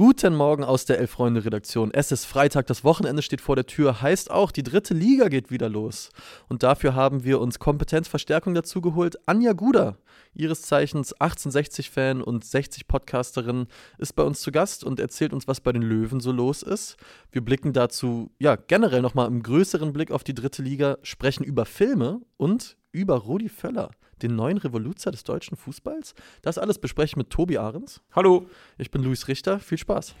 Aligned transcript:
Guten 0.00 0.34
Morgen 0.34 0.64
aus 0.64 0.86
der 0.86 0.98
Elf-Freunde-Redaktion. 0.98 1.90
Es 1.92 2.10
ist 2.10 2.24
Freitag, 2.24 2.66
das 2.68 2.84
Wochenende 2.84 3.20
steht 3.20 3.42
vor 3.42 3.54
der 3.54 3.66
Tür, 3.66 4.00
heißt 4.00 4.30
auch, 4.30 4.50
die 4.50 4.62
dritte 4.62 4.94
Liga 4.94 5.28
geht 5.28 5.50
wieder 5.50 5.68
los. 5.68 6.08
Und 6.48 6.62
dafür 6.62 6.94
haben 6.94 7.22
wir 7.22 7.38
uns 7.38 7.58
Kompetenzverstärkung 7.58 8.54
dazu 8.54 8.80
geholt. 8.80 9.18
Anja 9.28 9.52
Guder, 9.52 9.98
ihres 10.32 10.62
Zeichens 10.62 11.14
1860-Fan 11.16 12.22
und 12.22 12.46
60-Podcasterin, 12.46 13.66
ist 13.98 14.14
bei 14.14 14.22
uns 14.22 14.40
zu 14.40 14.50
Gast 14.52 14.84
und 14.84 15.00
erzählt 15.00 15.34
uns, 15.34 15.46
was 15.46 15.60
bei 15.60 15.70
den 15.70 15.82
Löwen 15.82 16.20
so 16.20 16.32
los 16.32 16.62
ist. 16.62 16.96
Wir 17.30 17.44
blicken 17.44 17.74
dazu, 17.74 18.30
ja, 18.38 18.56
generell 18.56 19.02
nochmal 19.02 19.26
im 19.26 19.42
größeren 19.42 19.92
Blick 19.92 20.12
auf 20.12 20.24
die 20.24 20.34
dritte 20.34 20.62
Liga, 20.62 20.96
sprechen 21.02 21.44
über 21.44 21.66
Filme 21.66 22.22
und 22.38 22.78
über 22.90 23.16
Rudi 23.16 23.50
Völler 23.50 23.90
den 24.22 24.36
neuen 24.36 24.58
Revoluzer 24.58 25.10
des 25.10 25.24
deutschen 25.24 25.56
Fußballs. 25.56 26.14
Das 26.42 26.58
alles 26.58 26.78
bespreche 26.78 27.12
ich 27.12 27.16
mit 27.16 27.30
Tobi 27.30 27.58
Ahrens. 27.58 28.00
Hallo. 28.12 28.46
Ich 28.78 28.90
bin 28.90 29.02
Luis 29.02 29.28
Richter. 29.28 29.60
Viel 29.60 29.78
Spaß. 29.78 30.14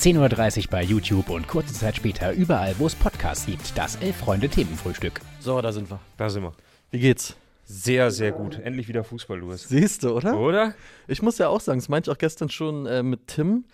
10.30 0.00 0.64
Uhr 0.64 0.70
bei 0.70 0.82
YouTube 0.82 1.30
und 1.30 1.48
kurze 1.48 1.72
Zeit 1.72 1.96
später 1.96 2.32
überall, 2.32 2.74
wo 2.78 2.86
es 2.86 2.94
Podcasts 2.94 3.46
gibt. 3.46 3.76
Das 3.78 3.96
Elf-Freunde-Themenfrühstück. 3.96 5.20
So, 5.40 5.60
da 5.60 5.72
sind 5.72 5.90
wir. 5.90 6.00
Da 6.16 6.28
sind 6.28 6.42
wir. 6.42 6.52
Wie 6.90 6.98
geht's? 6.98 7.36
Sehr, 7.64 8.10
sehr 8.10 8.30
gut. 8.32 8.58
Endlich 8.60 8.86
wieder 8.88 9.02
Fußball, 9.02 9.38
Luis. 9.38 9.68
Siehst 9.68 10.04
du, 10.04 10.10
oder? 10.10 10.38
Oder? 10.38 10.74
Ich 11.08 11.22
muss 11.22 11.38
ja 11.38 11.48
auch 11.48 11.60
sagen, 11.60 11.80
das 11.80 11.88
meinte 11.88 12.10
ich 12.10 12.14
auch 12.14 12.18
gestern 12.18 12.48
schon 12.48 12.86
äh, 12.86 13.02
mit 13.02 13.26
Tim 13.26 13.64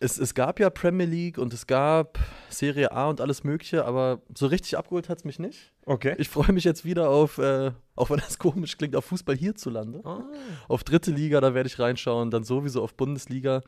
es, 0.00 0.18
es 0.18 0.34
gab 0.34 0.58
ja 0.58 0.70
Premier 0.70 1.06
League 1.06 1.38
und 1.38 1.52
es 1.52 1.66
gab 1.66 2.18
Serie 2.48 2.90
A 2.90 3.08
und 3.08 3.20
alles 3.20 3.44
Mögliche, 3.44 3.84
aber 3.84 4.22
so 4.34 4.46
richtig 4.46 4.76
abgeholt 4.78 5.10
hat 5.10 5.18
es 5.18 5.24
mich 5.24 5.38
nicht. 5.38 5.72
Okay. 5.84 6.14
Ich 6.18 6.30
freue 6.30 6.52
mich 6.52 6.64
jetzt 6.64 6.86
wieder 6.86 7.10
auf, 7.10 7.36
äh, 7.36 7.70
auch 7.96 8.08
wenn 8.08 8.18
das 8.18 8.38
komisch 8.38 8.78
klingt, 8.78 8.96
auf 8.96 9.04
Fußball 9.04 9.36
hierzulande. 9.36 10.00
Oh. 10.04 10.22
Auf 10.68 10.84
dritte 10.84 11.10
Liga, 11.10 11.40
da 11.40 11.54
werde 11.54 11.66
ich 11.66 11.78
reinschauen, 11.78 12.30
dann 12.30 12.44
sowieso 12.44 12.82
auf 12.82 12.94
Bundesliga. 12.94 13.62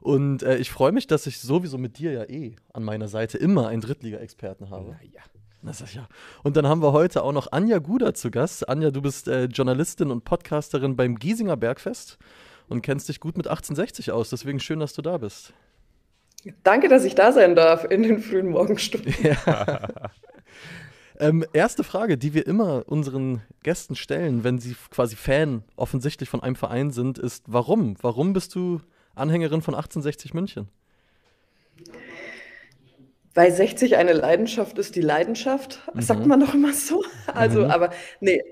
Und 0.00 0.42
äh, 0.42 0.56
ich 0.56 0.70
freue 0.70 0.92
mich, 0.92 1.06
dass 1.06 1.26
ich 1.26 1.40
sowieso 1.40 1.76
mit 1.76 1.98
dir 1.98 2.12
ja 2.12 2.24
eh 2.24 2.56
an 2.72 2.82
meiner 2.82 3.08
Seite 3.08 3.36
immer 3.36 3.68
einen 3.68 3.82
Drittliga-Experten 3.82 4.70
habe. 4.70 4.98
Ja. 5.12 5.20
Das 5.62 5.80
ist 5.80 5.94
ja. 5.94 6.08
Und 6.42 6.56
dann 6.56 6.66
haben 6.66 6.80
wir 6.80 6.92
heute 6.92 7.22
auch 7.22 7.32
noch 7.32 7.50
Anja 7.50 7.78
Guder 7.78 8.14
zu 8.14 8.30
Gast. 8.30 8.68
Anja, 8.68 8.90
du 8.90 9.02
bist 9.02 9.26
äh, 9.26 9.44
Journalistin 9.46 10.10
und 10.10 10.24
Podcasterin 10.24 10.96
beim 10.96 11.18
Giesinger 11.18 11.56
Bergfest 11.56 12.18
und 12.68 12.82
kennst 12.82 13.08
dich 13.08 13.20
gut 13.20 13.36
mit 13.36 13.46
1860 13.46 14.12
aus. 14.12 14.30
Deswegen 14.30 14.60
schön, 14.60 14.80
dass 14.80 14.92
du 14.92 15.02
da 15.02 15.18
bist. 15.18 15.52
Danke, 16.62 16.88
dass 16.88 17.04
ich 17.04 17.14
da 17.14 17.32
sein 17.32 17.54
darf 17.54 17.84
in 17.84 18.02
den 18.02 18.20
frühen 18.20 18.48
Morgenstunden. 18.48 19.14
Ja. 19.22 19.88
ähm, 21.18 21.44
erste 21.52 21.84
Frage, 21.84 22.16
die 22.18 22.34
wir 22.34 22.46
immer 22.46 22.84
unseren 22.86 23.42
Gästen 23.62 23.96
stellen, 23.96 24.44
wenn 24.44 24.58
sie 24.58 24.76
quasi 24.90 25.16
Fan 25.16 25.64
offensichtlich 25.76 26.28
von 26.28 26.42
einem 26.42 26.56
Verein 26.56 26.90
sind, 26.90 27.18
ist: 27.18 27.44
Warum? 27.46 27.96
Warum 28.00 28.32
bist 28.32 28.54
du 28.54 28.80
Anhängerin 29.14 29.62
von 29.62 29.74
1860 29.74 30.34
München? 30.34 30.68
Weil 33.34 33.52
60 33.52 33.96
eine 33.96 34.14
Leidenschaft 34.14 34.78
ist, 34.78 34.96
die 34.96 35.02
Leidenschaft, 35.02 35.82
mhm. 35.92 36.00
sagt 36.00 36.26
man 36.26 36.40
doch 36.40 36.54
immer 36.54 36.72
so. 36.72 37.04
Also, 37.26 37.64
mhm. 37.64 37.70
aber 37.70 37.90
nee, 38.20 38.42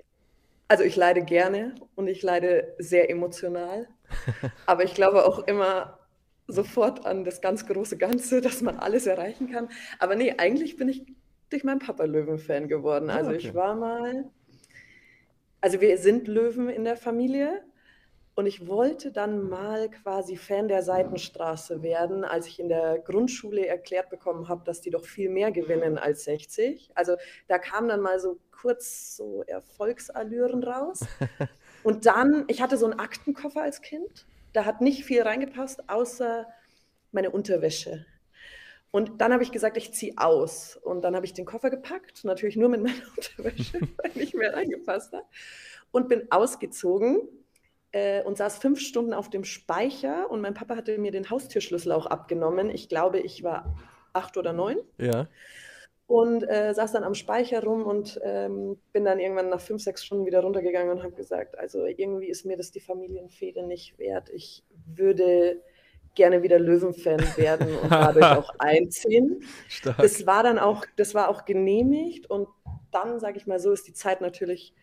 also 0.69 0.85
ich 0.85 0.97
leide 0.97 1.23
gerne 1.23 1.75
und 1.95 2.07
ich 2.07 2.23
leide 2.23 2.75
sehr 2.79 3.09
emotional. 3.09 3.89
aber 4.67 4.85
ich 4.85 4.95
glaube 4.95 5.27
auch 5.27 5.39
immer, 5.41 5.99
sofort 6.47 7.07
an 7.07 7.25
das 7.25 7.41
ganz 7.41 7.67
große 7.67 7.97
Ganze, 7.97 8.41
dass 8.43 8.61
man 8.63 8.79
alles 8.79 9.07
erreichen 9.07 9.51
kann. 9.51 9.69
Aber 9.99 10.15
nee, 10.15 10.35
eigentlich 10.37 10.77
bin 10.77 10.89
ich 10.89 11.07
durch 11.51 11.65
meinen 11.65 11.79
Papa 11.79 12.05
Löwen-Fan 12.05 12.69
geworden. 12.69 13.11
Ah, 13.11 13.17
also 13.17 13.31
okay. 13.31 13.39
ich 13.39 13.55
war 13.55 13.75
mal, 13.75 14.31
also 15.61 15.81
wir 15.81 15.97
sind 15.99 16.29
Löwen 16.29 16.69
in 16.69 16.85
der 16.85 16.97
Familie 16.97 17.63
und 18.35 18.47
ich 18.47 18.67
wollte 18.67 19.13
dann 19.13 19.49
mal 19.49 19.89
quasi 19.91 20.37
Fan 20.37 20.67
der 20.67 20.83
Seitenstraße 20.83 21.83
werden, 21.83 22.25
als 22.25 22.49
ich 22.49 22.59
in 22.59 22.69
der 22.69 22.99
Grundschule 22.99 23.67
erklärt 23.67 24.11
bekommen 24.11 24.49
habe, 24.49 24.65
dass 24.65 24.81
die 24.81 24.91
doch 24.91 25.05
viel 25.05 25.31
mehr 25.31 25.53
gewinnen 25.53 25.99
als 25.99 26.25
60. 26.25 26.91
Also 26.95 27.15
da 27.47 27.59
kam 27.59 27.87
dann 27.87 28.01
mal 28.01 28.19
so 28.19 28.41
kurz 28.51 29.17
so 29.17 29.45
Erfolgsallüren 29.47 30.65
raus. 30.65 31.01
Und 31.85 32.07
dann, 32.07 32.45
ich 32.49 32.61
hatte 32.61 32.77
so 32.77 32.87
einen 32.87 32.99
Aktenkoffer 32.99 33.63
als 33.63 33.83
Kind 33.83 34.27
da 34.55 34.65
hat 34.65 34.81
nicht 34.81 35.05
viel 35.05 35.23
reingepasst, 35.23 35.91
außer 35.91 36.47
meine 37.13 37.31
Unterwäsche. 37.31 38.07
Und 38.91 39.21
dann 39.21 39.33
habe 39.33 39.43
ich 39.43 39.51
gesagt, 39.51 39.77
ich 39.77 39.93
ziehe 39.93 40.15
aus. 40.17 40.77
Und 40.77 41.03
dann 41.03 41.17
habe 41.17 41.27
ich 41.27 41.35
den 41.35 41.45
Koffer 41.45 41.69
gepackt, 41.69 42.25
natürlich 42.25 42.57
nur 42.57 42.69
mit 42.69 42.83
meiner 42.83 42.95
Unterwäsche, 43.17 43.81
weil 43.99 44.13
nicht 44.15 44.35
mehr 44.35 44.55
reingepasst 44.55 45.13
hat. 45.13 45.25
Und 45.91 46.09
bin 46.09 46.31
ausgezogen 46.31 47.21
äh, 47.93 48.23
und 48.23 48.39
saß 48.39 48.59
fünf 48.59 48.81
Stunden 48.81 49.13
auf 49.13 49.29
dem 49.29 49.45
Speicher. 49.45 50.31
Und 50.31 50.41
mein 50.41 50.55
Papa 50.55 50.77
hatte 50.77 50.97
mir 50.99 51.11
den 51.11 51.29
Haustürschlüssel 51.29 51.93
auch 51.93 52.07
abgenommen. 52.07 52.71
Ich 52.71 52.89
glaube, 52.89 53.19
ich 53.19 53.43
war 53.43 53.77
acht 54.13 54.37
oder 54.37 54.53
neun. 54.53 54.79
Ja 54.99 55.29
und 56.07 56.43
äh, 56.43 56.75
saß 56.75 56.93
dann 56.93 57.05
am 57.05 57.15
Speicher 57.15 57.63
rum 57.63 57.85
und 57.85 58.21
ähm, 58.23 58.79
bin 58.93 59.05
dann 59.05 59.19
irgendwann 59.19 59.49
nach 59.49 59.61
fünf, 59.61 59.83
sechs 59.83 60.05
Stunden 60.05 60.27
wieder 60.27 60.41
runtergegangen 60.41 60.91
und 60.91 61.03
habe 61.03 61.15
gesagt, 61.15 61.59
also 61.59 61.87
irgendwie 61.87 62.29
ist 62.29 62.45
mir 62.45 62.57
das 62.57 62.73
die 62.73 62.81
Familienfehde 62.81 63.67
nicht 63.67 63.99
wert. 63.99 64.29
Ich 64.31 64.65
würde 64.87 65.63
gerne 66.15 66.43
wieder 66.43 66.59
Löwenfan 66.59 67.21
werden 67.37 67.77
und 67.77 67.91
dadurch 67.91 68.25
auch 68.37 68.55
einziehen. 68.59 69.43
Stark. 69.69 69.99
Das 69.99 70.27
war 70.27 70.43
dann 70.43 70.59
auch, 70.59 70.85
das 70.97 71.15
war 71.15 71.29
auch 71.29 71.45
genehmigt 71.45 72.29
und 72.31 72.49
dann, 72.93 73.19
sage 73.19 73.39
ich 73.39 73.47
mal 73.47 73.59
so, 73.59 73.73
ist 73.73 73.89
die 73.89 73.95
Zeit 73.95 74.21
natürlich 74.21 74.75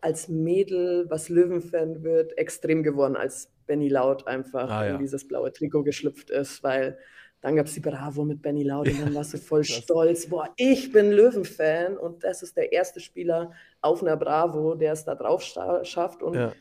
als 0.00 0.28
Mädel, 0.28 1.06
was 1.08 1.28
Löwenfan 1.28 2.04
wird, 2.04 2.38
extrem 2.38 2.82
geworden, 2.82 3.16
als 3.16 3.50
Benny 3.66 3.88
Laut 3.88 4.26
einfach 4.28 4.70
ah, 4.70 4.86
ja. 4.86 4.92
in 4.92 4.98
dieses 5.00 5.26
blaue 5.26 5.52
Trikot 5.52 5.82
geschlüpft 5.82 6.30
ist, 6.30 6.62
weil 6.62 6.98
dann 7.40 7.54
gab 7.54 7.66
es 7.66 7.74
die 7.74 7.80
Bravo 7.80 8.24
mit 8.24 8.42
Benny 8.42 8.64
Laud 8.64 8.88
und 8.88 9.00
dann 9.00 9.14
warst 9.14 9.34
du 9.34 9.38
voll 9.38 9.64
stolz. 9.64 10.28
Boah, 10.28 10.48
ich 10.56 10.90
bin 10.90 11.12
Löwen-Fan 11.12 11.96
und 11.96 12.24
das 12.24 12.42
ist 12.42 12.56
der 12.56 12.72
erste 12.72 13.00
Spieler 13.00 13.52
auf 13.80 14.02
einer 14.02 14.16
Bravo, 14.16 14.74
der 14.74 14.92
es 14.92 15.04
da 15.04 15.14
drauf 15.14 15.42
schafft. 15.42 16.22
Und 16.22 16.34
ja. 16.34 16.52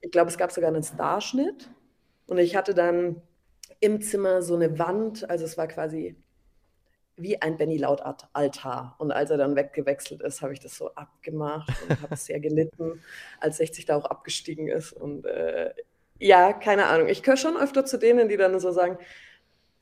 ich 0.00 0.10
glaube, 0.10 0.30
es 0.30 0.36
gab 0.36 0.52
sogar 0.52 0.68
einen 0.68 0.82
Starschnitt. 0.82 1.70
Und 2.26 2.38
ich 2.38 2.54
hatte 2.54 2.74
dann 2.74 3.22
im 3.80 4.02
Zimmer 4.02 4.42
so 4.42 4.54
eine 4.54 4.78
Wand, 4.78 5.28
also 5.28 5.44
es 5.44 5.56
war 5.56 5.66
quasi 5.66 6.16
wie 7.16 7.40
ein 7.40 7.56
Benny 7.56 7.78
Laut 7.78 8.02
Altar. 8.32 8.94
Und 8.98 9.12
als 9.12 9.30
er 9.30 9.38
dann 9.38 9.56
weggewechselt 9.56 10.22
ist, 10.22 10.42
habe 10.42 10.52
ich 10.52 10.60
das 10.60 10.76
so 10.76 10.94
abgemacht 10.94 11.70
und 11.88 12.02
habe 12.02 12.16
sehr 12.16 12.40
gelitten, 12.40 13.02
als 13.40 13.56
60 13.56 13.86
da 13.86 13.96
auch 13.96 14.04
abgestiegen 14.04 14.68
ist. 14.68 14.92
Und 14.92 15.24
äh, 15.26 15.72
ja, 16.18 16.52
keine 16.52 16.86
Ahnung. 16.86 17.08
Ich 17.08 17.22
gehöre 17.22 17.36
schon 17.36 17.56
öfter 17.56 17.84
zu 17.84 17.98
denen, 17.98 18.28
die 18.28 18.36
dann 18.36 18.58
so 18.60 18.70
sagen, 18.70 18.98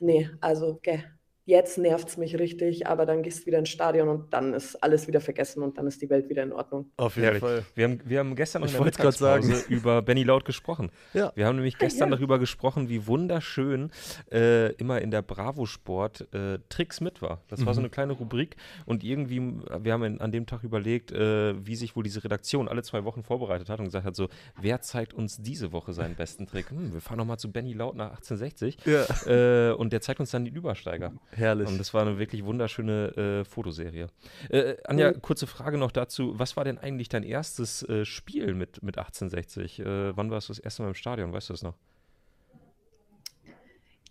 nee, 0.01 0.29
also, 0.43 0.67
okay, 0.77 1.05
jetzt 1.49 1.79
nervt 1.79 2.09
es 2.09 2.17
mich 2.19 2.39
richtig, 2.39 2.87
aber 2.87 3.07
dann 3.07 3.23
gehst 3.23 3.43
du 3.43 3.47
wieder 3.47 3.59
ins 3.59 3.71
Stadion 3.71 4.09
und 4.09 4.35
dann 4.35 4.53
ist 4.53 4.77
alles 4.83 5.09
wieder 5.09 5.23
vergessen 5.23 5.63
und 5.63 5.79
dann 5.79 5.87
ist 5.87 6.03
die 6.03 6.11
Welt 6.11 6.29
wieder 6.29 6.43
in 6.43 6.53
Ordnung. 6.53 6.91
Auf 6.99 7.17
jeden 7.17 7.25
Herrlich. 7.25 7.41
Fall. 7.41 7.65
Wir 7.75 7.85
haben, 7.85 8.01
wir 8.05 8.19
haben 8.19 8.37
gestern 8.37 8.61
noch 8.61 8.69
in 8.69 8.75
der 8.75 8.85
Mittagspause 8.85 9.65
über 9.71 10.03
Benny 10.03 10.25
Laut 10.25 10.45
gesprochen. 10.45 10.91
Ja. 11.15 11.33
Wir 11.35 11.47
haben 11.47 11.57
nämlich 11.57 11.79
gestern 11.79 12.11
ja. 12.11 12.17
darüber 12.17 12.39
gesprochen, 12.39 12.91
wie 12.91 13.07
wunderschön 13.07 13.91
äh, 14.31 14.73
immer 14.75 15.01
in 15.01 15.11
der 15.11 15.23
Bravo 15.23 15.65
Sport 15.65 16.29
äh, 16.35 16.59
Tricks 16.69 17.01
mit 17.01 17.23
war. 17.23 17.41
Das 17.49 17.61
mhm. 17.61 17.67
war 17.67 17.73
so 17.73 17.81
mhm. 17.81 17.87
eine 17.87 17.91
kleine 17.91 18.13
Rubrik 18.13 18.57
und 18.85 19.03
irgendwie, 19.03 19.41
wir 19.41 19.93
haben 19.95 20.05
in, 20.05 20.21
an 20.21 20.31
dem 20.31 20.45
Tag 20.45 20.65
überlegt, 20.65 21.13
äh, 21.13 21.55
wie 21.67 21.77
sich 21.77 21.97
wohl 21.97 22.05
diese 22.05 22.23
Redaktion 22.23 22.69
alle 22.69 22.83
zwei 22.83 23.05
Wochen 23.05 23.23
vorbereitet 23.23 23.71
hat 23.71 23.79
und 23.79 23.87
gesagt 23.87 24.05
hat 24.05 24.15
so, 24.15 24.29
wer 24.61 24.83
zeigt 24.83 25.15
uns 25.15 25.41
diese 25.41 25.73
Woche 25.73 25.95
seinen 25.95 26.15
besten 26.15 26.47
Trick? 26.47 26.71
Hm, 26.71 26.93
wir 26.93 27.01
fahren 27.01 27.17
nochmal 27.17 27.39
zu 27.39 27.51
Benny 27.51 27.73
Laut 27.73 27.97
nach 27.97 28.11
1860 28.11 28.77
ja. 28.85 29.71
Äh, 29.71 29.73
und 29.73 29.95
der 29.95 30.03
zeigt 30.03 30.21
uns 30.21 30.31
dann 30.31 30.45
die 30.45 30.51
Übersteiger. 30.51 31.15
Herrlich. 31.39 31.69
Und 31.69 31.79
das 31.79 31.95
war 31.95 32.03
eine 32.03 32.19
wirklich 32.19 32.45
wunderschöne 32.45 33.43
äh, 33.43 33.45
Fotoserie. 33.45 34.09
Äh, 34.51 34.77
Anja, 34.85 35.13
mhm. 35.13 35.23
kurze 35.23 35.47
Frage 35.47 35.79
noch 35.79 35.93
dazu. 35.93 36.39
Was 36.39 36.57
war 36.57 36.65
denn 36.65 36.79
eigentlich 36.79 37.09
dein 37.09 37.23
erstes 37.23 37.83
äh, 37.89 38.05
Spiel 38.05 38.55
mit, 38.55 38.83
mit 38.83 38.99
1860? 38.99 39.81
Äh, 39.81 40.17
wann 40.17 40.31
warst 40.31 40.49
du 40.49 40.53
das 40.53 40.59
erste 40.59 40.83
Mal 40.83 40.89
im 40.89 40.95
Stadion? 40.95 41.33
Weißt 41.33 41.49
du 41.49 41.53
das 41.53 41.63
noch? 41.63 41.75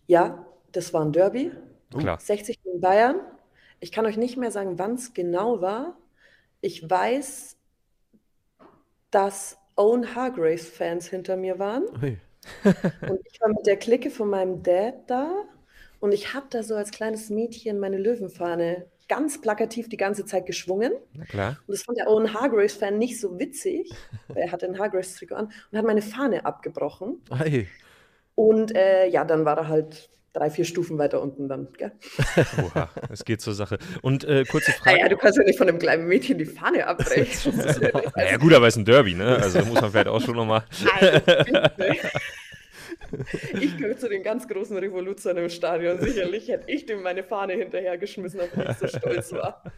Ja, 0.07 0.45
das 0.71 0.93
war 0.93 1.03
ein 1.03 1.11
Derby. 1.11 1.51
Oh. 1.93 1.97
Klar. 1.97 2.19
60 2.19 2.59
in 2.63 2.81
Bayern. 2.81 3.17
Ich 3.79 3.91
kann 3.91 4.05
euch 4.05 4.17
nicht 4.17 4.37
mehr 4.37 4.51
sagen, 4.51 4.79
wann 4.79 4.95
es 4.95 5.13
genau 5.13 5.61
war. 5.61 5.97
Ich 6.61 6.89
weiß, 6.89 7.57
dass 9.11 9.57
Owen 9.75 10.15
Hargraves-Fans 10.15 11.07
hinter 11.07 11.37
mir 11.37 11.59
waren. 11.59 11.83
Ui. 12.01 12.17
und 12.63 13.19
ich 13.25 13.41
war 13.41 13.49
mit 13.49 13.65
der 13.65 13.77
Clique 13.77 14.09
von 14.09 14.29
meinem 14.29 14.63
Dad 14.63 15.09
da 15.09 15.43
und 15.99 16.13
ich 16.13 16.33
habe 16.33 16.47
da 16.49 16.63
so 16.63 16.75
als 16.75 16.91
kleines 16.91 17.29
Mädchen 17.29 17.79
meine 17.79 17.97
Löwenfahne 17.97 18.85
ganz 19.07 19.39
plakativ 19.41 19.89
die 19.89 19.97
ganze 19.97 20.25
Zeit 20.25 20.45
geschwungen. 20.45 20.93
Na 21.13 21.25
klar. 21.25 21.57
Und 21.65 21.73
das 21.75 21.83
fand 21.83 21.97
der 21.97 22.07
Owen 22.07 22.33
Hargraves-Fan 22.33 22.97
nicht 22.97 23.19
so 23.19 23.39
witzig, 23.39 23.91
weil 24.27 24.43
er 24.43 24.51
hatte 24.51 24.65
ein 24.65 24.77
Hargraves-Trikot 24.77 25.35
an 25.35 25.51
und 25.71 25.77
hat 25.77 25.85
meine 25.85 26.01
Fahne 26.01 26.45
abgebrochen. 26.45 27.21
Hey. 27.35 27.67
Und 28.35 28.75
äh, 28.75 29.07
ja, 29.07 29.25
dann 29.25 29.45
war 29.45 29.57
er 29.57 29.67
halt 29.67 30.09
drei, 30.33 30.51
vier 30.51 30.65
Stufen 30.65 30.97
weiter 30.97 31.21
unten 31.21 31.47
dann. 31.47 31.69
Gell? 31.77 31.91
Oha, 32.63 32.89
es 33.09 33.25
geht 33.25 33.41
zur 33.41 33.53
Sache. 33.53 33.79
Und 34.01 34.23
äh, 34.25 34.43
kurze 34.45 34.71
Frage. 34.71 34.97
Naja, 34.97 35.09
du 35.09 35.17
kannst 35.17 35.37
ja 35.37 35.43
nicht 35.43 35.57
von 35.57 35.67
einem 35.67 35.79
kleinen 35.79 36.07
Mädchen 36.07 36.37
die 36.37 36.45
Fahne 36.45 36.85
abbrechen. 36.85 37.57
naja, 38.15 38.37
gut, 38.37 38.53
aber 38.53 38.67
es 38.67 38.75
ist 38.75 38.81
ein 38.81 38.85
Derby, 38.85 39.15
ne? 39.15 39.37
Also 39.37 39.59
muss 39.65 39.81
man 39.81 39.91
vielleicht 39.91 40.07
auch 40.07 40.21
schon 40.21 40.35
nochmal. 40.35 40.63
Ich 43.61 43.77
gehöre 43.77 43.97
zu 43.97 44.09
den 44.09 44.23
ganz 44.23 44.47
großen 44.47 44.77
Revolutionen 44.77 45.43
im 45.43 45.49
Stadion. 45.49 45.99
Sicherlich 45.99 46.47
hätte 46.47 46.71
ich 46.71 46.85
dem 46.85 47.01
meine 47.01 47.23
Fahne 47.23 47.53
hinterhergeschmissen, 47.53 48.39
auf 48.41 48.49
ich 48.55 48.77
so 48.77 48.87
stolz 48.87 49.31
war. 49.33 49.63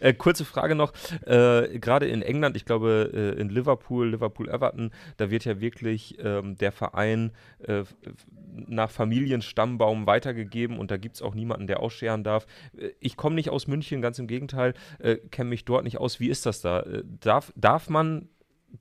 Äh, 0.00 0.14
kurze 0.14 0.44
Frage 0.44 0.74
noch, 0.74 0.92
äh, 1.26 1.78
gerade 1.78 2.06
in 2.06 2.22
England, 2.22 2.56
ich 2.56 2.64
glaube 2.64 3.10
äh, 3.12 3.40
in 3.40 3.48
Liverpool, 3.50 4.08
Liverpool-Everton, 4.10 4.92
da 5.16 5.30
wird 5.30 5.44
ja 5.44 5.60
wirklich 5.60 6.16
ähm, 6.20 6.56
der 6.56 6.72
Verein 6.72 7.32
äh, 7.58 7.84
nach 8.66 8.90
Familienstammbaum 8.90 10.06
weitergegeben 10.06 10.78
und 10.78 10.90
da 10.90 10.96
gibt 10.96 11.16
es 11.16 11.22
auch 11.22 11.34
niemanden, 11.34 11.66
der 11.66 11.80
ausscheren 11.80 12.24
darf. 12.24 12.46
Äh, 12.78 12.90
ich 13.00 13.16
komme 13.16 13.34
nicht 13.34 13.50
aus 13.50 13.66
München, 13.66 14.00
ganz 14.00 14.18
im 14.18 14.26
Gegenteil, 14.26 14.74
äh, 15.00 15.16
kenne 15.16 15.50
mich 15.50 15.64
dort 15.64 15.84
nicht 15.84 15.98
aus. 15.98 16.20
Wie 16.20 16.28
ist 16.28 16.46
das 16.46 16.60
da? 16.62 16.84
darf, 17.20 17.52
darf 17.56 17.88
man 17.88 18.28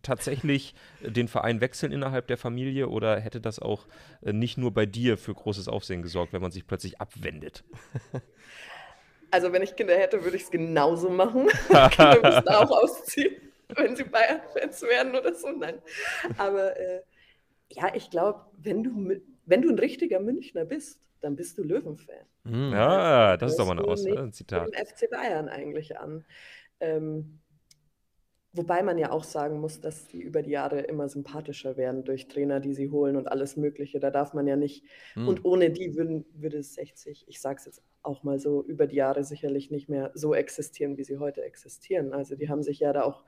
tatsächlich 0.02 0.76
den 1.02 1.28
Verein 1.28 1.62
wechseln 1.62 1.92
innerhalb 1.92 2.28
der 2.28 2.38
Familie 2.38 2.90
oder 2.90 3.20
hätte 3.20 3.42
das 3.42 3.60
auch 3.60 3.88
nicht 4.22 4.58
nur 4.58 4.74
bei 4.74 4.86
dir 4.86 5.18
für 5.18 5.34
großes 5.34 5.68
Aufsehen 5.68 6.02
gesorgt, 6.02 6.34
wenn 6.34 6.42
man 6.42 6.52
sich 6.52 6.68
plötzlich 6.68 7.00
abwendet? 7.02 7.64
Also 9.32 9.52
wenn 9.52 9.62
ich 9.62 9.76
Kinder 9.76 9.96
hätte, 9.96 10.24
würde 10.24 10.38
ich 10.38 10.44
es 10.44 10.52
genauso 10.52 11.10
machen. 11.10 11.48
Kinder 11.68 12.20
müssten 12.24 12.50
auch 12.50 12.72
ausziehen, 12.72 13.36
wenn 13.76 13.96
sie 13.96 14.04
Bayern-Fans 14.04 14.82
werden 14.84 15.16
oder 15.16 15.34
so. 15.34 15.52
Nein. 15.52 15.82
Aber 16.38 16.78
äh, 16.80 17.02
ja, 17.70 17.94
ich 17.94 18.10
glaube, 18.10 18.46
wenn 18.58 18.84
du, 18.84 19.22
wenn 19.46 19.62
du 19.62 19.70
ein 19.70 19.80
richtiger 19.80 20.20
Münchner 20.20 20.66
bist, 20.66 21.02
dann 21.20 21.36
bist 21.36 21.58
du 21.58 21.64
Löwenfan. 21.64 22.16
Ja, 22.46 23.36
das 23.36 23.52
ist 23.52 23.58
doch 23.58 23.66
mal 23.66 23.78
eine 23.78 23.84
Aussage, 23.86 24.20
ein 24.20 24.32
Zitat. 24.32 24.68
Dem 24.68 24.86
FC 24.86 25.10
Bayern 25.10 25.50
eigentlich 25.50 25.98
an. 26.00 26.24
Ähm, 26.80 27.40
Wobei 28.54 28.82
man 28.82 28.98
ja 28.98 29.12
auch 29.12 29.24
sagen 29.24 29.60
muss, 29.60 29.82
dass 29.82 30.08
die 30.08 30.22
über 30.22 30.42
die 30.42 30.52
Jahre 30.52 30.82
immer 30.82 31.10
sympathischer 31.10 31.78
werden 31.78 32.04
durch 32.04 32.28
Trainer, 32.28 32.60
die 32.60 32.74
sie 32.74 32.90
holen 32.90 33.16
und 33.16 33.28
alles 33.28 33.56
Mögliche. 33.58 34.00
Da 34.00 34.10
darf 34.10 34.34
man 34.34 34.48
ja 34.48 34.56
nicht. 34.56 34.84
Hm. 35.14 35.28
Und 35.28 35.46
ohne 35.46 35.70
die 35.70 35.96
würden, 35.96 36.26
würde 36.34 36.58
es 36.58 36.74
60, 36.74 37.26
ich 37.28 37.40
sage 37.40 37.58
es 37.60 37.66
jetzt 37.66 37.84
auch 38.02 38.24
mal 38.24 38.40
so, 38.40 38.64
über 38.64 38.88
die 38.88 38.96
Jahre 38.96 39.24
sicherlich 39.24 39.70
nicht 39.70 39.90
mehr 39.90 40.12
so 40.16 40.34
existieren, 40.34 40.98
wie 40.98 41.04
sie 41.04 41.18
heute 41.18 41.44
existieren. 41.44 42.14
Also 42.14 42.36
die 42.36 42.50
haben 42.50 42.64
sich 42.64 42.80
ja 42.80 42.94
da 42.94 43.04
auch 43.04 43.24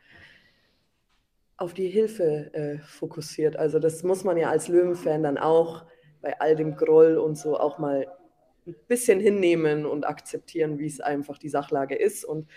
auf 1.57 1.74
die 1.74 1.89
Hilfe 1.89 2.54
äh, 2.54 2.80
fokussiert. 2.80 3.57
Also 3.57 3.80
das 3.80 4.04
muss 4.04 4.24
man 4.24 4.38
ja 4.38 4.50
als 4.50 4.69
Löwenfan 4.69 5.24
dann 5.24 5.38
auch 5.38 5.86
bei 6.21 6.39
all 6.39 6.56
dem 6.56 6.75
Groll 6.75 7.18
und 7.18 7.38
so 7.38 7.60
auch 7.60 7.77
mal 7.77 8.07
ein 8.66 8.75
bisschen 8.88 9.19
hinnehmen 9.19 9.86
und 9.86 10.07
akzeptieren, 10.07 10.80
wie 10.80 10.88
es 10.88 11.01
einfach 11.01 11.38
die 11.38 11.50
Sachlage 11.50 11.95
ist. 11.95 12.24
Und 12.24 12.48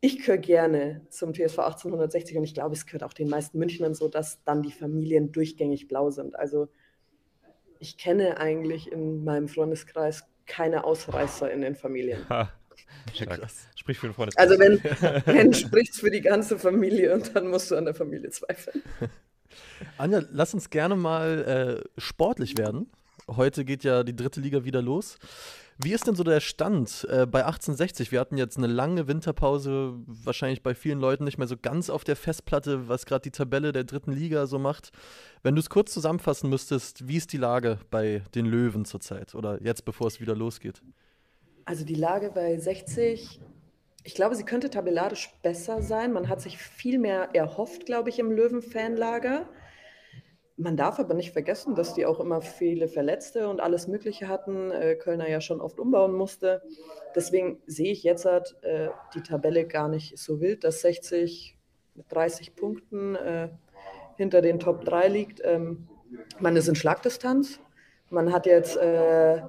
ich 0.00 0.18
gehöre 0.18 0.38
gerne 0.38 1.00
zum 1.10 1.34
TSV 1.34 1.58
1860 1.58 2.36
und 2.36 2.44
ich 2.44 2.54
glaube, 2.54 2.74
es 2.74 2.86
gehört 2.86 3.02
auch 3.02 3.12
den 3.12 3.28
meisten 3.28 3.58
Münchnern 3.58 3.94
so, 3.94 4.08
dass 4.08 4.42
dann 4.44 4.62
die 4.62 4.72
Familien 4.72 5.32
durchgängig 5.32 5.88
blau 5.88 6.10
sind. 6.10 6.38
Also 6.38 6.68
ich 7.80 7.96
kenne 7.96 8.38
eigentlich 8.38 8.90
in 8.90 9.24
meinem 9.24 9.48
Freundeskreis 9.48 10.24
keine 10.46 10.84
Ausreißer 10.84 11.50
in 11.50 11.60
den 11.60 11.74
Familien. 11.74 12.28
Ha, 12.28 12.50
Sprich 13.74 13.98
für 13.98 14.08
den 14.08 14.14
Freundeskreis. 14.14 14.50
Also 14.50 14.60
wenn, 14.60 14.82
wenn 15.26 15.52
spricht 15.52 15.94
für 15.96 16.10
die 16.10 16.20
ganze 16.20 16.58
Familie 16.58 17.14
und 17.14 17.34
dann 17.34 17.48
musst 17.48 17.70
du 17.70 17.76
an 17.76 17.84
der 17.84 17.94
Familie 17.94 18.30
zweifeln. 18.30 18.82
Anja, 19.98 20.22
lass 20.30 20.54
uns 20.54 20.70
gerne 20.70 20.96
mal 20.96 21.82
äh, 21.96 22.00
sportlich 22.00 22.56
werden. 22.58 22.90
Heute 23.28 23.64
geht 23.64 23.84
ja 23.84 24.04
die 24.04 24.16
dritte 24.16 24.40
Liga 24.40 24.64
wieder 24.64 24.80
los. 24.80 25.18
Wie 25.80 25.92
ist 25.92 26.08
denn 26.08 26.16
so 26.16 26.24
der 26.24 26.40
Stand 26.40 27.06
äh, 27.08 27.24
bei 27.24 27.44
1860? 27.44 28.10
Wir 28.10 28.18
hatten 28.18 28.36
jetzt 28.36 28.58
eine 28.58 28.66
lange 28.66 29.06
Winterpause, 29.06 29.94
wahrscheinlich 30.06 30.64
bei 30.64 30.74
vielen 30.74 30.98
Leuten 30.98 31.22
nicht 31.22 31.38
mehr 31.38 31.46
so 31.46 31.56
ganz 31.56 31.88
auf 31.88 32.02
der 32.02 32.16
Festplatte, 32.16 32.88
was 32.88 33.06
gerade 33.06 33.22
die 33.22 33.30
Tabelle 33.30 33.70
der 33.70 33.84
dritten 33.84 34.10
Liga 34.10 34.46
so 34.46 34.58
macht. 34.58 34.90
Wenn 35.44 35.54
du 35.54 35.60
es 35.60 35.70
kurz 35.70 35.94
zusammenfassen 35.94 36.50
müsstest, 36.50 37.06
wie 37.06 37.16
ist 37.16 37.32
die 37.32 37.36
Lage 37.36 37.78
bei 37.90 38.22
den 38.34 38.46
Löwen 38.46 38.86
zurzeit 38.86 39.36
oder 39.36 39.62
jetzt, 39.62 39.84
bevor 39.84 40.08
es 40.08 40.20
wieder 40.20 40.34
losgeht? 40.34 40.82
Also 41.64 41.84
die 41.84 41.94
Lage 41.94 42.32
bei 42.34 42.58
60, 42.58 43.38
ich 44.02 44.14
glaube, 44.14 44.34
sie 44.34 44.44
könnte 44.44 44.70
tabellarisch 44.70 45.30
besser 45.42 45.80
sein. 45.80 46.12
Man 46.12 46.28
hat 46.28 46.40
sich 46.40 46.58
viel 46.58 46.98
mehr 46.98 47.28
erhofft, 47.34 47.86
glaube 47.86 48.08
ich, 48.08 48.18
im 48.18 48.32
Löwen-Fanlager. 48.32 49.48
Man 50.60 50.76
darf 50.76 50.98
aber 50.98 51.14
nicht 51.14 51.32
vergessen, 51.32 51.76
dass 51.76 51.94
die 51.94 52.04
auch 52.04 52.18
immer 52.18 52.42
viele 52.42 52.88
Verletzte 52.88 53.48
und 53.48 53.60
alles 53.60 53.86
Mögliche 53.86 54.26
hatten. 54.26 54.72
Äh, 54.72 54.96
Kölner 54.96 55.28
ja 55.28 55.40
schon 55.40 55.60
oft 55.60 55.78
umbauen 55.78 56.12
musste. 56.12 56.62
Deswegen 57.14 57.62
sehe 57.66 57.92
ich 57.92 58.02
jetzt 58.02 58.24
halt, 58.24 58.56
äh, 58.62 58.88
die 59.14 59.22
Tabelle 59.22 59.68
gar 59.68 59.88
nicht 59.88 60.18
so 60.18 60.40
wild, 60.40 60.64
dass 60.64 60.80
60 60.80 61.56
mit 61.94 62.06
30 62.10 62.56
Punkten 62.56 63.14
äh, 63.14 63.50
hinter 64.16 64.42
den 64.42 64.58
Top 64.58 64.84
3 64.84 65.06
liegt. 65.06 65.40
Ähm, 65.44 65.86
man 66.40 66.56
ist 66.56 66.66
in 66.66 66.74
Schlagdistanz. 66.74 67.60
Man 68.10 68.32
hat 68.32 68.46
jetzt 68.46 68.76
äh, 68.76 69.42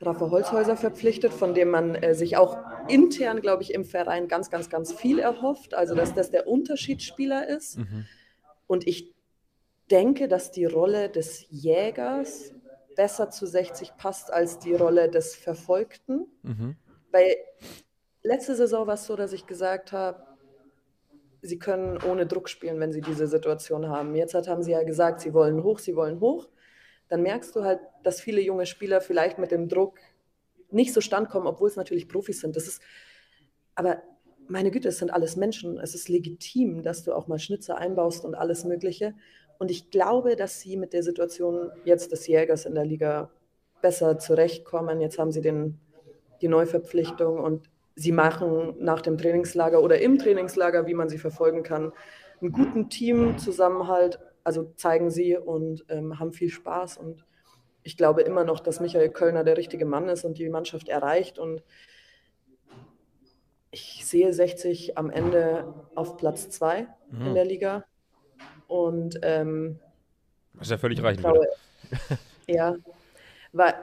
Rafa 0.00 0.30
Holzhäuser 0.30 0.76
verpflichtet, 0.76 1.32
von 1.32 1.52
dem 1.52 1.70
man 1.70 1.96
äh, 1.96 2.14
sich 2.14 2.36
auch 2.36 2.58
intern, 2.86 3.40
glaube 3.40 3.64
ich, 3.64 3.74
im 3.74 3.84
Verein 3.84 4.28
ganz, 4.28 4.50
ganz, 4.50 4.70
ganz 4.70 4.92
viel 4.92 5.18
erhofft. 5.18 5.74
Also, 5.74 5.96
dass 5.96 6.14
das 6.14 6.30
der 6.30 6.46
Unterschiedsspieler 6.46 7.48
ist. 7.48 7.78
Mhm. 7.78 8.06
Und 8.68 8.86
ich 8.86 9.12
denke, 9.92 10.26
dass 10.26 10.50
die 10.50 10.64
Rolle 10.64 11.10
des 11.10 11.46
Jägers 11.50 12.52
besser 12.96 13.30
zu 13.30 13.46
60 13.46 13.96
passt 13.96 14.32
als 14.32 14.58
die 14.58 14.74
Rolle 14.74 15.10
des 15.10 15.36
Verfolgten. 15.36 16.26
Mhm. 16.42 16.76
Weil 17.10 17.36
letzte 18.22 18.56
Saison 18.56 18.86
war 18.86 18.94
es 18.94 19.06
so, 19.06 19.16
dass 19.16 19.32
ich 19.32 19.46
gesagt 19.46 19.92
habe, 19.92 20.26
sie 21.42 21.58
können 21.58 21.98
ohne 22.02 22.26
Druck 22.26 22.48
spielen, 22.48 22.80
wenn 22.80 22.92
sie 22.92 23.00
diese 23.00 23.26
Situation 23.26 23.88
haben. 23.88 24.14
Jetzt 24.14 24.34
haben 24.34 24.62
sie 24.62 24.72
ja 24.72 24.82
gesagt, 24.82 25.20
sie 25.20 25.34
wollen 25.34 25.62
hoch, 25.62 25.78
sie 25.78 25.96
wollen 25.96 26.20
hoch. 26.20 26.48
Dann 27.08 27.22
merkst 27.22 27.54
du 27.54 27.62
halt, 27.62 27.80
dass 28.02 28.20
viele 28.20 28.40
junge 28.40 28.64
Spieler 28.64 29.00
vielleicht 29.00 29.38
mit 29.38 29.50
dem 29.50 29.68
Druck 29.68 29.98
nicht 30.70 30.94
so 30.94 31.02
standkommen, 31.02 31.46
obwohl 31.46 31.68
es 31.68 31.76
natürlich 31.76 32.08
Profis 32.08 32.40
sind. 32.40 32.56
Das 32.56 32.66
ist, 32.66 32.80
aber 33.74 34.02
meine 34.48 34.70
Güte, 34.70 34.88
es 34.88 34.98
sind 34.98 35.12
alles 35.12 35.36
Menschen. 35.36 35.78
Es 35.78 35.94
ist 35.94 36.08
legitim, 36.08 36.82
dass 36.82 37.04
du 37.04 37.12
auch 37.12 37.26
mal 37.26 37.38
Schnitzer 37.38 37.76
einbaust 37.76 38.24
und 38.24 38.34
alles 38.34 38.64
Mögliche. 38.64 39.14
Und 39.62 39.70
ich 39.70 39.90
glaube, 39.90 40.34
dass 40.34 40.58
sie 40.58 40.76
mit 40.76 40.92
der 40.92 41.04
Situation 41.04 41.70
jetzt 41.84 42.10
des 42.10 42.26
Jägers 42.26 42.64
in 42.64 42.74
der 42.74 42.84
Liga 42.84 43.30
besser 43.80 44.18
zurechtkommen. 44.18 45.00
Jetzt 45.00 45.20
haben 45.20 45.30
sie 45.30 45.40
den, 45.40 45.78
die 46.40 46.48
Neuverpflichtung 46.48 47.38
und 47.38 47.70
sie 47.94 48.10
machen 48.10 48.74
nach 48.80 49.02
dem 49.02 49.16
Trainingslager 49.16 49.80
oder 49.80 50.00
im 50.00 50.18
Trainingslager, 50.18 50.88
wie 50.88 50.94
man 50.94 51.08
sie 51.08 51.18
verfolgen 51.18 51.62
kann, 51.62 51.92
einen 52.40 52.50
guten 52.50 52.90
Teamzusammenhalt. 52.90 54.18
Also 54.42 54.72
zeigen 54.74 55.12
sie 55.12 55.36
und 55.36 55.84
ähm, 55.90 56.18
haben 56.18 56.32
viel 56.32 56.50
Spaß. 56.50 56.96
Und 56.96 57.24
ich 57.84 57.96
glaube 57.96 58.22
immer 58.22 58.42
noch, 58.42 58.58
dass 58.58 58.80
Michael 58.80 59.10
Kölner 59.10 59.44
der 59.44 59.58
richtige 59.58 59.86
Mann 59.86 60.08
ist 60.08 60.24
und 60.24 60.38
die 60.38 60.48
Mannschaft 60.48 60.88
erreicht. 60.88 61.38
Und 61.38 61.62
ich 63.70 64.04
sehe 64.04 64.32
60 64.32 64.98
am 64.98 65.08
Ende 65.08 65.72
auf 65.94 66.16
Platz 66.16 66.50
2 66.50 66.88
mhm. 67.12 67.26
in 67.26 67.34
der 67.34 67.44
Liga. 67.44 67.84
Und 68.68 69.18
ähm, 69.22 69.78
was 70.54 70.70
ja 70.70 70.78
völlig 70.78 71.02
reichen 71.02 71.22
traue, 71.22 71.46
Ja, 72.46 72.76
weil 73.52 73.74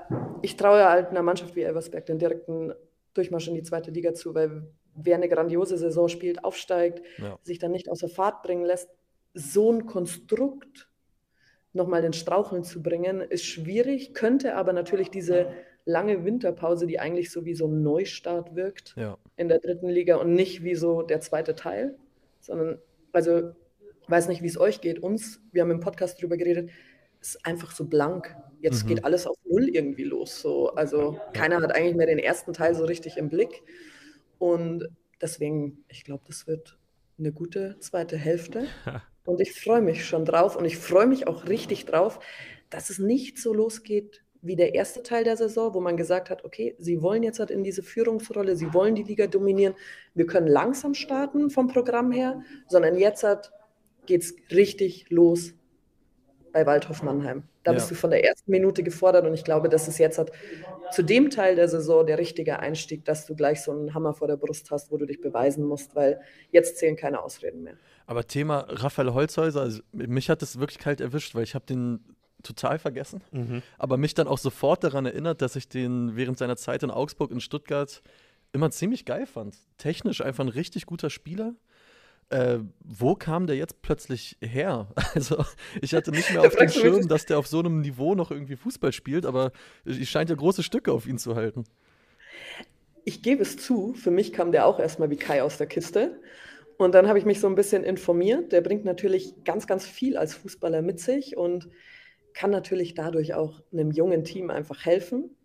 ich 0.41 0.57
traue 0.57 0.87
halt 0.87 1.09
einer 1.09 1.23
Mannschaft 1.23 1.55
wie 1.55 1.61
Elversberg 1.61 2.05
den 2.05 2.19
direkten 2.19 2.73
Durchmarsch 3.13 3.47
in 3.47 3.55
die 3.55 3.63
zweite 3.63 3.91
Liga 3.91 4.13
zu, 4.13 4.33
weil 4.33 4.67
wer 4.95 5.15
eine 5.15 5.29
grandiose 5.29 5.77
Saison 5.77 6.07
spielt, 6.09 6.43
aufsteigt, 6.43 7.01
ja. 7.17 7.37
sich 7.43 7.59
dann 7.59 7.71
nicht 7.71 7.89
außer 7.89 8.09
Fahrt 8.09 8.43
bringen 8.43 8.65
lässt, 8.65 8.89
so 9.33 9.71
ein 9.71 9.85
Konstrukt 9.85 10.89
nochmal 11.73 12.01
den 12.01 12.13
Straucheln 12.13 12.63
zu 12.63 12.81
bringen, 12.81 13.21
ist 13.21 13.45
schwierig, 13.45 14.13
könnte 14.13 14.55
aber 14.55 14.73
natürlich 14.73 15.09
diese 15.09 15.51
lange 15.85 16.25
Winterpause, 16.25 16.87
die 16.87 16.99
eigentlich 16.99 17.31
so 17.31 17.45
wie 17.45 17.53
so 17.53 17.67
ein 17.67 17.83
Neustart 17.83 18.55
wirkt 18.55 18.95
ja. 18.97 19.17
in 19.37 19.47
der 19.49 19.59
dritten 19.59 19.87
Liga 19.87 20.17
und 20.17 20.33
nicht 20.33 20.63
wie 20.63 20.75
so 20.75 21.01
der 21.01 21.21
zweite 21.21 21.55
Teil, 21.55 21.95
sondern 22.41 22.79
also 23.11 23.51
weiß 24.09 24.27
nicht, 24.27 24.41
wie 24.41 24.47
es 24.47 24.59
euch 24.59 24.81
geht. 24.81 24.99
Uns, 24.99 25.41
wir 25.51 25.61
haben 25.61 25.71
im 25.71 25.79
Podcast 25.79 26.19
darüber 26.19 26.37
geredet, 26.37 26.69
ist 27.21 27.45
einfach 27.45 27.71
so 27.71 27.85
blank. 27.85 28.35
Jetzt 28.61 28.83
mhm. 28.83 28.87
geht 28.89 29.05
alles 29.05 29.27
auf 29.27 29.37
Null 29.45 29.69
irgendwie 29.69 30.03
los. 30.03 30.41
So. 30.41 30.69
Also 30.73 31.19
keiner 31.33 31.61
hat 31.61 31.75
eigentlich 31.75 31.95
mehr 31.95 32.07
den 32.07 32.19
ersten 32.19 32.53
Teil 32.53 32.75
so 32.75 32.85
richtig 32.85 33.17
im 33.17 33.29
Blick. 33.29 33.63
Und 34.37 34.87
deswegen, 35.21 35.83
ich 35.89 36.03
glaube, 36.03 36.23
das 36.27 36.47
wird 36.47 36.77
eine 37.17 37.31
gute 37.31 37.77
zweite 37.79 38.17
Hälfte. 38.17 38.65
Und 39.25 39.41
ich 39.41 39.53
freue 39.53 39.81
mich 39.81 40.05
schon 40.05 40.25
drauf. 40.25 40.55
Und 40.55 40.65
ich 40.65 40.77
freue 40.77 41.07
mich 41.07 41.27
auch 41.27 41.47
richtig 41.47 41.85
drauf, 41.85 42.19
dass 42.69 42.89
es 42.89 42.99
nicht 42.99 43.37
so 43.37 43.53
losgeht 43.53 44.23
wie 44.41 44.55
der 44.55 44.73
erste 44.73 45.03
Teil 45.03 45.25
der 45.25 45.35
Saison, 45.35 45.73
wo 45.73 45.81
man 45.81 45.97
gesagt 45.97 46.29
hat, 46.29 46.45
okay, 46.45 46.75
sie 46.79 47.01
wollen 47.01 47.23
jetzt 47.23 47.39
halt 47.39 47.51
in 47.51 47.63
diese 47.63 47.83
Führungsrolle, 47.83 48.55
sie 48.55 48.73
wollen 48.73 48.95
die 48.95 49.03
Liga 49.03 49.27
dominieren. 49.27 49.75
Wir 50.13 50.25
können 50.25 50.47
langsam 50.47 50.93
starten 50.93 51.49
vom 51.49 51.67
Programm 51.67 52.11
her, 52.11 52.41
sondern 52.67 52.97
jetzt 52.97 53.23
hat 53.23 53.51
geht 54.09 54.23
es 54.23 54.35
richtig 54.51 55.05
los 55.09 55.53
bei 56.51 56.65
Waldhof 56.65 57.03
Mannheim. 57.03 57.43
Da 57.63 57.71
ja. 57.71 57.75
bist 57.75 57.91
du 57.91 57.95
von 57.95 58.09
der 58.09 58.25
ersten 58.25 58.49
Minute 58.49 58.81
gefordert 58.81 59.25
und 59.27 59.35
ich 59.35 59.43
glaube, 59.43 59.69
dass 59.69 59.87
es 59.87 59.99
jetzt 59.99 60.17
hat, 60.17 60.31
zu 60.91 61.03
dem 61.03 61.29
Teil 61.29 61.55
der 61.55 61.69
Saison 61.69 62.07
der 62.07 62.17
richtige 62.17 62.59
Einstieg, 62.59 63.05
dass 63.05 63.27
du 63.27 63.35
gleich 63.35 63.61
so 63.61 63.71
einen 63.71 63.93
Hammer 63.93 64.15
vor 64.15 64.27
der 64.27 64.37
Brust 64.37 64.71
hast, 64.71 64.91
wo 64.91 64.97
du 64.97 65.05
dich 65.05 65.21
beweisen 65.21 65.63
musst, 65.63 65.95
weil 65.95 66.19
jetzt 66.51 66.77
zählen 66.77 66.95
keine 66.95 67.21
Ausreden 67.21 67.61
mehr. 67.61 67.75
Aber 68.07 68.25
Thema 68.25 68.65
Raphael 68.67 69.13
Holzhäuser, 69.13 69.61
also 69.61 69.81
mich 69.91 70.31
hat 70.31 70.41
das 70.41 70.59
wirklich 70.59 70.79
kalt 70.79 71.01
erwischt, 71.01 71.35
weil 71.35 71.43
ich 71.43 71.53
habe 71.53 71.65
den 71.67 71.99
total 72.41 72.79
vergessen, 72.79 73.21
mhm. 73.31 73.61
aber 73.77 73.97
mich 73.97 74.15
dann 74.15 74.27
auch 74.27 74.39
sofort 74.39 74.83
daran 74.83 75.05
erinnert, 75.05 75.43
dass 75.43 75.55
ich 75.55 75.69
den 75.69 76.15
während 76.15 76.39
seiner 76.39 76.57
Zeit 76.57 76.81
in 76.81 76.89
Augsburg 76.89 77.29
in 77.29 77.41
Stuttgart 77.41 78.01
immer 78.53 78.71
ziemlich 78.71 79.05
geil 79.05 79.27
fand. 79.27 79.55
Technisch 79.77 80.21
einfach 80.21 80.43
ein 80.43 80.49
richtig 80.49 80.87
guter 80.87 81.11
Spieler. 81.11 81.53
Äh, 82.29 82.59
wo 82.83 83.15
kam 83.15 83.47
der 83.47 83.55
jetzt 83.55 83.81
plötzlich 83.81 84.37
her? 84.41 84.87
Also, 85.15 85.43
ich 85.81 85.93
hatte 85.93 86.11
nicht 86.11 86.31
mehr 86.31 86.41
auf 86.41 86.55
dem 86.55 86.69
Schirm, 86.69 87.07
dass 87.07 87.25
der 87.25 87.39
auf 87.39 87.47
so 87.47 87.59
einem 87.59 87.81
Niveau 87.81 88.13
noch 88.15 88.29
irgendwie 88.29 88.55
Fußball 88.55 88.93
spielt, 88.93 89.25
aber 89.25 89.51
ich 89.85 90.09
scheint 90.09 90.29
ja 90.29 90.35
große 90.35 90.61
Stücke 90.61 90.91
auf 90.91 91.07
ihn 91.07 91.17
zu 91.17 91.35
halten. 91.35 91.63
Ich 93.05 93.23
gebe 93.23 93.41
es 93.41 93.57
zu, 93.57 93.93
für 93.93 94.11
mich 94.11 94.33
kam 94.33 94.51
der 94.51 94.67
auch 94.67 94.79
erstmal 94.79 95.09
wie 95.09 95.15
Kai 95.15 95.41
aus 95.41 95.57
der 95.57 95.67
Kiste. 95.67 96.19
Und 96.77 96.93
dann 96.93 97.07
habe 97.07 97.19
ich 97.19 97.25
mich 97.25 97.39
so 97.39 97.47
ein 97.47 97.55
bisschen 97.55 97.83
informiert. 97.83 98.51
Der 98.51 98.61
bringt 98.61 98.85
natürlich 98.85 99.43
ganz, 99.43 99.67
ganz 99.67 99.85
viel 99.85 100.15
als 100.15 100.35
Fußballer 100.35 100.81
mit 100.81 100.99
sich 100.99 101.35
und 101.35 101.67
kann 102.33 102.51
natürlich 102.51 102.93
dadurch 102.93 103.33
auch 103.33 103.61
einem 103.73 103.91
jungen 103.91 104.23
Team 104.23 104.49
einfach 104.49 104.85
helfen. 104.85 105.35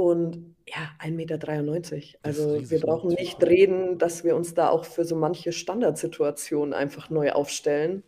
Und 0.00 0.56
ja, 0.66 0.88
1,93 0.98 1.10
Meter. 1.10 2.18
Also 2.22 2.70
wir 2.70 2.80
brauchen 2.80 3.10
nicht 3.10 3.44
reden, 3.44 3.98
dass 3.98 4.24
wir 4.24 4.34
uns 4.34 4.54
da 4.54 4.70
auch 4.70 4.86
für 4.86 5.04
so 5.04 5.14
manche 5.14 5.52
Standardsituationen 5.52 6.72
einfach 6.72 7.10
neu 7.10 7.32
aufstellen. 7.32 8.02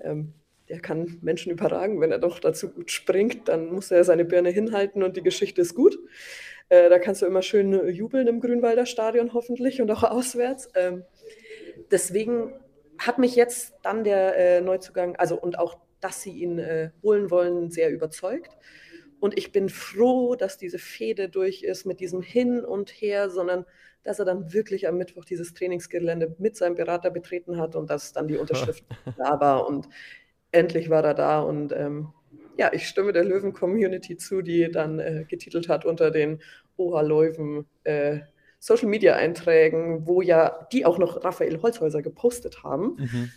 Ähm, 0.00 0.32
der 0.70 0.80
kann 0.80 1.18
Menschen 1.20 1.52
überragen, 1.52 2.00
wenn 2.00 2.10
er 2.10 2.18
doch 2.18 2.38
dazu 2.38 2.70
gut 2.70 2.90
springt, 2.90 3.46
dann 3.48 3.66
muss 3.66 3.90
er 3.90 4.04
seine 4.04 4.24
Birne 4.24 4.48
hinhalten 4.48 5.02
und 5.02 5.18
die 5.18 5.22
Geschichte 5.22 5.60
ist 5.60 5.74
gut. 5.74 5.98
Äh, 6.70 6.88
da 6.88 6.98
kannst 6.98 7.20
du 7.20 7.26
immer 7.26 7.42
schön 7.42 7.90
jubeln 7.90 8.26
im 8.26 8.40
Grünwalder 8.40 8.86
Stadion 8.86 9.34
hoffentlich 9.34 9.82
und 9.82 9.90
auch 9.90 10.02
auswärts. 10.02 10.70
Ähm, 10.74 11.04
deswegen 11.90 12.54
hat 12.96 13.18
mich 13.18 13.36
jetzt 13.36 13.74
dann 13.82 14.02
der 14.02 14.34
äh, 14.38 14.60
Neuzugang, 14.62 15.16
also 15.16 15.38
und 15.38 15.58
auch, 15.58 15.76
dass 16.00 16.22
sie 16.22 16.32
ihn 16.32 16.58
äh, 16.58 16.88
holen 17.02 17.30
wollen, 17.30 17.70
sehr 17.70 17.90
überzeugt. 17.90 18.56
Und 19.24 19.38
ich 19.38 19.52
bin 19.52 19.70
froh, 19.70 20.34
dass 20.34 20.58
diese 20.58 20.78
Fehde 20.78 21.30
durch 21.30 21.62
ist 21.62 21.86
mit 21.86 21.98
diesem 21.98 22.20
Hin 22.20 22.62
und 22.62 22.90
Her, 22.90 23.30
sondern 23.30 23.64
dass 24.02 24.18
er 24.18 24.26
dann 24.26 24.52
wirklich 24.52 24.86
am 24.86 24.98
Mittwoch 24.98 25.24
dieses 25.24 25.54
Trainingsgelände 25.54 26.36
mit 26.38 26.58
seinem 26.58 26.74
Berater 26.74 27.08
betreten 27.10 27.56
hat 27.56 27.74
und 27.74 27.88
dass 27.88 28.12
dann 28.12 28.28
die 28.28 28.36
Unterschrift 28.36 28.84
da 29.16 29.40
war. 29.40 29.66
Und 29.66 29.88
endlich 30.52 30.90
war 30.90 31.02
er 31.02 31.14
da. 31.14 31.40
Und 31.40 31.72
ähm, 31.72 32.12
ja, 32.58 32.70
ich 32.74 32.86
stimme 32.86 33.14
der 33.14 33.24
Löwen-Community 33.24 34.18
zu, 34.18 34.42
die 34.42 34.70
dann 34.70 34.98
äh, 34.98 35.24
getitelt 35.26 35.70
hat 35.70 35.86
unter 35.86 36.10
den 36.10 36.42
Oha 36.76 37.00
Löwen 37.00 37.64
äh, 37.84 38.18
Social 38.58 38.88
Media 38.88 39.16
Einträgen, 39.16 40.06
wo 40.06 40.20
ja 40.20 40.68
die 40.70 40.84
auch 40.84 40.98
noch 40.98 41.24
Raphael 41.24 41.62
Holzhäuser 41.62 42.02
gepostet 42.02 42.62
haben. 42.62 42.96
Mhm. 42.98 43.30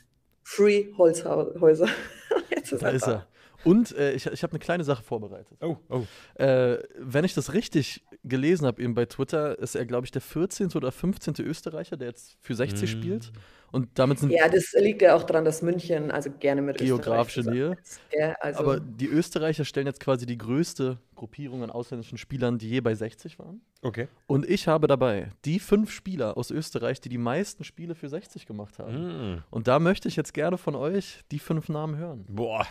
Free 0.43 0.87
Holzhäuser. 0.97 1.87
Jetzt 2.49 2.73
ist 2.73 2.83
da 2.83 2.87
er 2.89 2.93
ist 2.93 3.07
er. 3.07 3.27
Und 3.63 3.95
äh, 3.95 4.13
ich, 4.13 4.25
ich 4.25 4.43
habe 4.43 4.51
eine 4.51 4.59
kleine 4.59 4.83
Sache 4.83 5.03
vorbereitet. 5.03 5.57
Oh, 5.61 5.77
oh. 5.89 6.41
Äh, 6.41 6.79
wenn 6.97 7.25
ich 7.25 7.33
das 7.33 7.53
richtig 7.53 8.03
gelesen 8.23 8.65
habe, 8.65 8.81
eben 8.81 8.93
bei 8.93 9.05
Twitter, 9.05 9.57
ist 9.59 9.75
er, 9.75 9.85
glaube 9.85 10.05
ich, 10.05 10.11
der 10.11 10.21
14. 10.21 10.73
oder 10.73 10.91
15. 10.91 11.35
Österreicher, 11.39 11.97
der 11.97 12.09
jetzt 12.09 12.37
für 12.41 12.55
60 12.55 12.81
mm. 12.81 12.97
spielt. 12.97 13.31
Und 13.71 13.99
damit 13.99 14.19
sind 14.19 14.31
ja, 14.31 14.47
das 14.47 14.73
liegt 14.73 15.01
ja 15.01 15.15
auch 15.15 15.23
daran, 15.23 15.43
dass 15.43 15.61
München 15.61 16.09
also 16.09 16.29
gerne 16.39 16.61
mit 16.61 16.77
geografische 16.77 17.41
Nähe. 17.41 17.77
Ja, 18.13 18.33
also 18.39 18.59
Aber 18.59 18.79
die 18.79 19.07
Österreicher 19.07 19.65
stellen 19.65 19.87
jetzt 19.87 19.99
quasi 19.99 20.25
die 20.25 20.37
größte 20.37 20.97
Gruppierung 21.15 21.63
an 21.63 21.69
ausländischen 21.69 22.17
Spielern, 22.17 22.57
die 22.57 22.69
je 22.69 22.79
bei 22.79 22.95
60 22.95 23.39
waren. 23.39 23.61
Okay. 23.81 24.07
Und 24.25 24.49
ich 24.49 24.67
habe 24.67 24.87
dabei 24.87 25.31
die 25.43 25.59
fünf 25.59 25.91
Spieler 25.91 26.37
aus 26.37 26.49
Österreich, 26.49 27.01
die 27.01 27.09
die 27.09 27.17
meisten 27.17 27.65
Spiele 27.65 27.93
für 27.93 28.07
60 28.07 28.45
gemacht 28.45 28.79
haben. 28.79 29.35
Mm. 29.35 29.43
Und 29.49 29.67
da 29.67 29.79
möchte 29.79 30.07
ich 30.07 30.15
jetzt 30.15 30.33
gerne 30.33 30.57
von 30.57 30.75
euch 30.75 31.23
die 31.31 31.39
fünf 31.39 31.67
Namen 31.67 31.97
hören. 31.97 32.25
Boah. 32.29 32.65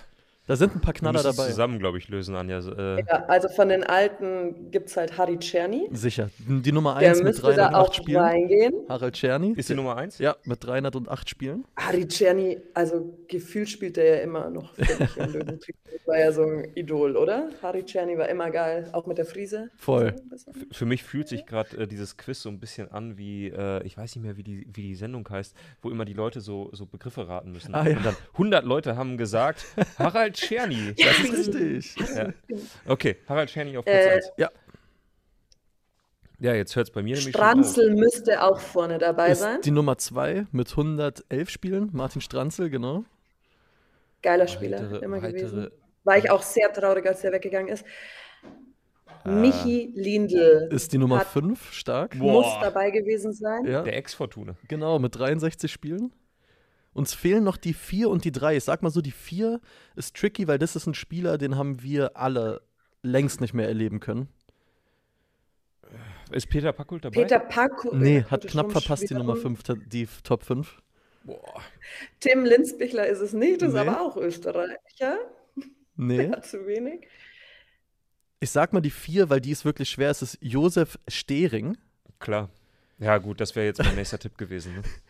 Da 0.47 0.55
sind 0.55 0.77
ein 0.77 0.81
paar 0.81 0.95
Knaller 0.95 1.25
dabei. 1.25 1.49
zusammen, 1.49 1.81
glaube 1.81 1.99
ich, 1.99 2.09
lösen, 2.09 2.37
Anja. 2.37 2.61
Äh 2.61 3.01
ja, 3.01 3.25
also 3.27 3.49
von 3.49 3.69
den 3.69 3.83
alten 3.83 4.71
gibt 4.71 4.89
es 4.89 4.97
halt 4.97 5.19
Harry 5.19 5.39
Czerny. 5.39 5.89
Sicher. 5.91 6.31
Die 6.39 6.71
Nummer 6.71 6.95
1 6.97 7.23
mit 7.23 7.43
308 7.43 7.95
Spielen. 7.97 8.21
Reingehen. 8.21 8.75
Harald 8.89 9.15
Czerny. 9.15 9.55
Ist 9.57 9.69
die 9.69 9.75
Nummer 9.75 9.97
1? 9.97 10.19
Ja, 10.19 10.37
mit 10.45 10.65
308 10.65 11.29
Spielen. 11.29 11.65
Harry 11.77 12.07
Czerny, 12.07 12.59
also 12.75 13.19
gefühlt 13.27 13.69
spielt 13.69 13.99
er 13.99 14.19
ja 14.19 14.23
immer 14.23 14.49
noch 14.51 14.73
für 14.75 15.21
im 15.21 15.33
Löwen. 15.33 15.61
war 16.07 16.19
ja 16.19 16.31
so 16.31 16.43
ein 16.45 16.71
Idol, 16.77 17.17
oder? 17.17 17.51
Harry 17.61 17.85
Czerny 17.85 18.17
war 18.17 18.29
immer 18.29 18.51
geil, 18.53 18.89
auch 18.93 19.07
mit 19.07 19.19
der 19.19 19.27
Friese. 19.27 19.71
Voll. 19.77 20.15
Für 20.71 20.87
mich 20.87 21.03
fühlt 21.03 21.27
sich 21.27 21.45
gerade 21.47 21.77
äh, 21.77 21.87
dieses 21.89 22.17
Quiz 22.17 22.43
so 22.43 22.49
ein 22.51 22.61
bisschen 22.61 22.93
an 22.93 23.19
wie, 23.19 23.49
äh, 23.49 23.83
ich 23.85 23.99
weiß 23.99 24.15
nicht 24.15 24.25
mehr, 24.25 24.37
wie 24.37 24.45
die, 24.45 24.69
wie 24.73 24.83
die 24.83 24.95
Sendung 24.95 25.29
heißt, 25.29 25.57
wo 25.83 25.91
immer 25.91 26.05
die 26.05 26.13
Leute 26.13 26.41
so, 26.41 26.71
so 26.73 26.87
Begriffe 26.87 27.27
raten 27.27 27.51
müssen. 27.51 27.75
Ah, 27.75 27.89
ja. 27.89 27.97
Und 27.97 28.07
dann 28.07 28.17
100 28.35 28.65
Leute 28.65 28.97
haben 28.97 29.17
gesagt, 29.17 29.65
Harald 29.99 30.36
Czerny. 30.37 30.95
Ja, 30.97 31.07
das 31.07 31.39
ist 31.39 31.55
richtig. 31.55 32.17
Ja. 32.17 32.33
Okay, 32.87 33.17
Harald 33.29 33.51
Czerny 33.51 33.77
auf 33.77 33.85
Platz 33.85 34.05
äh, 34.05 34.11
1. 34.11 34.33
Ja. 34.37 34.51
Ja, 36.39 36.55
jetzt 36.55 36.77
hört 36.77 36.89
es 36.89 36.93
bei 36.93 37.03
mir 37.03 37.17
nämlich 37.17 37.35
Stranzel 37.35 37.95
müsste 37.95 38.43
auch 38.43 38.61
vorne 38.61 38.99
dabei 38.99 39.31
ist 39.31 39.41
sein. 39.41 39.61
Die 39.63 39.71
Nummer 39.71 39.97
2 39.97 40.47
mit 40.53 40.71
111 40.71 41.49
Spielen, 41.49 41.91
Martin 41.93 42.21
Stranzel, 42.21 42.69
genau. 42.69 43.05
Geiler 44.23 44.47
Spieler, 44.47 44.83
weitere, 44.83 45.05
immer 45.05 45.23
weitere, 45.23 45.33
gewesen. 45.33 45.71
War 46.05 46.19
ich 46.19 46.31
auch 46.31 46.43
sehr 46.43 46.73
traurig, 46.73 47.07
als 47.07 47.25
er 47.25 47.33
weggegangen 47.33 47.69
ist. 47.69 47.87
Äh, 49.25 49.31
Michi 49.31 49.93
Lindl. 49.95 50.69
Ist 50.71 50.93
die 50.93 50.99
Nummer 50.99 51.21
5 51.21 51.73
stark? 51.73 52.19
Boah. 52.19 52.33
Muss 52.33 52.47
dabei 52.61 52.91
gewesen 52.91 53.33
sein. 53.33 53.65
Ja. 53.65 53.83
Der 53.83 53.97
Ex-Fortuna. 53.97 54.57
Genau, 54.69 54.99
mit 54.99 55.17
63 55.17 55.73
Spielen. 55.73 56.13
Uns 56.97 57.13
fehlen 57.13 57.45
noch 57.45 57.59
die 57.59 57.75
vier 57.75 58.09
und 58.09 58.25
die 58.25 58.33
drei. 58.33 58.57
Ich 58.57 58.65
sag 58.65 58.83
mal 58.83 58.89
so, 58.89 59.03
die 59.03 59.11
vier 59.11 59.61
ist 59.97 60.17
tricky, 60.17 60.49
weil 60.49 60.59
das 60.59 60.77
ist 60.77 60.87
ein 60.87 60.95
Spieler, 60.95 61.37
den 61.37 61.57
haben 61.57 61.83
wir 61.83 62.17
alle 62.17 62.63
längst 63.03 63.43
nicht 63.43 63.53
mehr 63.53 63.69
erleben 63.69 64.01
können. 64.01 64.31
Ist 66.31 66.49
Peter 66.49 66.73
Packult 66.73 67.05
dabei? 67.05 67.23
Peter 67.23 67.39
Packult. 67.39 68.01
Nee, 68.01 68.25
hat 68.25 68.47
knapp 68.47 68.73
verpasst 68.73 69.11
die 69.11 69.15
Nummer 69.15 69.37
5, 69.37 69.63
die 69.89 70.09
Top 70.25 70.43
5. 70.43 70.81
Boah. 71.25 71.61
Tim 72.19 72.47
Linzbichler 72.47 73.07
ist 73.07 73.21
es 73.21 73.35
nicht, 73.35 73.61
ist 73.61 73.75
nee. 73.75 73.81
aber 73.81 74.01
auch 74.01 74.17
Österreicher. 74.17 75.19
Nee. 75.99 76.19
Der 76.19 76.31
hat 76.33 76.45
zu 76.45 76.67
wenig. 76.67 77.09
Ich 78.39 78.51
sag 78.51 78.75
mal 78.75 78.83
die 78.83 78.91
vier, 78.91 79.31
weil 79.31 79.41
die 79.41 79.51
ist 79.51 79.65
wirklich 79.65 79.89
schwer. 79.89 80.11
Es 80.11 80.21
ist 80.21 80.37
Josef 80.43 80.99
Stehring. 81.09 81.79
Klar. 82.19 82.51
Ja, 82.99 83.17
gut, 83.17 83.41
das 83.41 83.57
wäre 83.57 83.65
jetzt 83.65 83.83
mein 83.83 83.95
nächster 83.95 84.19
Tipp 84.19 84.37
gewesen. 84.37 84.75
Ne? 84.75 84.83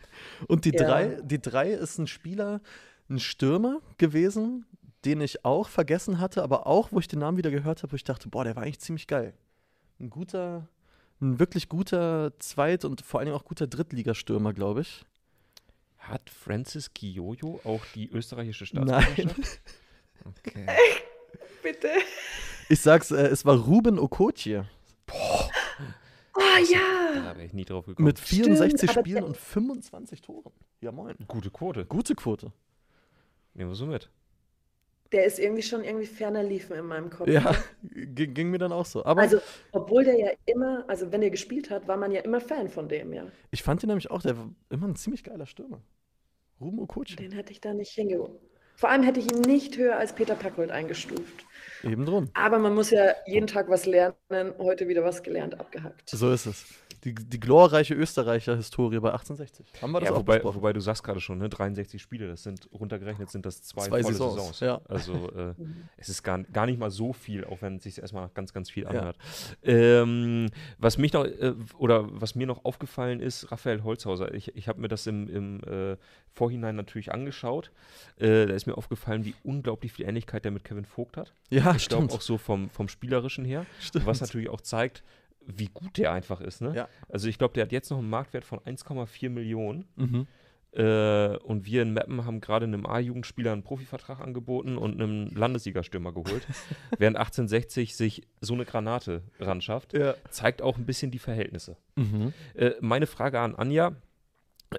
Und 0.47 0.65
die, 0.65 0.71
ja. 0.73 0.85
drei, 0.85 1.21
die 1.21 1.41
drei 1.41 1.71
ist 1.71 1.97
ein 1.97 2.07
Spieler, 2.07 2.61
ein 3.09 3.19
Stürmer 3.19 3.81
gewesen, 3.97 4.65
den 5.05 5.21
ich 5.21 5.45
auch 5.45 5.69
vergessen 5.69 6.19
hatte, 6.19 6.43
aber 6.43 6.67
auch, 6.67 6.91
wo 6.91 6.99
ich 6.99 7.07
den 7.07 7.19
Namen 7.19 7.37
wieder 7.37 7.51
gehört 7.51 7.83
habe, 7.83 7.93
wo 7.93 7.95
ich 7.95 8.03
dachte, 8.03 8.29
boah, 8.29 8.43
der 8.43 8.55
war 8.55 8.63
eigentlich 8.63 8.79
ziemlich 8.79 9.07
geil. 9.07 9.33
Ein 9.99 10.09
guter, 10.09 10.67
ein 11.21 11.39
wirklich 11.39 11.69
guter 11.69 12.33
Zweit- 12.39 12.85
und 12.85 13.01
vor 13.01 13.19
allem 13.19 13.33
auch 13.33 13.45
guter 13.45 13.67
Drittligastürmer, 13.67 14.53
glaube 14.53 14.81
ich. 14.81 15.05
Hat 15.97 16.29
Francis 16.29 16.93
Kiyoyo 16.93 17.59
auch 17.63 17.83
die 17.95 18.09
österreichische 18.09 18.65
Staatsbürgerschaft? 18.65 19.37
Nein. 19.37 19.45
Okay. 20.25 20.65
Bitte. 21.63 21.89
Ich 22.67 22.81
sag's, 22.81 23.11
äh, 23.11 23.27
es 23.27 23.45
war 23.45 23.55
Ruben 23.55 23.97
Okotje. 23.97 24.67
Oh 26.37 26.71
ja! 26.71 27.21
Da 27.23 27.35
wäre 27.35 27.45
ich 27.45 27.53
nie 27.53 27.65
drauf 27.65 27.85
gekommen. 27.85 28.05
Mit 28.05 28.19
64 28.19 28.91
Stimmt, 28.91 29.07
Spielen 29.07 29.23
und 29.23 29.35
25 29.35 30.21
Toren. 30.21 30.53
Ja, 30.81 30.91
moin. 30.91 31.15
Gute 31.27 31.49
Quote. 31.49 31.85
Gute 31.85 32.13
Quote. 32.13 32.51
Nehmen 33.55 33.71
wir 33.71 33.75
so 33.75 33.87
mit. 33.87 34.11
Der 35.11 35.25
ist 35.25 35.39
irgendwie 35.39 35.63
schon 35.63 35.83
irgendwie 35.83 36.05
ferner 36.05 36.43
liefen 36.43 36.75
in 36.75 36.85
meinem 36.85 37.09
Kopf. 37.09 37.27
Ja, 37.27 37.55
ne? 37.81 38.05
ging, 38.07 38.33
ging, 38.35 38.49
mir 38.51 38.59
dann 38.59 38.71
auch 38.71 38.85
so. 38.85 39.03
Aber 39.03 39.21
also, 39.21 39.39
obwohl 39.71 40.03
der 40.03 40.19
ja 40.19 40.29
immer, 40.45 40.83
also 40.87 41.11
wenn 41.11 41.23
er 41.23 41.31
gespielt 41.31 41.71
hat, 41.71 41.87
war 41.87 41.97
man 41.97 42.11
ja 42.11 42.21
immer 42.21 42.41
Fan 42.41 42.69
von 42.69 42.87
dem, 42.87 43.13
ja. 43.13 43.25
Ich 43.49 43.63
fand 43.63 43.81
ihn 43.83 43.87
nämlich 43.87 44.11
auch, 44.11 44.21
der 44.21 44.37
war 44.37 44.49
immer 44.69 44.87
ein 44.87 44.95
ziemlich 44.95 45.23
geiler 45.23 45.47
Stürmer. 45.47 45.81
Ruben 46.59 46.79
Okutsch. 46.79 47.17
Den 47.17 47.31
hätte 47.31 47.51
ich 47.51 47.61
da 47.61 47.73
nicht 47.73 47.93
hingeholt. 47.93 48.39
Vor 48.75 48.89
allem 48.89 49.01
hätte 49.01 49.19
ich 49.19 49.31
ihn 49.31 49.41
nicht 49.41 49.75
höher 49.77 49.97
als 49.97 50.13
Peter 50.13 50.35
Packold 50.35 50.69
eingestuft. 50.69 51.46
Eben 51.83 52.05
drum. 52.05 52.29
Aber 52.33 52.59
man 52.59 52.73
muss 52.73 52.91
ja 52.91 53.13
jeden 53.25 53.47
Tag 53.47 53.69
was 53.69 53.85
lernen. 53.85 54.15
Heute 54.57 54.87
wieder 54.87 55.03
was 55.03 55.23
gelernt, 55.23 55.59
abgehackt. 55.59 56.09
So 56.09 56.31
ist 56.31 56.45
es 56.45 56.65
die, 57.03 57.13
die 57.13 57.39
glorreiche 57.39 57.93
Österreicher-Historie 57.93 58.99
bei 58.99 59.11
1860. 59.11 59.81
Haben 59.81 59.91
wir 59.91 59.99
das 59.99 60.09
ja, 60.09 60.15
auch 60.15 60.19
wobei, 60.19 60.43
wobei 60.43 60.73
du 60.73 60.79
sagst 60.79 61.03
gerade 61.03 61.21
schon, 61.21 61.37
ne, 61.37 61.49
63 61.49 62.01
Spiele, 62.01 62.27
das 62.27 62.43
sind 62.43 62.67
runtergerechnet 62.73 63.29
sind 63.29 63.45
das 63.45 63.61
zwei, 63.61 63.83
zwei 63.87 64.01
volle 64.01 64.15
Saisons. 64.15 64.35
Saisons. 64.35 64.59
Ja. 64.59 64.81
Also 64.87 65.13
äh, 65.31 65.53
es 65.97 66.09
ist 66.09 66.23
gar, 66.23 66.43
gar 66.43 66.65
nicht 66.65 66.79
mal 66.79 66.91
so 66.91 67.13
viel, 67.13 67.45
auch 67.45 67.61
wenn 67.61 67.77
es 67.77 67.83
sich 67.83 67.99
erstmal 67.99 68.29
ganz, 68.33 68.53
ganz 68.53 68.69
viel 68.69 68.87
anhört. 68.87 69.17
Ja. 69.61 69.73
Ähm, 69.73 70.49
was 70.79 70.97
mich 70.97 71.13
noch 71.13 71.25
äh, 71.25 71.53
oder 71.77 72.07
was 72.09 72.35
mir 72.35 72.47
noch 72.47 72.65
aufgefallen 72.65 73.19
ist, 73.19 73.51
Raphael 73.51 73.83
Holzhauser, 73.83 74.33
ich, 74.33 74.55
ich 74.55 74.67
habe 74.67 74.81
mir 74.81 74.87
das 74.87 75.07
im, 75.07 75.27
im 75.29 75.63
äh, 75.63 75.97
Vorhinein 76.33 76.75
natürlich 76.75 77.13
angeschaut. 77.13 77.71
Äh, 78.17 78.47
da 78.47 78.53
ist 78.53 78.65
mir 78.65 78.77
aufgefallen, 78.77 79.25
wie 79.25 79.35
unglaublich 79.43 79.93
viel 79.93 80.07
Ähnlichkeit 80.07 80.45
der 80.45 80.51
mit 80.51 80.63
Kevin 80.63 80.85
Vogt 80.85 81.17
hat. 81.17 81.33
Ja, 81.49 81.75
ich 81.75 81.87
glaube 81.87 82.13
auch 82.13 82.21
so 82.21 82.37
vom, 82.37 82.69
vom 82.69 82.87
Spielerischen 82.87 83.45
her. 83.45 83.65
Stimmt. 83.79 84.05
Was 84.05 84.21
natürlich 84.21 84.49
auch 84.49 84.61
zeigt, 84.61 85.03
wie 85.45 85.69
gut 85.73 85.97
der 85.97 86.11
einfach 86.11 86.41
ist. 86.41 86.61
Ne? 86.61 86.75
Ja. 86.75 86.89
Also 87.09 87.27
ich 87.27 87.37
glaube, 87.37 87.53
der 87.53 87.63
hat 87.63 87.71
jetzt 87.71 87.89
noch 87.89 87.99
einen 87.99 88.09
Marktwert 88.09 88.43
von 88.43 88.59
1,4 88.59 89.29
Millionen. 89.29 89.87
Mhm. 89.95 90.27
Äh, 90.73 91.37
und 91.37 91.65
wir 91.65 91.81
in 91.81 91.93
Meppen 91.93 92.25
haben 92.25 92.41
gerade 92.41 92.65
einem 92.65 92.85
A-Jugendspieler 92.85 93.53
einen 93.53 93.63
Profivertrag 93.63 94.19
angeboten 94.19 94.77
und 94.77 95.01
einem 95.01 95.33
Landessiegerstürmer 95.33 96.11
geholt. 96.11 96.45
während 96.97 97.17
1860 97.17 97.95
sich 97.95 98.23
so 98.41 98.53
eine 98.53 98.65
Granate 98.65 99.23
ran 99.39 99.61
schafft. 99.61 99.93
Ja. 99.93 100.15
Zeigt 100.29 100.61
auch 100.61 100.77
ein 100.77 100.85
bisschen 100.85 101.09
die 101.09 101.19
Verhältnisse. 101.19 101.77
Mhm. 101.95 102.33
Äh, 102.53 102.71
meine 102.81 103.07
Frage 103.07 103.39
an 103.39 103.55
Anja. 103.55 103.95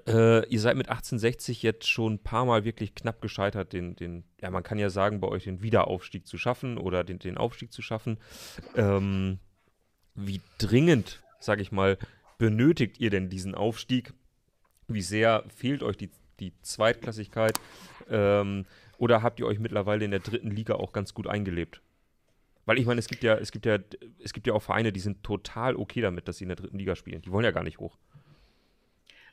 Äh, 0.07 0.47
ihr 0.47 0.59
seid 0.59 0.77
mit 0.77 0.89
1860 0.89 1.63
jetzt 1.63 1.87
schon 1.87 2.13
ein 2.13 2.23
paar 2.23 2.45
Mal 2.45 2.63
wirklich 2.63 2.93
knapp 2.93 3.21
gescheitert, 3.21 3.73
den, 3.73 3.95
den, 3.95 4.23
ja, 4.39 4.51
man 4.51 4.63
kann 4.63 4.77
ja 4.77 4.89
sagen, 4.89 5.19
bei 5.19 5.27
euch 5.27 5.45
den 5.45 5.63
Wiederaufstieg 5.63 6.27
zu 6.27 6.37
schaffen 6.37 6.77
oder 6.77 7.03
den, 7.03 7.17
den 7.17 7.37
Aufstieg 7.37 7.73
zu 7.73 7.81
schaffen. 7.81 8.17
Ähm, 8.75 9.39
wie 10.13 10.41
dringend, 10.59 11.21
sage 11.39 11.61
ich 11.61 11.71
mal, 11.71 11.97
benötigt 12.37 12.99
ihr 12.99 13.09
denn 13.09 13.29
diesen 13.29 13.55
Aufstieg? 13.55 14.13
Wie 14.87 15.01
sehr 15.01 15.43
fehlt 15.55 15.81
euch 15.81 15.97
die, 15.97 16.11
die 16.39 16.53
Zweitklassigkeit? 16.61 17.59
Ähm, 18.09 18.65
oder 18.97 19.23
habt 19.23 19.39
ihr 19.39 19.47
euch 19.47 19.59
mittlerweile 19.59 20.05
in 20.05 20.11
der 20.11 20.19
dritten 20.19 20.51
Liga 20.51 20.75
auch 20.75 20.93
ganz 20.93 21.13
gut 21.13 21.25
eingelebt? 21.25 21.81
Weil 22.65 22.77
ich 22.77 22.85
meine, 22.85 22.99
es 22.99 23.07
gibt 23.07 23.23
ja, 23.23 23.35
es 23.35 23.51
gibt 23.51 23.65
ja, 23.65 23.79
es 24.23 24.33
gibt 24.33 24.45
ja 24.45 24.53
auch 24.53 24.61
Vereine, 24.61 24.91
die 24.91 24.99
sind 24.99 25.23
total 25.23 25.75
okay 25.75 26.01
damit, 26.01 26.27
dass 26.27 26.37
sie 26.37 26.43
in 26.43 26.49
der 26.49 26.57
dritten 26.57 26.77
Liga 26.77 26.95
spielen. 26.95 27.21
Die 27.21 27.31
wollen 27.31 27.45
ja 27.45 27.49
gar 27.49 27.63
nicht 27.63 27.79
hoch. 27.79 27.97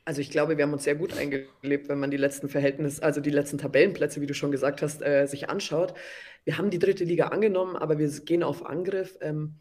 Also 0.07 0.21
ich 0.21 0.29
glaube, 0.29 0.55
wir 0.55 0.63
haben 0.63 0.71
uns 0.71 0.85
sehr 0.85 0.95
gut 0.95 1.17
eingelebt, 1.17 1.89
wenn 1.89 1.99
man 1.99 2.09
die 2.09 2.15
letzten 2.15 2.47
Verhältnisse, 2.47 3.03
also 3.03 3.19
die 3.19 3.29
letzten 3.29 3.57
Tabellenplätze, 3.57 4.21
wie 4.21 4.25
du 4.25 4.33
schon 4.33 4.51
gesagt 4.51 4.81
hast, 4.81 5.01
äh, 5.01 5.25
sich 5.25 5.49
anschaut. 5.49 5.93
Wir 6.45 6.57
haben 6.57 6.69
die 6.69 6.79
dritte 6.79 7.03
Liga 7.03 7.27
angenommen, 7.27 7.75
aber 7.75 7.97
wir 7.97 8.07
gehen 8.21 8.41
auf 8.41 8.65
Angriff. 8.65 9.17
Ähm, 9.19 9.55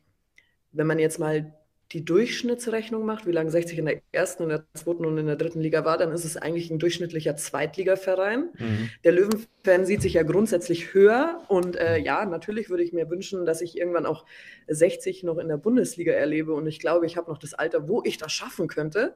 wenn 0.70 0.86
man 0.86 1.00
jetzt 1.00 1.18
mal 1.18 1.52
die 1.92 2.04
Durchschnittsrechnung 2.04 3.06
macht, 3.06 3.26
wie 3.26 3.32
lange 3.32 3.50
60 3.50 3.78
in 3.78 3.86
der 3.86 4.00
ersten, 4.10 4.44
in 4.44 4.48
der 4.48 4.64
zweiten 4.74 5.06
und 5.06 5.18
in 5.18 5.26
der 5.26 5.36
dritten 5.36 5.60
Liga 5.60 5.84
war, 5.84 5.98
dann 5.98 6.10
ist 6.10 6.24
es 6.24 6.36
eigentlich 6.36 6.70
ein 6.70 6.80
durchschnittlicher 6.80 7.36
Zweitligaverein. 7.36 8.50
Mhm. 8.58 8.90
Der 9.04 9.12
Löwenfan 9.12 9.86
sieht 9.86 10.02
sich 10.02 10.14
ja 10.14 10.24
grundsätzlich 10.24 10.94
höher 10.94 11.44
und 11.48 11.76
äh, 11.76 11.98
ja, 11.98 12.24
natürlich 12.24 12.70
würde 12.70 12.82
ich 12.82 12.92
mir 12.92 13.08
wünschen, 13.08 13.46
dass 13.46 13.60
ich 13.60 13.78
irgendwann 13.78 14.04
auch 14.04 14.26
60 14.66 15.22
noch 15.22 15.38
in 15.38 15.46
der 15.46 15.58
Bundesliga 15.58 16.12
erlebe 16.12 16.54
und 16.54 16.66
ich 16.66 16.80
glaube, 16.80 17.06
ich 17.06 17.16
habe 17.16 17.30
noch 17.30 17.38
das 17.38 17.54
Alter, 17.54 17.88
wo 17.88 18.02
ich 18.04 18.18
das 18.18 18.32
schaffen 18.32 18.66
könnte. 18.66 19.14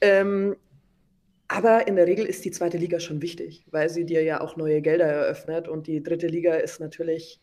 Ähm, 0.00 0.54
aber 1.48 1.88
in 1.88 1.96
der 1.96 2.06
Regel 2.06 2.26
ist 2.26 2.44
die 2.44 2.50
zweite 2.50 2.76
Liga 2.76 3.00
schon 3.00 3.20
wichtig, 3.22 3.64
weil 3.70 3.88
sie 3.88 4.04
dir 4.04 4.22
ja 4.22 4.40
auch 4.40 4.56
neue 4.56 4.80
Gelder 4.80 5.06
eröffnet 5.06 5.66
und 5.66 5.86
die 5.86 6.02
dritte 6.02 6.28
Liga 6.28 6.54
ist 6.54 6.80
natürlich 6.80 7.40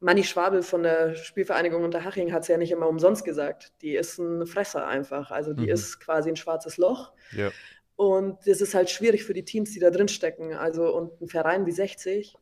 Manni 0.00 0.24
Schwabel 0.24 0.62
von 0.62 0.82
der 0.82 1.14
Spielvereinigung 1.14 1.82
Unterhaching 1.82 2.32
hat 2.32 2.42
es 2.42 2.48
ja 2.48 2.58
nicht 2.58 2.70
immer 2.70 2.88
umsonst 2.88 3.24
gesagt. 3.24 3.72
Die 3.80 3.94
ist 3.94 4.18
ein 4.18 4.46
Fresser 4.46 4.86
einfach. 4.86 5.30
Also 5.30 5.54
die 5.54 5.64
mhm. 5.64 5.70
ist 5.70 6.00
quasi 6.00 6.28
ein 6.28 6.36
schwarzes 6.36 6.76
Loch. 6.76 7.12
Ja. 7.32 7.50
Und 7.96 8.46
das 8.46 8.60
ist 8.60 8.74
halt 8.74 8.90
schwierig 8.90 9.24
für 9.24 9.32
die 9.32 9.44
Teams, 9.44 9.72
die 9.72 9.80
da 9.80 9.90
drin 9.90 10.08
stecken. 10.08 10.52
Also 10.52 10.94
und 10.94 11.20
ein 11.20 11.28
Verein 11.28 11.64
wie 11.64 11.72
60, 11.72 12.36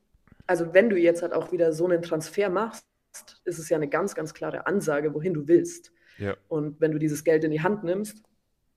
also 0.46 0.75
wenn 0.75 0.90
du 0.90 0.96
jetzt 0.96 1.23
halt 1.23 1.32
auch 1.32 1.52
wieder 1.52 1.73
so 1.73 1.87
einen 1.87 2.02
Transfer 2.02 2.50
machst, 2.50 2.87
ist 3.44 3.58
es 3.58 3.68
ja 3.68 3.76
eine 3.76 3.88
ganz, 3.88 4.14
ganz 4.14 4.34
klare 4.34 4.66
Ansage, 4.66 5.14
wohin 5.14 5.34
du 5.34 5.46
willst. 5.46 5.92
Ja. 6.18 6.37
Und 6.49 6.80
wenn 6.80 6.92
du 6.92 6.99
dieses 6.99 7.25
Geld 7.25 7.44
in 7.44 7.50
die 7.50 7.62
Hand 7.62 7.84
nimmst, 7.84 8.23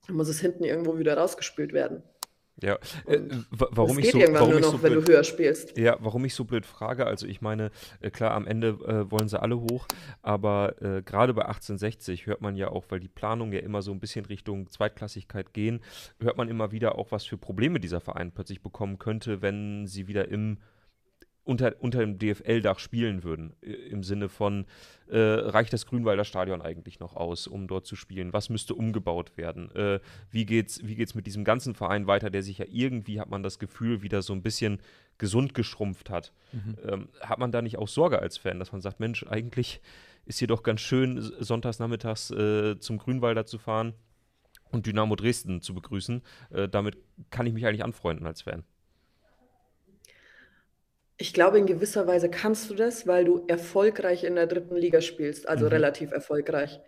muss 0.08 0.30
es 0.30 0.40
hinten 0.40 0.64
irgendwo 0.64 0.98
wieder 0.98 1.18
rausgespült 1.18 1.74
werden. 1.74 2.04
Ja, 2.62 2.80
äh, 3.06 3.20
warum 3.52 4.00
ich 4.00 4.10
so, 4.12 4.20
warum 4.20 4.50
nur 4.50 4.60
noch, 4.60 4.72
so 4.72 4.78
blöd, 4.80 4.96
wenn 4.96 5.04
du 5.04 5.12
höher 5.12 5.24
spielst. 5.24 5.78
Ja, 5.78 5.98
warum 6.00 6.26
ich 6.26 6.34
so 6.34 6.44
blöd 6.44 6.66
frage, 6.66 7.06
also 7.06 7.28
ich 7.28 7.40
meine, 7.40 7.70
äh, 8.00 8.10
klar, 8.10 8.32
am 8.32 8.48
Ende 8.48 8.70
äh, 8.88 9.12
wollen 9.12 9.28
sie 9.28 9.40
alle 9.40 9.60
hoch, 9.60 9.86
aber 10.24 10.82
äh, 10.82 11.04
gerade 11.04 11.36
bei 11.36 11.44
1860 11.44 12.26
hört 12.26 12.42
man 12.42 12.56
ja 12.56 12.70
auch, 12.70 12.86
weil 12.90 13.00
die 13.00 13.10
Planungen 13.10 13.54
ja 13.54 13.60
immer 13.60 13.84
so 13.84 13.92
ein 13.92 14.00
bisschen 14.00 14.26
Richtung 14.26 14.70
Zweitklassigkeit 14.72 15.54
gehen, 15.54 15.82
hört 16.20 16.38
man 16.38 16.50
immer 16.50 16.72
wieder 16.72 16.98
auch, 16.98 17.12
was 17.12 17.26
für 17.26 17.38
Probleme 17.38 17.80
dieser 17.80 18.02
Verein 18.02 18.32
plötzlich 18.32 18.62
bekommen 18.62 18.98
könnte, 18.98 19.44
wenn 19.44 19.86
sie 19.86 20.08
wieder 20.08 20.28
im 20.28 20.58
unter, 21.48 21.76
unter 21.80 22.00
dem 22.00 22.20
DFL-Dach 22.20 22.78
spielen 22.80 23.24
würden. 23.24 23.54
Im 23.62 24.04
Sinne 24.04 24.28
von, 24.28 24.66
äh, 25.08 25.18
reicht 25.18 25.72
das 25.72 25.86
Grünwalder 25.86 26.26
Stadion 26.26 26.62
eigentlich 26.62 27.00
noch 27.00 27.16
aus, 27.16 27.48
um 27.48 27.68
dort 27.68 27.86
zu 27.86 27.96
spielen? 27.96 28.34
Was 28.34 28.50
müsste 28.50 28.76
umgebaut 28.76 29.38
werden? 29.38 29.72
Äh, 29.74 30.02
wie 30.30 30.46
geht's, 30.46 30.86
wie 30.86 30.96
geht's 30.96 31.16
mit 31.16 31.26
diesem 31.26 31.46
ganzen 31.46 31.74
Verein 31.74 32.06
weiter, 32.06 32.30
der 32.30 32.44
sich 32.44 32.58
ja 32.58 32.66
irgendwie, 32.70 33.22
hat 33.22 33.30
man 33.30 33.44
das 33.44 33.60
Gefühl, 33.60 34.02
wieder 34.02 34.22
so 34.22 34.34
ein 34.34 34.44
bisschen 34.44 34.80
gesund 35.18 35.54
geschrumpft 35.54 36.10
hat? 36.10 36.34
Mhm. 36.52 36.78
Ähm, 36.86 37.10
hat 37.22 37.40
man 37.40 37.54
da 37.54 37.62
nicht 37.62 37.78
auch 37.78 37.88
Sorge 37.88 38.20
als 38.20 38.38
Fan, 38.38 38.60
dass 38.60 38.74
man 38.74 38.82
sagt, 38.82 39.00
Mensch, 39.00 39.26
eigentlich 39.26 39.80
ist 40.26 40.40
hier 40.40 40.50
doch 40.50 40.64
ganz 40.64 40.82
schön, 40.82 41.22
sonntags 41.40 41.80
nachmittags 41.80 42.30
äh, 42.32 42.78
zum 42.80 42.98
Grünwalder 42.98 43.46
zu 43.46 43.58
fahren 43.58 43.94
und 44.72 44.86
Dynamo 44.86 45.16
Dresden 45.16 45.62
zu 45.62 45.74
begrüßen? 45.74 46.22
Äh, 46.50 46.68
damit 46.68 46.98
kann 47.30 47.46
ich 47.46 47.54
mich 47.54 47.66
eigentlich 47.66 47.86
anfreunden 47.86 48.28
als 48.28 48.42
Fan. 48.42 48.66
Ich 51.18 51.34
glaube, 51.34 51.58
in 51.58 51.66
gewisser 51.66 52.06
Weise 52.06 52.30
kannst 52.30 52.70
du 52.70 52.76
das, 52.76 53.08
weil 53.08 53.26
du 53.26 53.44
erfolgreich 53.48 54.24
in 54.24 54.36
der 54.36 54.46
dritten 54.46 54.76
Liga 54.76 55.02
spielst, 55.02 55.48
also 55.48 55.66
mhm. 55.66 55.72
relativ 55.72 56.12
erfolgreich. 56.12 56.80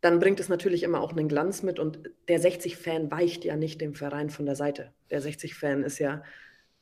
Dann 0.00 0.20
bringt 0.20 0.38
es 0.38 0.48
natürlich 0.48 0.82
immer 0.82 1.00
auch 1.00 1.12
einen 1.12 1.28
Glanz 1.28 1.62
mit 1.62 1.78
und 1.78 1.98
der 2.28 2.40
60-Fan 2.40 3.10
weicht 3.10 3.44
ja 3.44 3.56
nicht 3.56 3.80
dem 3.80 3.94
Verein 3.94 4.30
von 4.30 4.46
der 4.46 4.54
Seite. 4.54 4.92
Der 5.10 5.22
60-Fan 5.22 5.82
ist 5.82 5.98
ja 5.98 6.22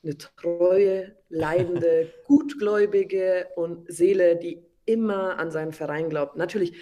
eine 0.03 0.19
treue, 0.19 1.17
leidende, 1.29 2.13
gutgläubige 2.27 3.49
und 3.55 3.91
Seele, 3.91 4.37
die 4.37 4.63
immer 4.85 5.39
an 5.39 5.51
seinen 5.51 5.73
Verein 5.73 6.11
glaubt. 6.11 6.37
Natürlich, 6.37 6.77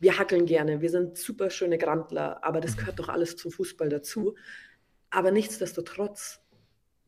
wir 0.00 0.18
hackeln 0.18 0.46
gerne, 0.46 0.80
wir 0.80 0.90
sind 0.90 1.18
super 1.18 1.50
schöne 1.50 1.78
Grandler, 1.78 2.42
aber 2.42 2.60
das 2.60 2.72
mhm. 2.72 2.80
gehört 2.80 2.98
doch 2.98 3.08
alles 3.10 3.36
zum 3.36 3.50
Fußball 3.50 3.90
dazu. 3.90 4.34
Aber 5.10 5.30
nichtsdestotrotz 5.30 6.40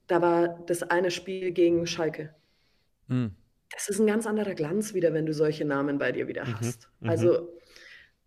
da 0.06 0.22
war 0.22 0.62
das 0.66 0.82
eine 0.82 1.10
Spiel 1.10 1.52
gegen 1.52 1.86
Schalke. 1.86 2.34
Mhm. 3.08 3.32
Das 3.72 3.88
ist 3.88 3.98
ein 3.98 4.06
ganz 4.06 4.26
anderer 4.26 4.54
Glanz 4.54 4.94
wieder, 4.94 5.12
wenn 5.12 5.26
du 5.26 5.34
solche 5.34 5.64
Namen 5.64 5.98
bei 5.98 6.12
dir 6.12 6.28
wieder 6.28 6.44
mhm. 6.44 6.60
hast. 6.60 6.88
Mhm. 7.00 7.08
Also, 7.08 7.48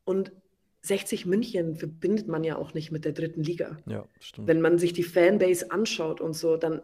und 0.03 0.31
60 0.81 1.25
München 1.25 1.75
verbindet 1.75 2.27
man 2.27 2.43
ja 2.43 2.57
auch 2.57 2.73
nicht 2.73 2.91
mit 2.91 3.05
der 3.05 3.11
dritten 3.11 3.43
Liga. 3.43 3.77
Ja, 3.85 4.07
stimmt. 4.19 4.47
Wenn 4.47 4.61
man 4.61 4.77
sich 4.77 4.93
die 4.93 5.03
Fanbase 5.03 5.71
anschaut 5.71 6.21
und 6.21 6.33
so, 6.33 6.57
dann, 6.57 6.81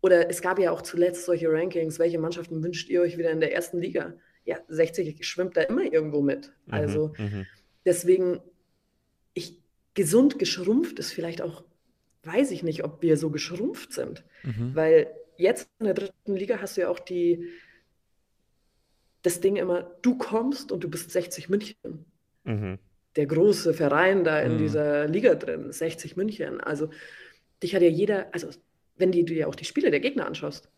oder 0.00 0.30
es 0.30 0.42
gab 0.42 0.58
ja 0.58 0.70
auch 0.70 0.82
zuletzt 0.82 1.24
solche 1.24 1.50
Rankings, 1.50 1.98
welche 1.98 2.18
Mannschaften 2.18 2.62
wünscht 2.62 2.88
ihr 2.88 3.00
euch 3.00 3.18
wieder 3.18 3.30
in 3.30 3.40
der 3.40 3.54
ersten 3.54 3.80
Liga? 3.80 4.14
Ja, 4.44 4.58
60 4.68 5.26
schwimmt 5.26 5.56
da 5.56 5.62
immer 5.62 5.82
irgendwo 5.82 6.22
mit. 6.22 6.52
Mhm. 6.66 6.74
Also, 6.74 7.12
mhm. 7.18 7.46
deswegen, 7.84 8.40
ich, 9.34 9.58
gesund 9.94 10.38
geschrumpft 10.38 10.98
ist 10.98 11.12
vielleicht 11.12 11.42
auch 11.42 11.64
weiß 12.22 12.50
ich 12.50 12.62
nicht, 12.62 12.84
ob 12.84 13.02
wir 13.02 13.16
so 13.16 13.30
geschrumpft 13.30 13.92
sind. 13.92 14.24
Mhm. 14.42 14.74
Weil 14.74 15.08
jetzt 15.36 15.68
in 15.78 15.86
der 15.86 15.94
dritten 15.94 16.36
Liga 16.36 16.60
hast 16.60 16.76
du 16.76 16.82
ja 16.82 16.88
auch 16.88 16.98
die, 16.98 17.48
das 19.22 19.40
Ding 19.40 19.56
immer, 19.56 19.82
du 20.02 20.16
kommst 20.18 20.72
und 20.72 20.84
du 20.84 20.88
bist 20.88 21.10
60 21.10 21.48
München. 21.48 22.04
Mhm. 22.44 22.78
Der 23.16 23.26
große 23.26 23.74
Verein 23.74 24.24
da 24.24 24.40
in 24.40 24.54
mhm. 24.54 24.58
dieser 24.58 25.06
Liga 25.08 25.34
drin, 25.34 25.72
60 25.72 26.16
München. 26.16 26.60
Also 26.60 26.90
dich 27.62 27.74
hat 27.74 27.82
ja 27.82 27.88
jeder, 27.88 28.32
also 28.32 28.50
wenn 28.96 29.12
du 29.12 29.24
dir 29.24 29.48
auch 29.48 29.54
die 29.54 29.64
Spiele 29.64 29.90
der 29.90 30.00
Gegner 30.00 30.26
anschaust, 30.26 30.68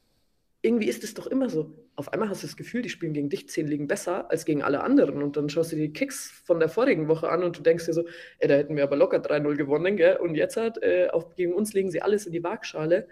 irgendwie 0.63 0.89
ist 0.89 1.03
es 1.03 1.15
doch 1.15 1.27
immer 1.27 1.51
so. 1.51 1.75
Auf 1.97 2.13
einmal 2.13 2.29
hast 2.29 2.45
du 2.45 2.47
das 2.47 2.57
Gefühl, 2.57 2.83
die 2.83 2.89
spielen 2.89 3.13
gegen 3.13 3.29
dich 3.29 3.49
zehn 3.49 3.67
Ligen 3.67 3.89
besser 3.89 4.31
als 4.31 4.45
gegen 4.45 4.63
alle 4.63 4.83
anderen. 4.83 5.21
Und 5.21 5.37
dann 5.37 5.49
schaust 5.49 5.73
du 5.73 5.77
dir 5.77 5.89
die 5.89 5.93
Kicks 5.93 6.31
von 6.45 6.61
der 6.61 6.69
vorigen 6.69 7.09
Woche 7.09 7.29
an 7.29 7.43
und 7.43 7.59
du 7.59 7.63
denkst 7.63 7.87
dir 7.87 7.93
so, 7.93 8.05
ey, 8.39 8.49
da 8.49 8.55
hätten 8.55 8.77
wir 8.77 8.85
aber 8.85 8.97
locker 8.97 9.19
3-0 9.19 9.57
gewonnen, 9.57 9.97
gell? 9.97 10.17
Und 10.19 10.37
jetzt 10.37 10.57
hat, 10.57 10.81
äh, 10.83 11.09
auch 11.13 11.35
gegen 11.35 11.53
uns 11.53 11.73
legen 11.73 11.91
sie 11.91 12.01
alles 12.01 12.27
in 12.27 12.33
die 12.33 12.45
Waagschale. 12.45 13.09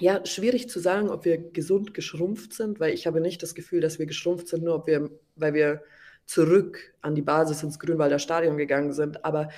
Ja, 0.00 0.24
schwierig 0.24 0.70
zu 0.70 0.80
sagen, 0.80 1.10
ob 1.10 1.26
wir 1.26 1.36
gesund 1.36 1.92
geschrumpft 1.92 2.54
sind, 2.54 2.80
weil 2.80 2.94
ich 2.94 3.06
habe 3.06 3.20
nicht 3.20 3.42
das 3.42 3.54
Gefühl, 3.54 3.80
dass 3.80 3.98
wir 3.98 4.06
geschrumpft 4.06 4.48
sind, 4.48 4.64
nur 4.64 4.76
ob 4.76 4.86
wir, 4.86 5.10
weil 5.36 5.52
wir 5.52 5.82
zurück 6.24 6.94
an 7.02 7.14
die 7.14 7.22
Basis 7.22 7.62
ins 7.62 7.78
Grünwalder 7.78 8.18
Stadion 8.18 8.56
gegangen 8.56 8.92
sind. 8.92 9.24
Aber 9.26 9.50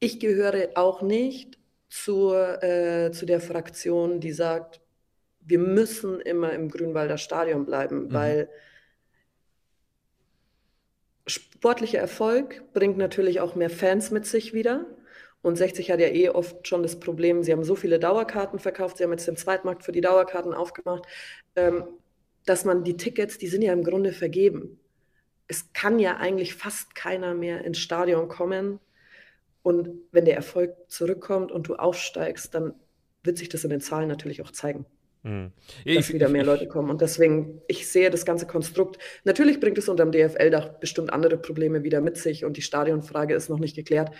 ich 0.00 0.18
gehöre 0.18 0.70
auch 0.74 1.00
nicht 1.00 1.58
zur, 1.88 2.62
äh, 2.62 3.12
zu 3.12 3.24
der 3.24 3.40
Fraktion, 3.40 4.18
die 4.18 4.32
sagt, 4.32 4.80
wir 5.46 5.58
müssen 5.58 6.20
immer 6.20 6.52
im 6.52 6.70
Grünwalder 6.70 7.18
Stadion 7.18 7.66
bleiben, 7.66 8.06
mhm. 8.06 8.12
weil 8.12 8.48
sportlicher 11.26 11.98
Erfolg 11.98 12.72
bringt 12.72 12.98
natürlich 12.98 13.40
auch 13.40 13.54
mehr 13.54 13.70
Fans 13.70 14.10
mit 14.10 14.26
sich 14.26 14.52
wieder. 14.52 14.86
Und 15.42 15.56
60 15.56 15.90
hat 15.90 16.00
ja 16.00 16.08
eh 16.08 16.30
oft 16.30 16.66
schon 16.66 16.82
das 16.82 16.98
Problem, 16.98 17.42
sie 17.42 17.52
haben 17.52 17.64
so 17.64 17.76
viele 17.76 17.98
Dauerkarten 17.98 18.58
verkauft, 18.58 18.96
sie 18.96 19.04
haben 19.04 19.10
jetzt 19.10 19.28
den 19.28 19.36
Zweitmarkt 19.36 19.84
für 19.84 19.92
die 19.92 20.00
Dauerkarten 20.00 20.54
aufgemacht, 20.54 21.04
ähm, 21.54 21.84
dass 22.46 22.64
man 22.64 22.82
die 22.82 22.96
Tickets, 22.96 23.36
die 23.36 23.48
sind 23.48 23.60
ja 23.60 23.72
im 23.74 23.84
Grunde 23.84 24.12
vergeben. 24.12 24.80
Es 25.46 25.72
kann 25.74 25.98
ja 25.98 26.16
eigentlich 26.16 26.54
fast 26.54 26.94
keiner 26.94 27.34
mehr 27.34 27.62
ins 27.64 27.78
Stadion 27.78 28.28
kommen. 28.28 28.80
Und 29.62 29.90
wenn 30.12 30.24
der 30.24 30.36
Erfolg 30.36 30.74
zurückkommt 30.88 31.52
und 31.52 31.68
du 31.68 31.76
aufsteigst, 31.76 32.54
dann 32.54 32.74
wird 33.22 33.36
sich 33.36 33.50
das 33.50 33.64
in 33.64 33.70
den 33.70 33.80
Zahlen 33.80 34.08
natürlich 34.08 34.40
auch 34.42 34.50
zeigen. 34.50 34.86
Mhm. 35.24 35.52
dass 35.86 36.08
ich, 36.08 36.12
wieder 36.12 36.28
mehr 36.28 36.42
ich, 36.42 36.46
Leute 36.46 36.68
kommen. 36.68 36.90
Und 36.90 37.00
deswegen, 37.00 37.62
ich 37.66 37.88
sehe 37.88 38.10
das 38.10 38.26
ganze 38.26 38.46
Konstrukt. 38.46 38.98
Natürlich 39.24 39.58
bringt 39.58 39.78
es 39.78 39.88
unter 39.88 40.04
dem 40.04 40.12
DFL-Dach 40.12 40.78
bestimmt 40.80 41.12
andere 41.12 41.38
Probleme 41.38 41.82
wieder 41.82 42.02
mit 42.02 42.18
sich 42.18 42.44
und 42.44 42.56
die 42.56 42.62
Stadionfrage 42.62 43.34
ist 43.34 43.48
noch 43.48 43.58
nicht 43.58 43.74
geklärt. 43.74 44.14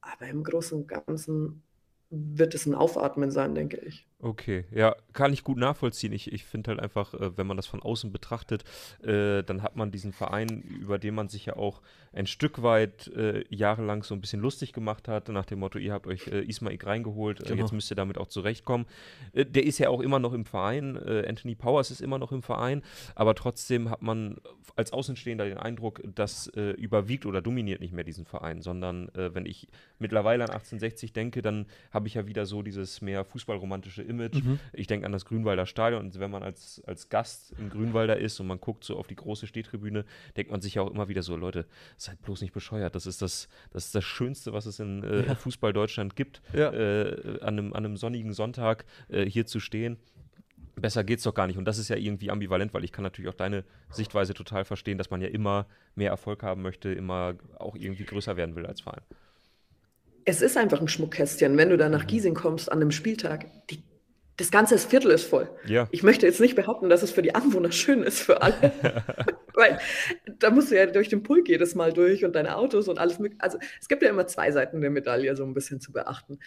Aber 0.00 0.26
im 0.28 0.44
Großen 0.44 0.78
und 0.78 0.88
Ganzen 0.88 1.62
wird 2.10 2.54
es 2.54 2.66
ein 2.66 2.74
Aufatmen 2.74 3.30
sein, 3.30 3.54
denke 3.54 3.78
ich. 3.78 4.06
Okay, 4.24 4.64
ja, 4.70 4.94
kann 5.12 5.32
ich 5.32 5.42
gut 5.42 5.58
nachvollziehen. 5.58 6.12
Ich, 6.12 6.32
ich 6.32 6.44
finde 6.44 6.70
halt 6.70 6.80
einfach, 6.80 7.12
äh, 7.12 7.36
wenn 7.36 7.46
man 7.48 7.56
das 7.56 7.66
von 7.66 7.82
außen 7.82 8.12
betrachtet, 8.12 8.62
äh, 9.02 9.42
dann 9.42 9.62
hat 9.64 9.74
man 9.74 9.90
diesen 9.90 10.12
Verein, 10.12 10.62
über 10.62 11.00
den 11.00 11.16
man 11.16 11.28
sich 11.28 11.46
ja 11.46 11.56
auch 11.56 11.82
ein 12.12 12.26
Stück 12.26 12.62
weit 12.62 13.08
äh, 13.08 13.44
jahrelang 13.48 14.04
so 14.04 14.14
ein 14.14 14.20
bisschen 14.20 14.40
lustig 14.40 14.72
gemacht 14.72 15.08
hat, 15.08 15.28
nach 15.28 15.46
dem 15.46 15.58
Motto, 15.58 15.78
ihr 15.78 15.92
habt 15.92 16.06
euch 16.06 16.28
äh, 16.28 16.42
Ismaik 16.42 16.86
reingeholt, 16.86 17.40
äh, 17.40 17.48
genau. 17.48 17.62
jetzt 17.62 17.72
müsst 17.72 17.90
ihr 17.90 17.96
damit 17.96 18.16
auch 18.16 18.28
zurechtkommen. 18.28 18.86
Äh, 19.32 19.46
der 19.46 19.64
ist 19.64 19.78
ja 19.78 19.88
auch 19.88 20.00
immer 20.00 20.20
noch 20.20 20.34
im 20.34 20.44
Verein, 20.44 20.96
äh, 20.96 21.26
Anthony 21.26 21.56
Powers 21.56 21.90
ist 21.90 22.00
immer 22.00 22.18
noch 22.18 22.30
im 22.30 22.42
Verein, 22.42 22.82
aber 23.16 23.34
trotzdem 23.34 23.90
hat 23.90 24.02
man 24.02 24.36
als 24.76 24.92
Außenstehender 24.92 25.46
den 25.46 25.58
Eindruck, 25.58 26.00
das 26.14 26.46
überwiegt 26.46 27.26
oder 27.26 27.42
dominiert 27.42 27.80
nicht 27.80 27.92
mehr 27.92 28.04
diesen 28.04 28.24
Verein, 28.24 28.62
sondern 28.62 29.10
wenn 29.14 29.44
ich 29.44 29.68
mittlerweile 29.98 30.44
an 30.44 30.50
1860 30.50 31.12
denke, 31.12 31.42
dann 31.42 31.66
habe 31.90 32.08
ich 32.08 32.14
ja 32.14 32.26
wieder 32.26 32.46
so 32.46 32.62
dieses 32.62 33.02
mehr 33.02 33.24
fußballromantische 33.24 34.02
Image. 34.12 34.42
Mhm. 34.42 34.58
Ich 34.72 34.86
denke 34.86 35.06
an 35.06 35.12
das 35.12 35.24
Grünwalder 35.24 35.66
Stadion 35.66 36.02
und 36.02 36.20
wenn 36.20 36.30
man 36.30 36.42
als, 36.42 36.82
als 36.86 37.08
Gast 37.08 37.54
im 37.58 37.70
Grünwalder 37.70 38.18
ist 38.18 38.38
und 38.40 38.46
man 38.46 38.60
guckt 38.60 38.84
so 38.84 38.96
auf 38.96 39.06
die 39.06 39.16
große 39.16 39.46
Stehtribüne, 39.46 40.04
denkt 40.36 40.52
man 40.52 40.60
sich 40.60 40.74
ja 40.74 40.82
auch 40.82 40.90
immer 40.90 41.08
wieder 41.08 41.22
so, 41.22 41.36
Leute, 41.36 41.66
seid 41.96 42.20
bloß 42.22 42.42
nicht 42.42 42.52
bescheuert. 42.52 42.94
Das 42.94 43.06
ist 43.06 43.22
das, 43.22 43.48
das, 43.72 43.86
ist 43.86 43.94
das 43.94 44.04
Schönste, 44.04 44.52
was 44.52 44.66
es 44.66 44.78
in 44.78 45.02
äh, 45.02 45.26
ja. 45.26 45.34
Fußball 45.34 45.72
Deutschland 45.72 46.16
gibt, 46.16 46.42
ja. 46.52 46.72
äh, 46.72 47.40
an, 47.40 47.58
einem, 47.58 47.72
an 47.72 47.84
einem 47.84 47.96
sonnigen 47.96 48.32
Sonntag 48.32 48.84
äh, 49.08 49.24
hier 49.24 49.46
zu 49.46 49.60
stehen. 49.60 49.98
Besser 50.74 51.04
geht's 51.04 51.22
doch 51.24 51.34
gar 51.34 51.46
nicht. 51.46 51.58
Und 51.58 51.66
das 51.66 51.78
ist 51.78 51.88
ja 51.88 51.96
irgendwie 51.96 52.30
ambivalent, 52.30 52.72
weil 52.72 52.84
ich 52.84 52.92
kann 52.92 53.02
natürlich 53.02 53.30
auch 53.30 53.36
deine 53.36 53.64
Sichtweise 53.90 54.34
total 54.34 54.64
verstehen, 54.64 54.98
dass 54.98 55.10
man 55.10 55.20
ja 55.20 55.28
immer 55.28 55.66
mehr 55.94 56.10
Erfolg 56.10 56.42
haben 56.42 56.62
möchte, 56.62 56.90
immer 56.90 57.34
auch 57.58 57.76
irgendwie 57.76 58.04
größer 58.04 58.36
werden 58.36 58.56
will 58.56 58.66
als 58.66 58.80
Verein. 58.80 59.02
Es 60.24 60.40
ist 60.40 60.56
einfach 60.56 60.80
ein 60.80 60.88
Schmuckkästchen, 60.88 61.56
wenn 61.56 61.70
du 61.70 61.76
da 61.76 61.88
nach 61.88 62.04
mhm. 62.04 62.08
Giesing 62.08 62.34
kommst 62.34 62.70
an 62.70 62.80
einem 62.80 62.90
Spieltag. 62.90 63.46
Die 63.70 63.82
das 64.42 64.50
ganze 64.50 64.76
Viertel 64.76 65.12
ist 65.12 65.24
voll. 65.24 65.48
Ja. 65.66 65.86
Ich 65.92 66.02
möchte 66.02 66.26
jetzt 66.26 66.40
nicht 66.40 66.56
behaupten, 66.56 66.88
dass 66.88 67.04
es 67.04 67.12
für 67.12 67.22
die 67.22 67.36
Anwohner 67.36 67.70
schön 67.70 68.02
ist 68.02 68.20
für 68.20 68.42
alle. 68.42 68.72
Weil 69.54 69.78
da 70.40 70.50
musst 70.50 70.72
du 70.72 70.76
ja 70.76 70.86
durch 70.86 71.08
den 71.08 71.22
Pulk 71.22 71.48
jedes 71.48 71.76
Mal 71.76 71.92
durch 71.92 72.24
und 72.24 72.34
deine 72.34 72.56
Autos 72.56 72.88
und 72.88 72.98
alles. 72.98 73.20
Also 73.38 73.58
es 73.80 73.86
gibt 73.86 74.02
ja 74.02 74.10
immer 74.10 74.26
zwei 74.26 74.50
Seiten 74.50 74.80
der 74.80 74.90
Medaille 74.90 75.36
so 75.36 75.44
ein 75.44 75.54
bisschen 75.54 75.80
zu 75.80 75.92
beachten. 75.92 76.40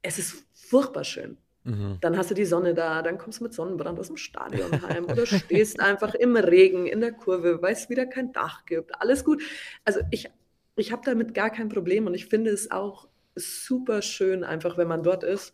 Es 0.00 0.18
ist 0.18 0.46
furchtbar 0.54 1.04
schön. 1.04 1.36
Mhm. 1.64 1.98
Dann 2.00 2.16
hast 2.16 2.30
du 2.30 2.34
die 2.34 2.46
Sonne 2.46 2.72
da, 2.72 3.02
dann 3.02 3.18
kommst 3.18 3.40
du 3.40 3.44
mit 3.44 3.52
Sonnenbrand 3.52 3.98
aus 3.98 4.06
dem 4.06 4.16
Stadion 4.16 4.80
heim 4.88 5.04
oder 5.04 5.26
stehst 5.26 5.78
einfach 5.78 6.14
im 6.14 6.36
Regen 6.36 6.86
in 6.86 7.02
der 7.02 7.12
Kurve, 7.12 7.60
weil 7.60 7.74
es 7.74 7.90
wieder 7.90 8.06
kein 8.06 8.32
Dach 8.32 8.64
gibt. 8.64 8.98
Alles 8.98 9.26
gut. 9.26 9.42
Also 9.84 10.00
ich, 10.10 10.30
ich 10.76 10.90
habe 10.90 11.02
damit 11.04 11.34
gar 11.34 11.50
kein 11.50 11.68
Problem 11.68 12.06
und 12.06 12.14
ich 12.14 12.26
finde 12.26 12.50
es 12.50 12.70
auch 12.70 13.08
super 13.34 14.00
schön, 14.00 14.42
einfach 14.42 14.78
wenn 14.78 14.88
man 14.88 15.02
dort 15.02 15.22
ist 15.22 15.52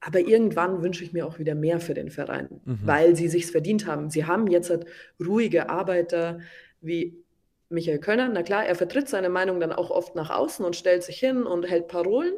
aber 0.00 0.20
irgendwann 0.20 0.82
wünsche 0.82 1.04
ich 1.04 1.12
mir 1.12 1.26
auch 1.26 1.38
wieder 1.38 1.54
mehr 1.54 1.80
für 1.80 1.94
den 1.94 2.10
Verein, 2.10 2.60
mhm. 2.64 2.78
weil 2.84 3.16
sie 3.16 3.28
sich's 3.28 3.50
verdient 3.50 3.86
haben. 3.86 4.10
Sie 4.10 4.24
haben 4.24 4.46
jetzt 4.46 4.70
halt 4.70 4.86
ruhige 5.18 5.68
Arbeiter 5.68 6.40
wie 6.80 7.24
Michael 7.68 7.98
Könner. 7.98 8.28
Na 8.28 8.42
klar, 8.42 8.64
er 8.64 8.74
vertritt 8.74 9.08
seine 9.08 9.28
Meinung 9.28 9.60
dann 9.60 9.72
auch 9.72 9.90
oft 9.90 10.14
nach 10.14 10.30
außen 10.30 10.64
und 10.64 10.76
stellt 10.76 11.02
sich 11.02 11.18
hin 11.18 11.44
und 11.44 11.68
hält 11.68 11.88
Parolen. 11.88 12.34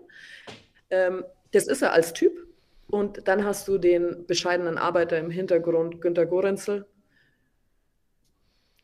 Ähm, 0.90 1.24
das 1.52 1.66
ist 1.66 1.82
er 1.82 1.92
als 1.92 2.12
Typ. 2.12 2.46
Und 2.90 3.28
dann 3.28 3.44
hast 3.44 3.68
du 3.68 3.76
den 3.76 4.26
bescheidenen 4.26 4.78
Arbeiter 4.78 5.18
im 5.18 5.30
Hintergrund, 5.30 6.00
Günter 6.00 6.24
Gorenzel, 6.24 6.86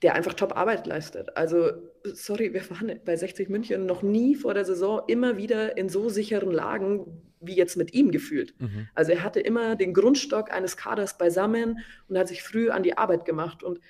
der 0.02 0.14
einfach 0.14 0.34
Top-Arbeit 0.34 0.86
leistet. 0.86 1.34
Also, 1.38 1.70
sorry, 2.02 2.52
wir 2.52 2.68
waren 2.68 3.00
bei 3.06 3.16
60 3.16 3.48
München 3.48 3.86
noch 3.86 4.02
nie 4.02 4.34
vor 4.34 4.52
der 4.52 4.66
Saison 4.66 5.02
immer 5.06 5.38
wieder 5.38 5.78
in 5.78 5.88
so 5.88 6.10
sicheren 6.10 6.50
Lagen 6.50 7.22
wie 7.46 7.54
jetzt 7.54 7.76
mit 7.76 7.94
ihm 7.94 8.10
gefühlt. 8.10 8.54
Mhm. 8.60 8.88
Also 8.94 9.12
er 9.12 9.22
hatte 9.22 9.40
immer 9.40 9.76
den 9.76 9.94
Grundstock 9.94 10.50
eines 10.50 10.76
Kaders 10.76 11.18
beisammen 11.18 11.78
und 12.08 12.18
hat 12.18 12.28
sich 12.28 12.42
früh 12.42 12.70
an 12.70 12.82
die 12.82 12.96
Arbeit 12.98 13.24
gemacht. 13.24 13.62
Und 13.62 13.80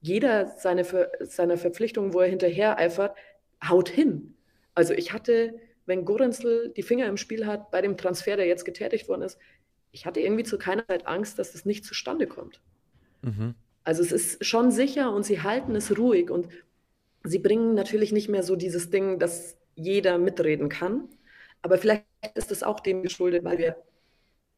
jeder 0.00 0.54
seine, 0.58 0.86
seiner 1.20 1.56
Verpflichtungen, 1.56 2.14
wo 2.14 2.20
er 2.20 2.28
hinterher 2.28 2.78
eifert, 2.78 3.16
haut 3.66 3.88
hin. 3.88 4.34
Also 4.74 4.94
ich 4.94 5.12
hatte, 5.12 5.54
wenn 5.86 6.04
Gorenzel 6.04 6.72
die 6.76 6.82
Finger 6.82 7.06
im 7.06 7.16
Spiel 7.16 7.46
hat 7.46 7.70
bei 7.70 7.82
dem 7.82 7.96
Transfer, 7.96 8.36
der 8.36 8.46
jetzt 8.46 8.64
getätigt 8.64 9.08
worden 9.08 9.22
ist, 9.22 9.38
ich 9.92 10.06
hatte 10.06 10.20
irgendwie 10.20 10.44
zu 10.44 10.56
keiner 10.56 10.86
Zeit 10.86 11.06
Angst, 11.06 11.38
dass 11.38 11.52
das 11.52 11.64
nicht 11.64 11.84
zustande 11.84 12.26
kommt. 12.26 12.60
Mhm. 13.22 13.54
Also 13.84 14.02
es 14.02 14.12
ist 14.12 14.44
schon 14.44 14.70
sicher 14.70 15.12
und 15.12 15.24
sie 15.24 15.42
halten 15.42 15.74
es 15.74 15.96
ruhig 15.98 16.30
und 16.30 16.48
sie 17.24 17.38
bringen 17.38 17.74
natürlich 17.74 18.12
nicht 18.12 18.28
mehr 18.28 18.42
so 18.42 18.56
dieses 18.56 18.90
Ding, 18.90 19.18
dass 19.18 19.56
jeder 19.74 20.18
mitreden 20.18 20.68
kann. 20.68 21.08
Aber 21.62 21.78
vielleicht 21.78 22.04
ist 22.34 22.50
es 22.50 22.62
auch 22.62 22.80
dem 22.80 23.02
geschuldet, 23.02 23.44
weil 23.44 23.58
wir 23.58 23.76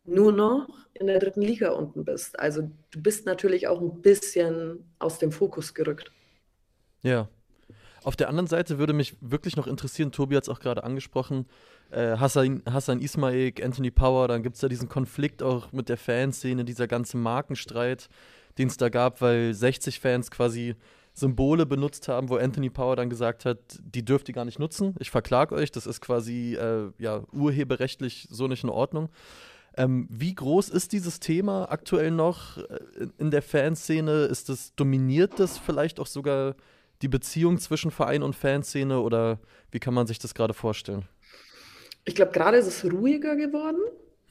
nur 0.05 0.33
noch 0.33 0.68
in 0.94 1.07
der 1.07 1.20
dritten 1.20 1.42
Liga 1.42 1.70
unten 1.70 2.05
bist. 2.05 2.38
Also 2.38 2.70
du 2.90 3.03
bist 3.03 3.25
natürlich 3.25 3.68
auch 3.68 3.81
ein 3.81 4.03
bisschen 4.03 4.92
aus 4.98 5.18
dem 5.18 5.31
Fokus 5.31 5.75
gerückt. 5.75 6.11
Ja. 7.03 7.29
Auf 8.03 8.16
der 8.16 8.29
anderen 8.29 8.48
Seite 8.48 8.79
würde 8.79 8.94
mich 8.94 9.16
wirklich 9.20 9.57
noch 9.57 9.68
interessieren, 9.68 10.11
Tobi 10.11 10.35
hat 10.37 10.42
es 10.42 10.48
auch 10.48 10.59
gerade 10.59 10.83
angesprochen, 10.83 11.46
äh, 11.92 12.16
Hassan, 12.16 12.62
Hassan 12.68 13.01
Ismail, 13.01 13.53
Anthony 13.62 13.92
Power, 13.92 14.27
dann 14.27 14.42
gibt 14.42 14.57
es 14.57 14.62
ja 14.62 14.68
diesen 14.68 14.88
Konflikt 14.88 15.40
auch 15.40 15.70
mit 15.70 15.88
der 15.88 15.96
Fanszene, 15.96 16.64
dieser 16.64 16.88
ganze 16.88 17.16
Markenstreit 17.16 18.09
den 18.59 18.68
es 18.68 18.77
da 18.77 18.88
gab, 18.88 19.20
weil 19.20 19.53
60-Fans 19.53 20.31
quasi 20.31 20.75
Symbole 21.14 21.66
benutzt 21.66 22.09
haben, 22.09 22.29
wo 22.29 22.37
Anthony 22.37 22.70
Power 22.70 22.96
dann 22.96 23.11
gesagt 23.11 23.44
hat, 23.44 23.59
die 23.83 24.05
dürft 24.05 24.29
ihr 24.29 24.35
gar 24.35 24.44
nicht 24.44 24.59
nutzen, 24.59 24.94
ich 24.98 25.11
verklage 25.11 25.55
euch, 25.55 25.70
das 25.70 25.87
ist 25.87 26.01
quasi 26.01 26.55
äh, 26.55 26.90
ja, 26.98 27.22
urheberrechtlich 27.33 28.29
so 28.31 28.48
nicht 28.48 28.64
in 28.64 28.70
Ordnung. 28.70 29.11
Ähm, 29.77 30.07
wie 30.11 30.35
groß 30.35 30.68
ist 30.68 30.92
dieses 30.92 31.18
Thema 31.18 31.70
aktuell 31.70 32.11
noch 32.11 32.59
äh, 32.59 32.79
in 33.18 33.31
der 33.31 33.42
Fanszene? 33.42 34.25
Ist 34.25 34.48
das, 34.48 34.75
dominiert 34.75 35.38
das 35.38 35.57
vielleicht 35.59 35.98
auch 35.98 36.07
sogar 36.07 36.57
die 37.01 37.09
Beziehung 37.09 37.59
zwischen 37.59 37.90
Verein 37.90 38.22
und 38.22 38.37
Fanszene 38.37 39.01
oder 39.01 39.38
wie 39.70 39.81
kann 39.81 39.94
man 39.94 40.07
sich 40.07 40.18
das 40.18 40.35
gerade 40.35 40.55
vorstellen? 40.55 41.09
Ich 42.05 42.14
glaube, 42.14 42.33
gerade 42.33 42.59
ist 42.59 42.66
es 42.66 42.85
ruhiger 42.85 43.37
geworden. 43.37 43.81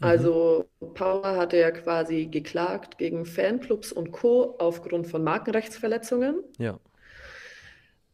Mhm. 0.02 0.08
Also 0.08 0.66
Power 0.96 1.38
hatte 1.38 1.58
ja 1.58 1.72
quasi 1.72 2.26
geklagt 2.26 2.98
gegen 2.98 3.26
Fanclubs 3.26 3.92
und 3.94 4.12
Co. 4.12 4.56
aufgrund 4.58 5.08
von 5.08 5.24
Markenrechtsverletzungen. 5.24 6.44
Ja. 6.58 6.80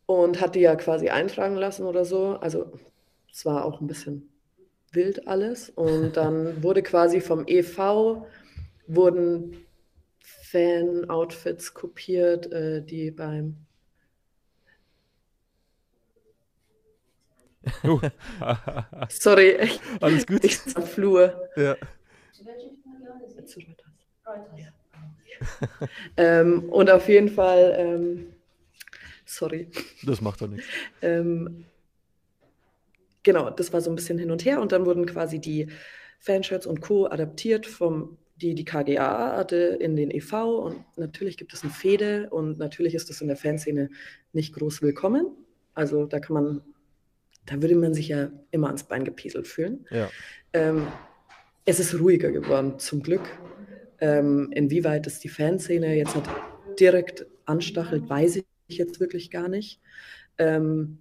Und 0.05 0.39
hat 0.39 0.55
die 0.55 0.61
ja 0.61 0.75
quasi 0.75 1.09
eintragen 1.09 1.55
lassen 1.55 1.85
oder 1.85 2.05
so. 2.05 2.37
Also 2.39 2.71
es 3.31 3.45
war 3.45 3.65
auch 3.65 3.81
ein 3.81 3.87
bisschen 3.87 4.29
wild 4.91 5.27
alles. 5.27 5.69
Und 5.69 6.11
dann 6.17 6.61
wurde 6.61 6.83
quasi 6.83 7.21
vom 7.21 7.45
EV 7.47 8.25
wurden 8.87 9.65
Fan-Outfits 10.19 11.73
kopiert, 11.73 12.51
äh, 12.51 12.81
die 12.81 13.11
beim 13.11 13.66
Uh. 17.83 17.99
Sorry, 19.09 19.57
ich, 19.61 19.79
alles 20.01 20.25
gut. 20.25 20.43
Ich 20.43 20.59
sitze 20.59 20.77
am 20.77 20.83
Flur. 20.83 21.49
Ja. 21.55 21.75
ähm, 26.17 26.69
und 26.69 26.89
auf 26.89 27.07
jeden 27.07 27.29
Fall, 27.29 27.75
ähm, 27.77 28.33
sorry. 29.25 29.69
Das 30.03 30.19
macht 30.21 30.41
doch 30.41 30.47
nichts. 30.47 30.67
Ähm, 31.01 31.65
genau, 33.23 33.49
das 33.49 33.71
war 33.71 33.81
so 33.81 33.89
ein 33.89 33.95
bisschen 33.95 34.17
hin 34.17 34.31
und 34.31 34.45
her 34.45 34.59
und 34.59 34.71
dann 34.71 34.85
wurden 34.85 35.05
quasi 35.05 35.39
die 35.39 35.67
Fanshirts 36.19 36.65
und 36.65 36.81
Co. 36.81 37.05
adaptiert 37.07 37.65
vom 37.65 38.17
die 38.41 38.53
die 38.53 38.65
KGA 38.65 39.35
hatte 39.35 39.57
in 39.57 39.95
den 39.95 40.11
EV 40.11 40.33
und 40.59 40.85
natürlich 40.95 41.37
gibt 41.37 41.53
es 41.53 41.63
eine 41.63 41.71
Fehde 41.71 42.29
und 42.29 42.59
natürlich 42.59 42.93
ist 42.93 43.09
das 43.09 43.21
in 43.21 43.27
der 43.27 43.37
Fanszene 43.37 43.89
nicht 44.31 44.53
groß 44.53 44.81
willkommen. 44.81 45.25
Also 45.73 46.05
da 46.05 46.19
kann 46.19 46.33
man 46.35 46.61
da 47.47 47.61
würde 47.61 47.75
man 47.75 47.93
sich 47.93 48.09
ja 48.09 48.29
immer 48.51 48.67
ans 48.67 48.83
Bein 48.83 49.03
gepieselt 49.03 49.47
fühlen. 49.47 49.85
Ja. 49.89 50.09
Ähm, 50.53 50.87
es 51.65 51.79
ist 51.79 51.99
ruhiger 51.99 52.31
geworden, 52.31 52.77
zum 52.77 53.01
Glück. 53.01 53.27
Ähm, 53.99 54.51
inwieweit 54.53 55.07
es 55.07 55.19
die 55.19 55.29
Fanszene 55.29 55.95
jetzt 55.95 56.15
hat 56.15 56.29
direkt 56.79 57.25
anstachelt, 57.45 58.07
weiß 58.07 58.37
ich 58.37 58.45
jetzt 58.67 58.99
wirklich 58.99 59.31
gar 59.31 59.47
nicht. 59.47 59.81
Ähm, 60.37 60.99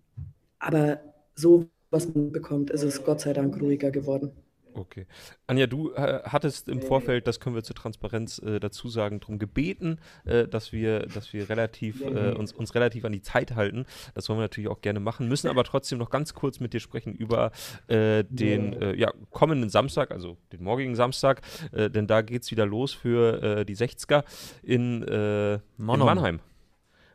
aber 0.59 1.01
so, 1.35 1.69
was 1.91 2.13
man 2.15 2.33
bekommt, 2.33 2.71
ist 2.71 2.83
es 2.83 3.05
Gott 3.05 3.21
sei 3.21 3.33
Dank 3.33 3.61
ruhiger 3.61 3.91
geworden. 3.91 4.33
Okay. 4.77 5.07
Anja, 5.47 5.67
du 5.67 5.93
äh, 5.93 6.21
hattest 6.25 6.69
im 6.69 6.83
Vorfeld, 6.83 7.27
das 7.27 7.41
können 7.41 7.57
wir 7.57 7.63
zur 7.63 7.75
Transparenz 7.75 8.39
äh, 8.39 8.61
dazu 8.61 8.89
sagen, 8.89 9.21
darum 9.21 9.39
gebeten, 9.39 9.99
äh, 10.25 10.47
dass 10.47 10.73
wir, 10.73 11.07
dass 11.07 11.33
wir 11.33 11.49
relativ, 11.49 12.03
äh, 12.03 12.33
uns, 12.33 12.53
uns 12.53 12.75
relativ 12.75 13.05
an 13.05 13.13
die 13.13 13.23
Zeit 13.23 13.55
halten. 13.55 13.87
Das 14.15 14.29
wollen 14.29 14.39
wir 14.39 14.45
natürlich 14.45 14.69
auch 14.69 14.83
gerne 14.83 15.01
machen, 15.01 15.29
müssen 15.29 15.49
aber 15.49 15.65
trotzdem 15.65 15.99
noch 15.99 16.11
ganz 16.11 16.35
kurz 16.35 16.61
mit 16.61 16.75
dir 16.75 16.81
sprechen 16.81 17.15
über 17.15 17.53
äh, 17.89 18.25
den 18.29 18.75
äh, 18.75 18.95
ja, 18.95 19.13
kommenden 19.31 19.71
Samstag, 19.71 20.11
also 20.11 20.37
den 20.53 20.63
morgigen 20.63 20.95
Samstag, 20.95 21.41
denn 21.73 22.07
da 22.07 22.23
geht 22.23 22.43
es 22.43 22.51
wieder 22.51 22.67
los 22.67 22.93
für 22.93 23.65
die 23.65 23.77
60er 23.77 24.25
in, 24.63 25.03
in 25.03 25.61
Mannheim. 25.77 26.41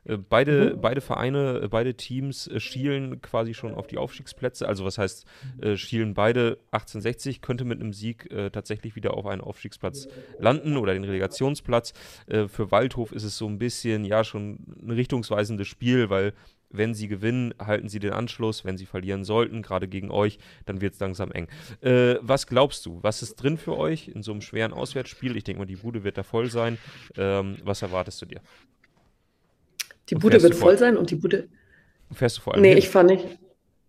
Äh, 0.06 0.18
beide, 0.18 0.76
mhm. 0.76 0.82
beide 0.82 1.02
Vereine, 1.02 1.62
äh, 1.64 1.68
beide 1.68 1.94
Teams 1.96 2.48
äh, 2.48 2.60
schielen 2.60 3.22
quasi 3.22 3.54
schon 3.54 3.74
auf 3.74 3.88
die 3.88 3.98
Aufstiegsplätze. 3.98 4.68
Also 4.68 4.86
was 4.86 4.98
heißt, 4.98 5.26
schielen 5.76 6.14
beide 6.14 6.58
1860, 6.72 7.42
könnte 7.42 7.66
mit 7.66 7.80
einem 7.80 7.94
Sieg 7.94 8.30
tatsächlich 8.52 8.96
wieder 8.96 9.14
auf 9.14 9.26
einen 9.26 9.42
Aufstiegsplatz 9.42 10.08
landen 10.40 10.78
oder 10.78 10.94
den 10.94 11.04
Relegationsplatz. 11.04 11.94
Für 12.28 12.72
Waldhof 12.72 13.12
ist 13.12 13.24
es 13.24 13.38
so 13.38 13.48
ein 13.48 13.60
bisschen, 13.60 14.06
ja, 14.06 14.24
schon 14.24 14.60
ein 14.82 14.92
richtungsweisendes 14.92 15.68
Spiel, 15.68 16.10
weil 16.10 16.34
wenn 16.72 16.94
sie 16.94 17.08
gewinnen, 17.08 17.54
halten 17.60 17.90
sie 17.90 18.00
den 18.00 18.14
Anschluss. 18.14 18.66
Wenn 18.66 18.78
sie 18.78 18.86
verlieren 18.86 19.24
sollten, 19.24 19.62
gerade 19.62 19.88
gegen 19.88 20.12
euch, 20.12 20.40
dann 20.66 20.82
wird 20.82 20.94
es 20.94 21.00
langsam 21.00 21.32
eng. 21.32 21.48
Äh, 21.82 22.16
was 22.22 22.48
glaubst 22.48 22.86
du? 22.86 23.00
Was 23.02 23.22
ist 23.22 23.36
drin 23.36 23.58
für 23.58 23.78
euch 23.78 24.08
in 24.08 24.24
so 24.24 24.32
einem 24.32 24.42
schweren 24.42 24.74
Auswärtsspiel? 24.74 25.36
Ich 25.36 25.44
denke 25.44 25.60
mal, 25.60 25.66
die 25.66 25.76
Bude 25.78 26.04
wird 26.04 26.18
da 26.18 26.24
voll 26.24 26.50
sein. 26.50 26.78
Ähm, 27.18 27.58
was 27.64 27.82
erwartest 27.82 28.22
du 28.22 28.26
dir? 28.26 28.42
Die 30.12 30.15
Bude 30.15 30.43
wird 30.43 30.56
voll 30.56 30.78
sein 30.78 30.97
und 30.97 31.10
die 31.10 31.15
Bude. 31.15 31.47
Fährst 32.12 32.38
du 32.38 32.41
vor 32.41 32.54
allem? 32.54 32.62
Nee, 32.62 32.69
hin? 32.69 32.78
ich 32.78 32.89
fahre 32.89 33.06
nicht. 33.06 33.26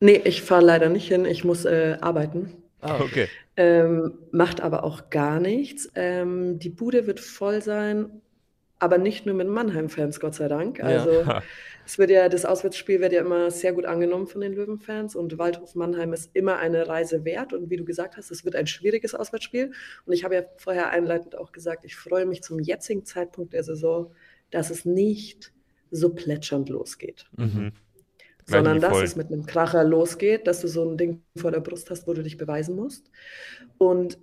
Nee, 0.01 0.21
ich 0.25 0.43
fahre 0.43 0.65
leider 0.65 0.89
nicht 0.89 1.09
hin. 1.09 1.25
Ich 1.25 1.45
muss 1.45 1.65
äh, 1.65 1.97
arbeiten. 2.01 2.63
Ah, 2.81 3.01
okay. 3.01 3.29
Ähm, 3.57 4.19
macht 4.31 4.61
aber 4.61 4.85
auch 4.85 5.11
gar 5.11 5.41
nichts. 5.41 5.91
Ähm, 5.95 6.59
die 6.59 6.71
Bude 6.71 7.07
wird 7.07 7.21
voll 7.21 7.61
sein, 7.61 8.23
aber 8.79 8.99
nicht 8.99 9.27
nur 9.27 9.35
mit 9.35 9.49
Mannheim-Fans, 9.49 10.19
Gott 10.21 10.35
sei 10.35 10.49
Dank. 10.49 10.83
Also 10.83 11.11
ja. 11.11 11.43
es 11.87 11.99
wird 11.99 12.11
ja, 12.11 12.29
das 12.29 12.45
Auswärtsspiel 12.45 13.01
wird 13.01 13.13
ja 13.13 13.21
immer 13.21 13.51
sehr 13.51 13.73
gut 13.73 13.85
angenommen 13.85 14.27
von 14.27 14.41
den 14.41 14.55
Löwen-Fans 14.55 15.15
und 15.15 15.39
Waldhof 15.39 15.75
Mannheim 15.75 16.13
ist 16.13 16.31
immer 16.35 16.59
eine 16.59 16.89
Reise 16.89 17.25
wert. 17.25 17.53
Und 17.53 17.71
wie 17.71 17.77
du 17.77 17.85
gesagt 17.85 18.17
hast, 18.17 18.31
es 18.31 18.45
wird 18.45 18.57
ein 18.57 18.67
schwieriges 18.67 19.15
Auswärtsspiel. 19.15 19.73
Und 20.07 20.13
ich 20.13 20.25
habe 20.25 20.35
ja 20.35 20.43
vorher 20.57 20.91
einleitend 20.91 21.37
auch 21.37 21.53
gesagt, 21.53 21.85
ich 21.85 21.95
freue 21.95 22.27
mich 22.27 22.43
zum 22.43 22.59
jetzigen 22.59 23.05
Zeitpunkt 23.05 23.53
der 23.53 23.63
Saison, 23.65 24.13
dass 24.51 24.71
es 24.71 24.85
nicht 24.85 25.53
so 25.93 26.11
plätschernd 26.11 26.69
losgeht. 26.69 27.27
Mhm. 27.37 27.73
Sondern 28.45 28.81
dass 28.81 29.01
es 29.01 29.15
mit 29.15 29.29
einem 29.29 29.47
Kracher 29.47 29.85
losgeht, 29.85 30.49
dass 30.49 30.61
du 30.61 30.69
so 30.69 30.91
ein 30.91 30.97
Ding 30.97 31.23
vor 31.37 31.53
der 31.53 31.61
Brust 31.61 31.91
hast, 31.91 32.09
wo 32.09 32.13
du 32.13 32.25
dich 32.25 32.37
beweisen 32.37 32.75
musst. 32.75 33.09
Und 33.79 34.19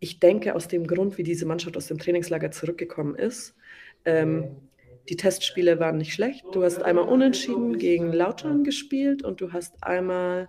ich 0.00 0.18
denke, 0.18 0.54
aus 0.54 0.68
dem 0.68 0.86
Grund, 0.86 1.18
wie 1.18 1.24
diese 1.24 1.44
Mannschaft 1.44 1.76
aus 1.76 1.88
dem 1.88 1.98
Trainingslager 1.98 2.50
zurückgekommen 2.52 3.16
ist, 3.16 3.54
ähm, 4.06 4.56
die 5.08 5.16
Testspiele 5.16 5.80
waren 5.80 5.98
nicht 5.98 6.12
schlecht. 6.12 6.44
Du 6.52 6.62
hast 6.62 6.82
einmal 6.82 7.04
unentschieden 7.04 7.78
gegen 7.78 8.12
Lautern 8.12 8.64
gespielt 8.64 9.22
und 9.24 9.40
du 9.40 9.52
hast 9.52 9.82
einmal 9.82 10.48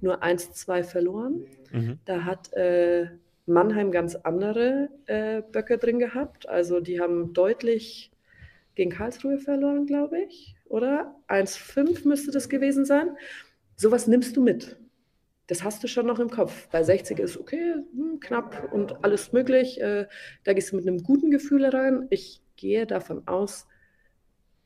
nur 0.00 0.22
1-2 0.22 0.82
verloren. 0.82 1.46
Mhm. 1.70 1.98
Da 2.04 2.24
hat 2.24 2.52
äh, 2.54 3.08
Mannheim 3.46 3.90
ganz 3.90 4.14
andere 4.14 4.88
äh, 5.06 5.42
Böcke 5.42 5.78
drin 5.78 5.98
gehabt. 5.98 6.48
Also 6.48 6.80
die 6.80 7.00
haben 7.00 7.32
deutlich 7.32 8.10
gegen 8.74 8.90
Karlsruhe 8.90 9.38
verloren, 9.38 9.86
glaube 9.86 10.20
ich, 10.22 10.56
oder? 10.66 11.14
1-5 11.28 12.06
müsste 12.06 12.30
das 12.30 12.48
gewesen 12.48 12.84
sein. 12.84 13.16
Sowas 13.76 14.06
nimmst 14.06 14.36
du 14.36 14.42
mit. 14.42 14.76
Das 15.46 15.64
hast 15.64 15.82
du 15.82 15.88
schon 15.88 16.06
noch 16.06 16.20
im 16.20 16.30
Kopf. 16.30 16.68
Bei 16.68 16.82
60 16.82 17.18
ist 17.18 17.36
okay, 17.36 17.74
hm, 17.92 18.20
knapp 18.20 18.72
und 18.72 19.04
alles 19.04 19.32
möglich. 19.32 19.80
Äh, 19.80 20.06
da 20.44 20.52
gehst 20.52 20.70
du 20.70 20.76
mit 20.76 20.86
einem 20.86 21.02
guten 21.02 21.30
Gefühl 21.30 21.64
rein. 21.64 22.06
Ich 22.10 22.40
gehe 22.56 22.86
davon 22.86 23.26
aus, 23.26 23.66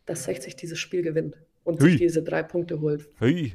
dass 0.05 0.25
60 0.25 0.57
dieses 0.57 0.79
Spiel 0.79 1.03
gewinnt 1.03 1.39
und 1.65 1.81
Hui. 1.81 1.91
sich 1.91 2.01
diese 2.01 2.23
drei 2.23 2.43
Punkte 2.43 2.81
holt. 2.81 3.09
Hui. 3.21 3.55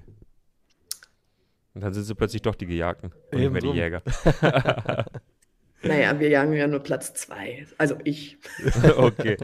Und 1.74 1.82
dann 1.82 1.94
sind 1.94 2.04
sie 2.04 2.16
plötzlich 2.16 2.42
doch 2.42 2.56
die 2.56 2.66
Gejagten 2.66 3.12
und 3.32 3.40
nicht 3.40 3.52
mehr 3.52 3.62
die 3.62 3.70
Jäger. 3.70 4.02
naja, 5.84 6.20
wir 6.20 6.30
jagen 6.30 6.54
ja 6.54 6.68
nur 6.68 6.80
Platz 6.80 7.14
zwei. 7.14 7.68
Also 7.78 7.96
ich. 8.04 8.38
okay. 8.98 9.38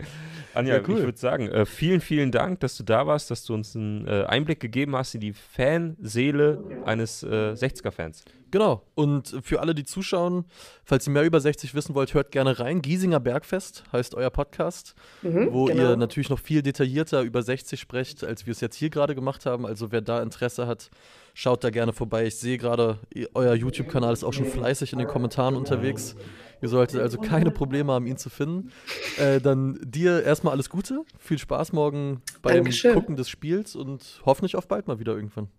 Anja, 0.55 0.75
ja, 0.75 0.81
cool. 0.87 0.97
ich 0.97 1.03
würde 1.03 1.17
sagen, 1.17 1.47
äh, 1.49 1.65
vielen, 1.65 2.01
vielen 2.01 2.31
Dank, 2.31 2.59
dass 2.61 2.77
du 2.77 2.83
da 2.83 3.07
warst, 3.07 3.31
dass 3.31 3.43
du 3.43 3.53
uns 3.53 3.75
einen 3.75 4.07
äh, 4.07 4.23
Einblick 4.25 4.59
gegeben 4.59 4.95
hast 4.95 5.15
in 5.15 5.21
die 5.21 5.33
Fanseele 5.33 6.63
eines 6.85 7.23
äh, 7.23 7.53
60er-Fans. 7.53 8.23
Genau. 8.51 8.83
Und 8.93 9.35
für 9.43 9.59
alle, 9.59 9.75
die 9.75 9.83
zuschauen, 9.83 10.45
falls 10.85 11.07
ihr 11.07 11.11
mehr 11.11 11.25
über 11.25 11.41
60 11.41 11.75
wissen 11.75 11.93
wollt, 11.93 12.13
hört 12.13 12.31
gerne 12.31 12.57
rein. 12.57 12.81
Giesinger 12.81 13.19
Bergfest 13.19 13.83
heißt 13.91 14.15
euer 14.15 14.29
Podcast, 14.29 14.95
mhm, 15.23 15.49
wo 15.51 15.65
genau. 15.65 15.81
ihr 15.81 15.97
natürlich 15.97 16.29
noch 16.29 16.39
viel 16.39 16.61
detaillierter 16.61 17.21
über 17.23 17.41
60 17.41 17.77
sprecht, 17.77 18.23
als 18.23 18.45
wir 18.45 18.51
es 18.51 18.61
jetzt 18.61 18.77
hier 18.77 18.89
gerade 18.89 19.13
gemacht 19.13 19.45
haben. 19.45 19.65
Also 19.65 19.91
wer 19.91 19.99
da 19.99 20.21
Interesse 20.21 20.67
hat, 20.67 20.89
schaut 21.33 21.65
da 21.65 21.69
gerne 21.69 21.91
vorbei. 21.91 22.27
Ich 22.27 22.37
sehe 22.37 22.57
gerade, 22.57 22.99
euer 23.33 23.55
YouTube-Kanal 23.55 24.13
ist 24.13 24.23
auch 24.23 24.31
schon 24.31 24.45
fleißig 24.45 24.93
in 24.93 24.99
den 24.99 25.07
Kommentaren 25.07 25.55
unterwegs. 25.55 26.15
Ihr 26.61 26.69
solltet 26.69 27.01
also 27.01 27.17
keine 27.19 27.51
Probleme 27.51 27.91
haben, 27.91 28.05
ihn 28.07 28.17
zu 28.17 28.29
finden. 28.29 28.71
Äh, 29.17 29.39
dann 29.39 29.79
dir 29.83 30.23
erstmal 30.23 30.53
alles 30.53 30.69
Gute. 30.69 31.01
Viel 31.19 31.37
Spaß 31.37 31.73
morgen 31.73 32.21
beim 32.41 32.55
Dankeschön. 32.55 32.93
Gucken 32.93 33.15
des 33.15 33.29
Spiels 33.29 33.75
und 33.75 34.21
hoffentlich 34.25 34.55
auf 34.55 34.67
bald 34.67 34.87
mal 34.87 34.99
wieder 34.99 35.13
irgendwann. 35.15 35.49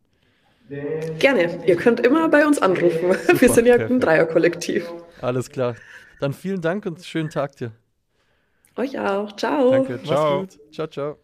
Gerne. 1.18 1.64
Ihr 1.66 1.76
könnt 1.76 2.00
immer 2.00 2.28
bei 2.28 2.46
uns 2.46 2.61
anrufen. 2.61 3.12
Super, 3.26 3.40
Wir 3.40 3.48
sind 3.50 3.66
ja 3.66 3.74
perfekt. 3.76 3.90
ein 3.92 4.00
Dreierkollektiv. 4.00 4.90
Alles 5.20 5.50
klar. 5.50 5.76
Dann 6.20 6.32
vielen 6.32 6.61
Dank 6.61 6.87
und 6.87 7.04
schönen 7.04 7.30
Tag 7.30 7.56
dir. 7.56 7.72
Euch 8.76 8.98
auch. 8.98 9.35
Ciao. 9.37 9.70
Danke. 9.70 10.02
Ciao. 10.02 10.40
Mach's 10.42 10.56
gut. 10.56 10.74
Ciao, 10.74 10.87
ciao. 10.88 11.18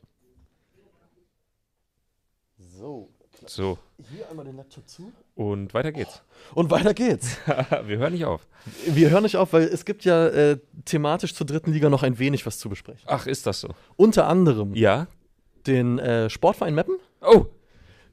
So. 2.56 3.11
So. 3.46 3.78
Hier 4.14 4.28
einmal 4.28 4.44
den 4.44 4.56
Laptop 4.56 4.88
zu. 4.88 5.12
Und 5.34 5.74
weiter 5.74 5.92
geht's. 5.92 6.22
Oh. 6.54 6.60
Und 6.60 6.70
weiter 6.70 6.94
geht's. 6.94 7.38
wir 7.86 7.98
hören 7.98 8.12
nicht 8.12 8.24
auf. 8.24 8.46
Wir 8.86 9.10
hören 9.10 9.22
nicht 9.22 9.36
auf, 9.36 9.52
weil 9.52 9.64
es 9.64 9.84
gibt 9.84 10.04
ja 10.04 10.26
äh, 10.28 10.58
thematisch 10.84 11.34
zur 11.34 11.46
dritten 11.46 11.72
Liga 11.72 11.88
noch 11.88 12.02
ein 12.02 12.18
wenig 12.18 12.44
was 12.46 12.58
zu 12.58 12.68
besprechen. 12.68 13.02
Ach, 13.06 13.26
ist 13.26 13.46
das 13.46 13.60
so? 13.60 13.68
Unter 13.96 14.26
anderem 14.26 14.74
ja. 14.74 15.06
den 15.66 15.98
äh, 15.98 16.28
Sportverein 16.30 16.74
Meppen. 16.74 16.96
Oh, 17.20 17.46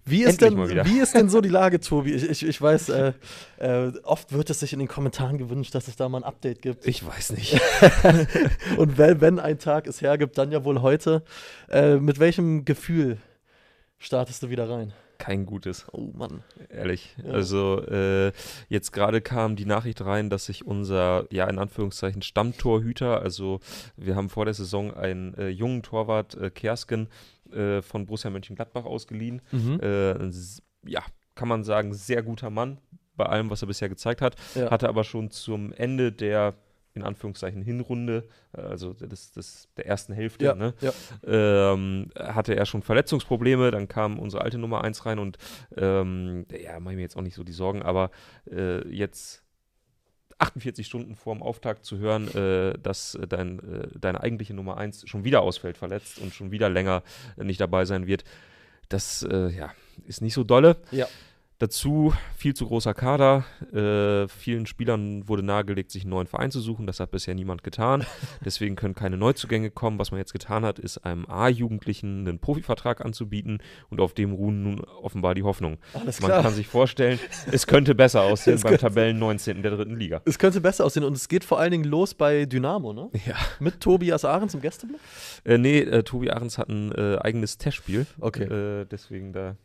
wie 0.09 0.23
ist, 0.23 0.41
denn, 0.41 0.57
wie 0.57 0.99
ist 0.99 1.13
denn 1.13 1.29
so 1.29 1.39
die 1.39 1.49
Lage, 1.49 1.79
Tobi? 1.79 2.13
Ich, 2.13 2.27
ich, 2.27 2.47
ich 2.47 2.61
weiß, 2.61 2.89
äh, 2.89 3.13
äh, 3.57 3.91
oft 4.03 4.33
wird 4.33 4.49
es 4.49 4.59
sich 4.59 4.73
in 4.73 4.79
den 4.79 4.87
Kommentaren 4.87 5.37
gewünscht, 5.37 5.75
dass 5.75 5.87
es 5.87 5.97
da 5.97 6.09
mal 6.09 6.19
ein 6.19 6.23
Update 6.23 6.63
gibt. 6.63 6.87
Ich 6.87 7.05
weiß 7.05 7.33
nicht. 7.33 7.59
Und 8.77 8.97
wenn, 8.97 9.21
wenn 9.21 9.39
ein 9.39 9.59
Tag 9.59 9.85
es 9.85 10.01
hergibt, 10.01 10.37
dann 10.37 10.51
ja 10.51 10.63
wohl 10.63 10.81
heute. 10.81 11.23
Äh, 11.69 11.97
mit 11.97 12.19
welchem 12.19 12.65
Gefühl 12.65 13.17
startest 13.99 14.41
du 14.41 14.49
wieder 14.49 14.67
rein? 14.67 14.93
Kein 15.19 15.45
gutes. 15.45 15.85
Oh 15.91 16.11
Mann. 16.13 16.43
Ehrlich. 16.69 17.15
Ja. 17.23 17.33
Also 17.33 17.83
äh, 17.85 18.31
jetzt 18.69 18.91
gerade 18.91 19.21
kam 19.21 19.55
die 19.55 19.65
Nachricht 19.65 20.03
rein, 20.03 20.31
dass 20.31 20.45
sich 20.45 20.65
unser, 20.65 21.27
ja 21.29 21.47
in 21.47 21.59
Anführungszeichen, 21.59 22.23
Stammtorhüter, 22.23 23.21
also 23.21 23.59
wir 23.95 24.15
haben 24.15 24.29
vor 24.29 24.45
der 24.45 24.55
Saison 24.55 24.91
einen 24.91 25.35
äh, 25.35 25.49
jungen 25.49 25.83
Torwart, 25.83 26.35
äh, 26.35 26.49
Kersken, 26.49 27.09
äh, 27.51 27.81
von 27.83 28.07
Borussia 28.07 28.31
Mönchengladbach 28.31 28.85
ausgeliehen. 28.85 29.41
Mhm. 29.51 29.79
Äh, 29.81 30.31
ja, 30.89 31.03
kann 31.35 31.47
man 31.47 31.63
sagen, 31.63 31.93
sehr 31.93 32.23
guter 32.23 32.49
Mann 32.49 32.79
bei 33.15 33.25
allem, 33.25 33.49
was 33.49 33.61
er 33.61 33.67
bisher 33.67 33.89
gezeigt 33.89 34.21
hat. 34.21 34.35
Ja. 34.55 34.71
Hatte 34.71 34.87
aber 34.87 35.03
schon 35.03 35.29
zum 35.29 35.73
Ende 35.73 36.11
der 36.11 36.55
in 36.99 37.05
Anführungszeichen 37.05 37.61
Hinrunde, 37.61 38.27
äh, 38.55 38.61
also 38.61 38.93
des, 38.93 39.31
des, 39.31 39.67
der 39.77 39.87
ersten 39.87 40.13
Hälfte, 40.13 40.45
ja, 40.45 40.55
ne, 40.55 40.73
ja. 40.81 40.93
Ähm, 41.25 42.09
hatte 42.17 42.55
er 42.55 42.65
schon 42.65 42.81
Verletzungsprobleme, 42.81 43.71
dann 43.71 43.87
kam 43.87 44.19
unsere 44.19 44.43
alte 44.43 44.57
Nummer 44.57 44.83
1 44.83 45.05
rein 45.05 45.19
und 45.19 45.37
ähm, 45.77 46.45
ja, 46.51 46.79
mache 46.79 46.93
ich 46.93 46.97
mir 46.97 47.03
jetzt 47.03 47.17
auch 47.17 47.21
nicht 47.21 47.35
so 47.35 47.43
die 47.43 47.51
Sorgen, 47.51 47.81
aber 47.81 48.11
äh, 48.49 48.87
jetzt 48.87 49.43
48 50.39 50.87
Stunden 50.87 51.15
vorm 51.15 51.43
Auftakt 51.43 51.85
zu 51.85 51.97
hören, 51.97 52.33
äh, 52.33 52.77
dass 52.81 53.17
dein, 53.27 53.59
äh, 53.59 53.87
deine 53.99 54.21
eigentliche 54.21 54.53
Nummer 54.53 54.77
1 54.77 55.07
schon 55.07 55.23
wieder 55.23 55.41
ausfällt, 55.41 55.77
verletzt 55.77 56.19
und 56.19 56.33
schon 56.33 56.51
wieder 56.51 56.69
länger 56.69 57.03
nicht 57.35 57.59
dabei 57.59 57.85
sein 57.85 58.07
wird, 58.07 58.23
das 58.87 59.23
äh, 59.23 59.49
ja, 59.49 59.71
ist 60.07 60.21
nicht 60.21 60.33
so 60.33 60.43
dolle. 60.43 60.77
Ja. 60.91 61.07
Dazu 61.59 62.13
viel 62.37 62.53
zu 62.53 62.67
großer 62.67 62.93
Kader. 62.93 63.43
Äh, 63.73 64.29
vielen 64.29 64.65
Spielern 64.65 65.27
wurde 65.27 65.43
nahegelegt, 65.43 65.91
sich 65.91 66.03
einen 66.03 66.11
neuen 66.11 66.27
Verein 66.27 66.51
zu 66.51 66.61
suchen. 66.61 66.87
Das 66.87 67.01
hat 67.01 67.11
bisher 67.11 67.35
niemand 67.35 67.65
getan. 67.65 68.05
Deswegen 68.45 68.77
können 68.77 68.95
keine 68.95 69.17
Neuzugänge 69.17 69.69
kommen. 69.69 69.99
Was 69.99 70.11
man 70.11 70.19
jetzt 70.19 70.31
getan 70.31 70.63
hat, 70.63 70.79
ist 70.79 70.99
einem 70.99 71.25
A-Jugendlichen 71.29 72.25
einen 72.25 72.39
Profivertrag 72.39 73.03
anzubieten 73.03 73.61
und 73.89 73.99
auf 73.99 74.13
dem 74.13 74.31
ruhen 74.31 74.63
nun 74.63 74.79
offenbar 74.79 75.35
die 75.35 75.43
Hoffnung. 75.43 75.79
Alles 75.93 76.21
man 76.21 76.31
kann 76.31 76.53
sich 76.53 76.67
vorstellen, 76.67 77.19
es 77.51 77.67
könnte 77.67 77.93
besser 77.93 78.21
aussehen 78.23 78.53
es 78.53 78.63
beim 78.63 78.77
Tabellen 78.77 79.19
19. 79.19 79.61
der 79.61 79.75
dritten 79.75 79.97
Liga. 79.97 80.21
Es 80.23 80.39
könnte 80.39 80.61
besser 80.61 80.85
aussehen 80.85 81.03
und 81.03 81.17
es 81.17 81.27
geht 81.27 81.43
vor 81.43 81.59
allen 81.59 81.71
Dingen 81.71 81.83
los 81.83 82.13
bei 82.13 82.45
Dynamo, 82.45 82.93
ne? 82.93 83.09
Ja. 83.25 83.35
Mit 83.59 83.81
Tobias 83.81 84.23
Ahrens 84.23 84.53
im 84.53 84.61
Gästeblock? 84.61 85.01
Äh, 85.43 85.57
nee, 85.57 85.79
äh, 85.79 86.03
Tobi 86.03 86.31
Ahrens 86.31 86.57
hat 86.57 86.69
ein 86.69 86.93
äh, 86.93 87.17
eigenes 87.17 87.57
Testspiel. 87.57 88.05
Okay. 88.21 88.43
Äh, 88.43 88.85
deswegen 88.85 89.33
da 89.33 89.57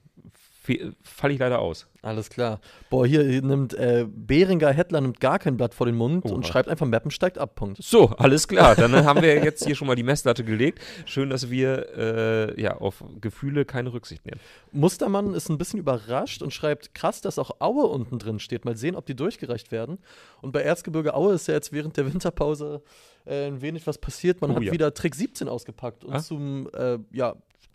falle 1.03 1.35
ich 1.35 1.41
leider 1.41 1.59
aus. 1.59 1.87
Alles 2.03 2.29
klar. 2.29 2.61
Boah, 2.91 3.07
hier 3.07 3.23
nimmt 3.43 3.73
äh, 3.75 4.07
Behringer 4.07 4.71
Hettler 4.73 5.01
nimmt 5.01 5.21
gar 5.21 5.39
kein 5.39 5.57
Blatt 5.57 5.75
vor 5.75 5.87
den 5.87 5.95
Mund 5.95 6.25
oh, 6.27 6.35
und 6.35 6.47
schreibt 6.47 6.69
einfach, 6.69 6.87
Mappen 6.87 7.11
steigt 7.11 7.39
ab, 7.39 7.55
Punkt. 7.55 7.83
So, 7.83 8.09
alles 8.11 8.47
klar. 8.47 8.75
Dann 8.75 8.93
haben 9.05 9.23
wir 9.23 9.43
jetzt 9.43 9.65
hier 9.65 9.75
schon 9.75 9.87
mal 9.87 9.97
die 9.97 10.03
Messlatte 10.03 10.45
gelegt. 10.45 10.81
Schön, 11.07 11.31
dass 11.31 11.51
wir 11.51 11.97
äh, 11.97 12.61
ja, 12.61 12.77
auf 12.77 13.03
Gefühle 13.21 13.65
keine 13.65 13.93
Rücksicht 13.93 14.27
nehmen. 14.27 14.41
Mustermann 14.73 15.33
ist 15.35 15.49
ein 15.49 15.57
bisschen 15.57 15.79
überrascht 15.79 16.43
und 16.43 16.53
schreibt, 16.53 16.95
krass, 16.95 17.21
dass 17.23 17.39
auch 17.39 17.61
Aue 17.61 17.87
unten 17.87 18.19
drin 18.19 18.39
steht. 18.39 18.65
Mal 18.65 18.77
sehen, 18.77 18.97
ob 18.97 19.07
die 19.07 19.17
durchgereicht 19.17 19.73
werden. 19.73 19.99
Und 20.43 20.53
bei 20.53 20.61
Erzgebirge 20.61 21.15
Aue 21.15 21.35
ist 21.35 21.49
ja 21.49 21.55
jetzt 21.55 21.73
während 21.73 21.97
der 21.97 22.13
Winterpause 22.13 22.83
äh, 23.25 23.47
ein 23.47 23.63
wenig 23.63 23.87
was 23.87 23.97
passiert. 23.97 24.43
Man 24.43 24.51
oh, 24.51 24.57
hat 24.57 24.63
ja. 24.63 24.73
wieder 24.73 24.93
Trick 24.93 25.15
17 25.15 25.49
ausgepackt 25.49 26.05
und 26.05 26.15
ah? 26.15 26.21
zum 26.21 26.69
äh, 26.75 26.99
ja, 27.13 27.35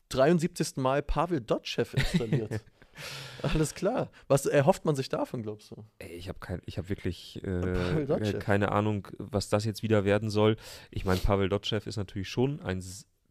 73. 0.09 0.77
Mal 0.77 1.01
Pavel 1.01 1.41
Dotschew 1.41 1.85
installiert. 1.95 2.61
Alles 3.41 3.75
klar. 3.75 4.09
Was 4.27 4.45
erhofft 4.45 4.85
man 4.85 4.95
sich 4.95 5.09
davon, 5.09 5.43
glaubst 5.43 5.71
du? 5.71 5.85
Ey, 5.99 6.15
ich 6.15 6.29
habe 6.29 6.39
kein, 6.39 6.61
hab 6.69 6.89
wirklich 6.89 7.41
äh, 7.43 7.49
äh 7.49 8.39
keine 8.39 8.71
Ahnung, 8.71 9.07
was 9.17 9.49
das 9.49 9.65
jetzt 9.65 9.83
wieder 9.83 10.05
werden 10.05 10.29
soll. 10.29 10.57
Ich 10.91 11.05
meine, 11.05 11.19
Pavel 11.19 11.49
Dotschew 11.49 11.81
ist 11.85 11.97
natürlich 11.97 12.29
schon 12.29 12.61
ein 12.61 12.81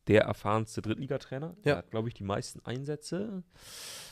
der 0.08 0.22
erfahrenste 0.22 0.82
Drittligatrainer. 0.82 1.48
Ja. 1.58 1.62
Der 1.64 1.76
hat, 1.76 1.90
glaube 1.90 2.08
ich, 2.08 2.14
die 2.14 2.24
meisten 2.24 2.60
Einsätze. 2.64 3.42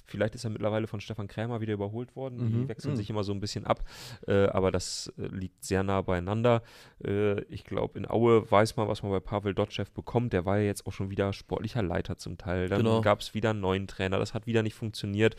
Vielleicht 0.07 0.37
ist 0.37 0.45
er 0.45 0.51
mittlerweile 0.51 0.87
von 0.87 1.01
Stefan 1.01 1.27
Krämer 1.27 1.61
wieder 1.61 1.75
überholt 1.75 2.15
worden. 2.15 2.39
Mhm. 2.39 2.53
Die 2.53 2.69
wechseln 2.69 2.93
mhm. 2.93 2.97
sich 2.97 3.11
immer 3.11 3.25
so 3.25 3.33
ein 3.33 3.41
bisschen 3.41 3.67
ab. 3.67 3.83
Äh, 4.29 4.47
aber 4.47 4.71
das 4.71 5.13
äh, 5.19 5.27
liegt 5.27 5.65
sehr 5.65 5.83
nah 5.83 6.01
beieinander. 6.03 6.63
Äh, 7.05 7.41
ich 7.45 7.65
glaube, 7.65 7.99
in 7.99 8.09
Aue 8.09 8.49
weiß 8.49 8.77
man, 8.77 8.87
was 8.89 9.03
man 9.03 9.11
bei 9.11 9.21
Pavel 9.21 9.55
Dotschew 9.55 9.85
bekommt. 9.93 10.33
Der 10.33 10.45
war 10.45 10.59
ja 10.59 10.65
jetzt 10.65 10.87
auch 10.87 10.93
schon 10.93 11.11
wieder 11.11 11.33
sportlicher 11.33 11.83
Leiter 11.83 12.17
zum 12.19 12.39
Teil. 12.39 12.69
Dann 12.69 12.79
genau. 12.79 13.01
gab 13.01 13.21
es 13.21 13.35
wieder 13.35 13.51
einen 13.51 13.61
neuen 13.61 13.89
Trainer. 13.89 14.19
Das 14.19 14.33
hat 14.33 14.47
wieder 14.47 14.63
nicht 14.63 14.75
funktioniert. 14.75 15.35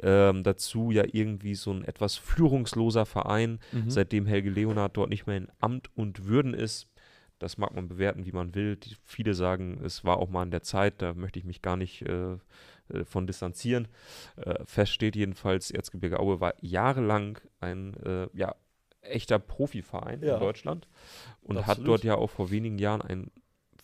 Ähm, 0.00 0.44
dazu 0.44 0.92
ja 0.92 1.04
irgendwie 1.10 1.56
so 1.56 1.72
ein 1.72 1.84
etwas 1.84 2.16
führungsloser 2.16 3.06
Verein, 3.06 3.58
mhm. 3.72 3.90
seitdem 3.90 4.26
Helge 4.26 4.50
Leonard 4.50 4.96
dort 4.96 5.10
nicht 5.10 5.26
mehr 5.26 5.38
in 5.38 5.48
Amt 5.60 5.90
und 5.96 6.26
Würden 6.26 6.54
ist 6.54 6.88
das 7.38 7.58
mag 7.58 7.74
man 7.74 7.88
bewerten, 7.88 8.26
wie 8.26 8.32
man 8.32 8.54
will. 8.54 8.76
Die, 8.76 8.96
viele 9.02 9.34
sagen, 9.34 9.80
es 9.84 10.04
war 10.04 10.18
auch 10.18 10.28
mal 10.28 10.44
in 10.44 10.50
der 10.50 10.62
Zeit, 10.62 11.02
da 11.02 11.14
möchte 11.14 11.38
ich 11.38 11.44
mich 11.44 11.62
gar 11.62 11.76
nicht 11.76 12.02
äh, 12.02 12.34
äh, 12.88 13.04
von 13.04 13.26
distanzieren. 13.26 13.88
Äh, 14.36 14.64
fest 14.64 14.92
steht 14.92 15.16
jedenfalls, 15.16 15.70
Erzgebirge 15.70 16.20
Aue 16.20 16.40
war 16.40 16.54
jahrelang 16.60 17.38
ein 17.60 17.94
äh, 18.04 18.28
ja, 18.34 18.54
echter 19.00 19.38
Profiverein 19.38 20.22
ja. 20.22 20.34
in 20.34 20.40
Deutschland 20.40 20.88
und 21.42 21.58
Absolut. 21.58 21.78
hat 21.78 21.86
dort 21.86 22.04
ja 22.04 22.14
auch 22.16 22.30
vor 22.30 22.50
wenigen 22.50 22.78
Jahren 22.78 23.02
ein 23.02 23.30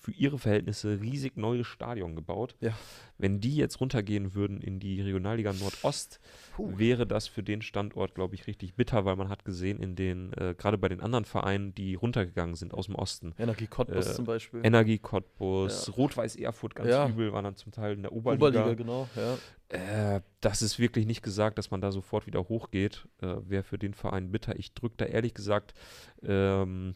für 0.00 0.12
ihre 0.12 0.38
Verhältnisse 0.38 0.98
riesig 1.00 1.36
neues 1.36 1.66
Stadion 1.66 2.16
gebaut. 2.16 2.56
Ja. 2.60 2.72
Wenn 3.18 3.38
die 3.40 3.54
jetzt 3.54 3.80
runtergehen 3.80 4.34
würden 4.34 4.62
in 4.62 4.80
die 4.80 5.02
Regionalliga 5.02 5.52
Nordost, 5.52 6.20
Puh. 6.56 6.78
wäre 6.78 7.06
das 7.06 7.28
für 7.28 7.42
den 7.42 7.60
Standort, 7.60 8.14
glaube 8.14 8.34
ich, 8.34 8.46
richtig 8.46 8.74
bitter, 8.74 9.04
weil 9.04 9.16
man 9.16 9.28
hat 9.28 9.44
gesehen, 9.44 9.78
in 9.78 9.96
den, 9.96 10.32
äh, 10.32 10.54
gerade 10.56 10.78
bei 10.78 10.88
den 10.88 11.02
anderen 11.02 11.26
Vereinen, 11.26 11.74
die 11.74 11.94
runtergegangen 11.96 12.54
sind 12.54 12.72
aus 12.72 12.86
dem 12.86 12.94
Osten. 12.94 13.34
Energie 13.38 13.66
Cottbus 13.66 14.06
äh, 14.06 14.14
zum 14.14 14.24
Beispiel. 14.24 14.60
Energie 14.64 14.98
Cottbus, 14.98 15.88
ja. 15.88 15.92
Rot-Weiß 15.92 16.36
Erfurt 16.36 16.74
ganz 16.74 16.88
ja. 16.88 17.06
übel, 17.06 17.34
waren 17.34 17.44
dann 17.44 17.56
zum 17.56 17.72
Teil 17.72 17.92
in 17.92 18.02
der 18.02 18.12
Oberliga. 18.12 18.46
Oberliga, 18.46 18.74
genau, 18.74 19.06
ja. 19.14 19.36
Äh, 20.16 20.22
das 20.40 20.62
ist 20.62 20.78
wirklich 20.78 21.04
nicht 21.04 21.22
gesagt, 21.22 21.58
dass 21.58 21.70
man 21.70 21.82
da 21.82 21.92
sofort 21.92 22.26
wieder 22.26 22.48
hochgeht. 22.48 23.06
Äh, 23.20 23.36
wäre 23.42 23.64
für 23.64 23.78
den 23.78 23.92
Verein 23.92 24.32
bitter. 24.32 24.58
Ich 24.58 24.72
drücke 24.72 24.94
da 24.96 25.04
ehrlich 25.04 25.34
gesagt 25.34 25.74
ähm, 26.22 26.94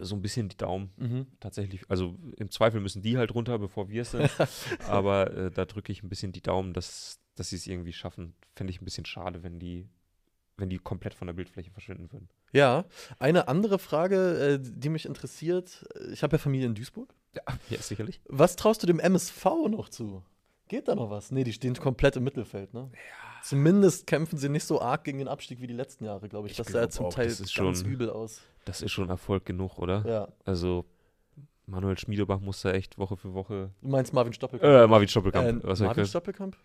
so 0.00 0.14
ein 0.14 0.22
bisschen 0.22 0.48
die 0.48 0.56
Daumen. 0.56 0.90
Mhm. 0.96 1.26
Tatsächlich, 1.40 1.88
also 1.88 2.16
im 2.36 2.50
Zweifel 2.50 2.80
müssen 2.80 3.02
die 3.02 3.18
halt 3.18 3.34
runter, 3.34 3.58
bevor 3.58 3.88
wir 3.88 4.02
es 4.02 4.12
sind. 4.12 4.30
Aber 4.88 5.32
äh, 5.34 5.50
da 5.50 5.64
drücke 5.64 5.92
ich 5.92 6.02
ein 6.02 6.08
bisschen 6.08 6.32
die 6.32 6.42
Daumen, 6.42 6.72
dass, 6.72 7.20
dass 7.34 7.50
sie 7.50 7.56
es 7.56 7.66
irgendwie 7.66 7.92
schaffen. 7.92 8.34
Fände 8.54 8.70
ich 8.70 8.80
ein 8.80 8.84
bisschen 8.84 9.06
schade, 9.06 9.42
wenn 9.42 9.58
die, 9.58 9.88
wenn 10.56 10.70
die 10.70 10.78
komplett 10.78 11.14
von 11.14 11.26
der 11.26 11.34
Bildfläche 11.34 11.70
verschwinden 11.70 12.12
würden. 12.12 12.28
Ja, 12.52 12.84
eine 13.18 13.48
andere 13.48 13.78
Frage, 13.78 14.38
äh, 14.38 14.58
die 14.60 14.88
mich 14.88 15.06
interessiert. 15.06 15.84
Ich 16.12 16.22
habe 16.22 16.36
ja 16.36 16.38
Familie 16.38 16.66
in 16.66 16.74
Duisburg. 16.74 17.12
Ja, 17.34 17.42
ja, 17.70 17.78
sicherlich. 17.80 18.20
Was 18.28 18.56
traust 18.56 18.82
du 18.82 18.86
dem 18.86 19.00
MSV 19.00 19.44
noch 19.68 19.88
zu? 19.88 20.22
Geht 20.68 20.88
da 20.88 20.94
noch 20.94 21.10
was? 21.10 21.30
Nee, 21.30 21.44
die 21.44 21.52
stehen 21.52 21.74
komplett 21.74 22.16
im 22.16 22.24
Mittelfeld, 22.24 22.72
ne? 22.72 22.90
Ja. 22.92 23.34
Zumindest 23.42 24.06
kämpfen 24.06 24.38
sie 24.38 24.48
nicht 24.48 24.64
so 24.64 24.80
arg 24.80 25.04
gegen 25.04 25.18
den 25.18 25.28
Abstieg 25.28 25.60
wie 25.60 25.66
die 25.66 25.74
letzten 25.74 26.06
Jahre, 26.06 26.28
glaube 26.30 26.46
ich. 26.46 26.52
ich. 26.52 26.56
Das 26.56 26.68
sah 26.68 26.80
ja 26.80 26.88
zum 26.88 27.10
Teil 27.10 27.26
ganz 27.26 27.52
schon, 27.52 27.74
übel 27.84 28.08
aus. 28.08 28.40
Das 28.64 28.80
ist 28.80 28.92
schon 28.92 29.10
Erfolg 29.10 29.44
genug, 29.44 29.78
oder? 29.78 30.02
Ja. 30.06 30.28
Also, 30.46 30.86
Manuel 31.66 31.98
Schmiedebach 31.98 32.40
muss 32.40 32.62
da 32.62 32.72
echt 32.72 32.96
Woche 32.96 33.18
für 33.18 33.34
Woche. 33.34 33.70
Du 33.82 33.88
meinst 33.88 34.14
Marvin 34.14 34.32
Stoppelkamp? 34.32 34.72
Äh, 34.72 34.86
Marvin 34.86 35.08
Stoppelkamp. 35.08 35.64
Äh, 35.64 35.84
Marvin 35.84 36.06
Stoppelkamp? 36.06 36.56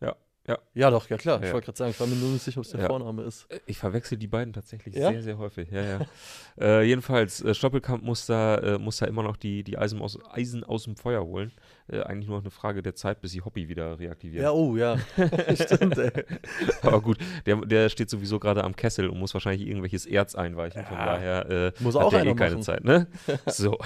Ja. 0.00 0.14
Ja. 0.48 0.58
ja, 0.72 0.90
doch, 0.90 1.08
ja 1.10 1.18
klar. 1.18 1.40
Ja. 1.40 1.48
Ich 1.48 1.52
wollte 1.52 1.66
gerade 1.66 1.76
sagen, 1.76 1.90
ich 1.90 2.00
war 2.00 2.06
mir 2.06 2.16
nur 2.16 2.30
nicht 2.30 2.42
sicher, 2.42 2.58
ob 2.58 2.64
es 2.64 2.70
der 2.70 2.80
ja. 2.80 2.86
Vorname 2.86 3.22
ist. 3.22 3.50
Äh, 3.50 3.60
ich 3.66 3.76
verwechsel 3.76 4.16
die 4.16 4.28
beiden 4.28 4.54
tatsächlich 4.54 4.94
ja? 4.94 5.10
sehr, 5.10 5.22
sehr 5.22 5.38
häufig. 5.38 5.70
Ja, 5.70 5.82
ja. 5.82 6.00
äh, 6.58 6.82
jedenfalls, 6.84 7.42
äh, 7.42 7.52
Stoppelkamp 7.52 8.02
muss 8.02 8.24
da, 8.24 8.56
äh, 8.56 8.78
muss 8.78 8.96
da 8.96 9.06
immer 9.06 9.22
noch 9.22 9.36
die, 9.36 9.62
die 9.62 9.76
Eisen, 9.76 10.00
aus, 10.00 10.18
Eisen 10.30 10.64
aus 10.64 10.84
dem 10.84 10.96
Feuer 10.96 11.22
holen. 11.22 11.52
Äh, 11.90 12.02
eigentlich 12.02 12.28
nur 12.28 12.36
noch 12.36 12.44
eine 12.44 12.50
Frage 12.50 12.82
der 12.82 12.94
Zeit, 12.94 13.20
bis 13.22 13.32
sie 13.32 13.40
Hobby 13.40 13.68
wieder 13.68 13.98
reaktivieren. 13.98 14.44
Ja, 14.44 14.50
oh, 14.50 14.76
ja. 14.76 14.98
Stimmt, 15.54 15.96
ey. 15.96 16.10
Aber 16.82 17.00
gut, 17.00 17.18
der, 17.46 17.56
der 17.56 17.88
steht 17.88 18.10
sowieso 18.10 18.38
gerade 18.38 18.62
am 18.62 18.76
Kessel 18.76 19.08
und 19.08 19.18
muss 19.18 19.32
wahrscheinlich 19.32 19.66
irgendwelches 19.66 20.04
Erz 20.04 20.34
einweichen. 20.34 20.84
Von 20.84 20.98
daher 20.98 21.48
äh, 21.48 21.72
muss 21.80 21.94
hat 21.94 22.02
auch 22.02 22.10
der 22.10 22.26
eh 22.26 22.34
keine 22.34 22.56
machen. 22.56 22.62
Zeit, 22.62 22.84
ne? 22.84 23.06
so. 23.46 23.78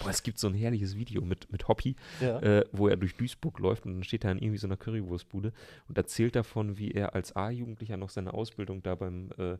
Boah, 0.00 0.10
es 0.10 0.22
gibt 0.22 0.38
so 0.38 0.48
ein 0.48 0.54
herrliches 0.54 0.96
Video 0.96 1.22
mit, 1.22 1.50
mit 1.50 1.66
Hoppy, 1.66 1.96
ja. 2.20 2.40
äh, 2.40 2.64
wo 2.72 2.88
er 2.88 2.96
durch 2.96 3.16
Duisburg 3.16 3.58
läuft 3.58 3.86
und 3.86 3.94
dann 3.94 4.04
steht 4.04 4.24
er 4.24 4.32
in 4.32 4.38
irgendwie 4.38 4.58
so 4.58 4.66
einer 4.66 4.76
Currywurstbude 4.76 5.52
und 5.88 5.96
erzählt 5.96 6.36
davon, 6.36 6.76
wie 6.76 6.90
er 6.90 7.14
als 7.14 7.34
A-Jugendlicher 7.34 7.96
noch 7.96 8.10
seine 8.10 8.34
Ausbildung 8.34 8.82
da 8.82 8.96
beim, 8.96 9.30
äh, 9.38 9.56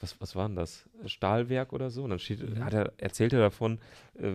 was, 0.00 0.18
was 0.18 0.34
war 0.34 0.48
denn 0.48 0.56
das? 0.56 0.88
Stahlwerk 1.04 1.74
oder 1.74 1.90
so? 1.90 2.04
Und 2.04 2.10
dann 2.10 2.18
steht, 2.18 2.40
mhm. 2.40 2.64
hat 2.64 2.72
er, 2.72 2.92
erzählt 2.96 3.34
er 3.34 3.40
davon, 3.40 3.78
äh, 4.18 4.32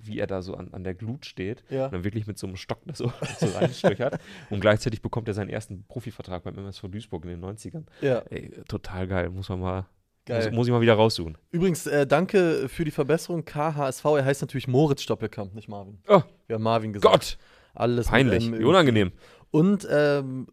wie 0.00 0.18
er 0.18 0.26
da 0.26 0.42
so 0.42 0.54
an, 0.54 0.72
an 0.72 0.84
der 0.84 0.94
Glut 0.94 1.26
steht 1.26 1.64
ja. 1.70 1.86
und 1.86 1.92
dann 1.92 2.04
wirklich 2.04 2.26
mit 2.26 2.38
so 2.38 2.46
einem 2.46 2.56
Stock 2.56 2.80
das 2.86 2.98
so, 2.98 3.12
so 3.38 3.46
reinstöchert. 3.46 4.18
und 4.50 4.60
gleichzeitig 4.60 5.02
bekommt 5.02 5.28
er 5.28 5.34
seinen 5.34 5.50
ersten 5.50 5.84
Profivertrag 5.84 6.42
beim 6.42 6.56
MSV 6.56 6.88
Duisburg 6.88 7.24
in 7.24 7.30
den 7.30 7.44
90ern. 7.44 7.84
Ja. 8.00 8.18
Ey, 8.30 8.50
total 8.68 9.06
geil, 9.06 9.30
muss 9.30 9.48
man 9.48 9.60
mal 9.60 9.86
Geil. 10.26 10.44
Muss, 10.44 10.52
muss, 10.52 10.66
ich 10.68 10.72
mal 10.72 10.80
wieder 10.80 10.94
raussuchen. 10.94 11.38
Übrigens, 11.50 11.86
äh, 11.86 12.06
danke 12.06 12.68
für 12.68 12.84
die 12.84 12.90
Verbesserung. 12.90 13.44
KHSV, 13.44 14.04
er 14.04 14.24
heißt 14.24 14.42
natürlich 14.42 14.68
Moritz 14.68 15.02
Stoppelkamp, 15.02 15.54
nicht 15.54 15.68
Marvin. 15.68 15.98
Oh. 16.08 16.22
Wir 16.46 16.54
haben 16.54 16.62
Marvin 16.62 16.92
gesagt. 16.92 17.12
Gott! 17.12 17.38
Alles 17.74 18.08
Peinlich, 18.08 18.50
mit, 18.50 18.62
unangenehm. 18.62 19.12
Und 19.50 19.86
ähm, 19.90 20.48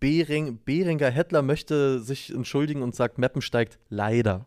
Bering, 0.00 0.58
Beringer 0.64 1.10
Hettler 1.10 1.42
möchte 1.42 2.00
sich 2.00 2.34
entschuldigen 2.34 2.82
und 2.82 2.94
sagt, 2.94 3.18
Meppen 3.18 3.42
steigt 3.42 3.78
leider. 3.88 4.46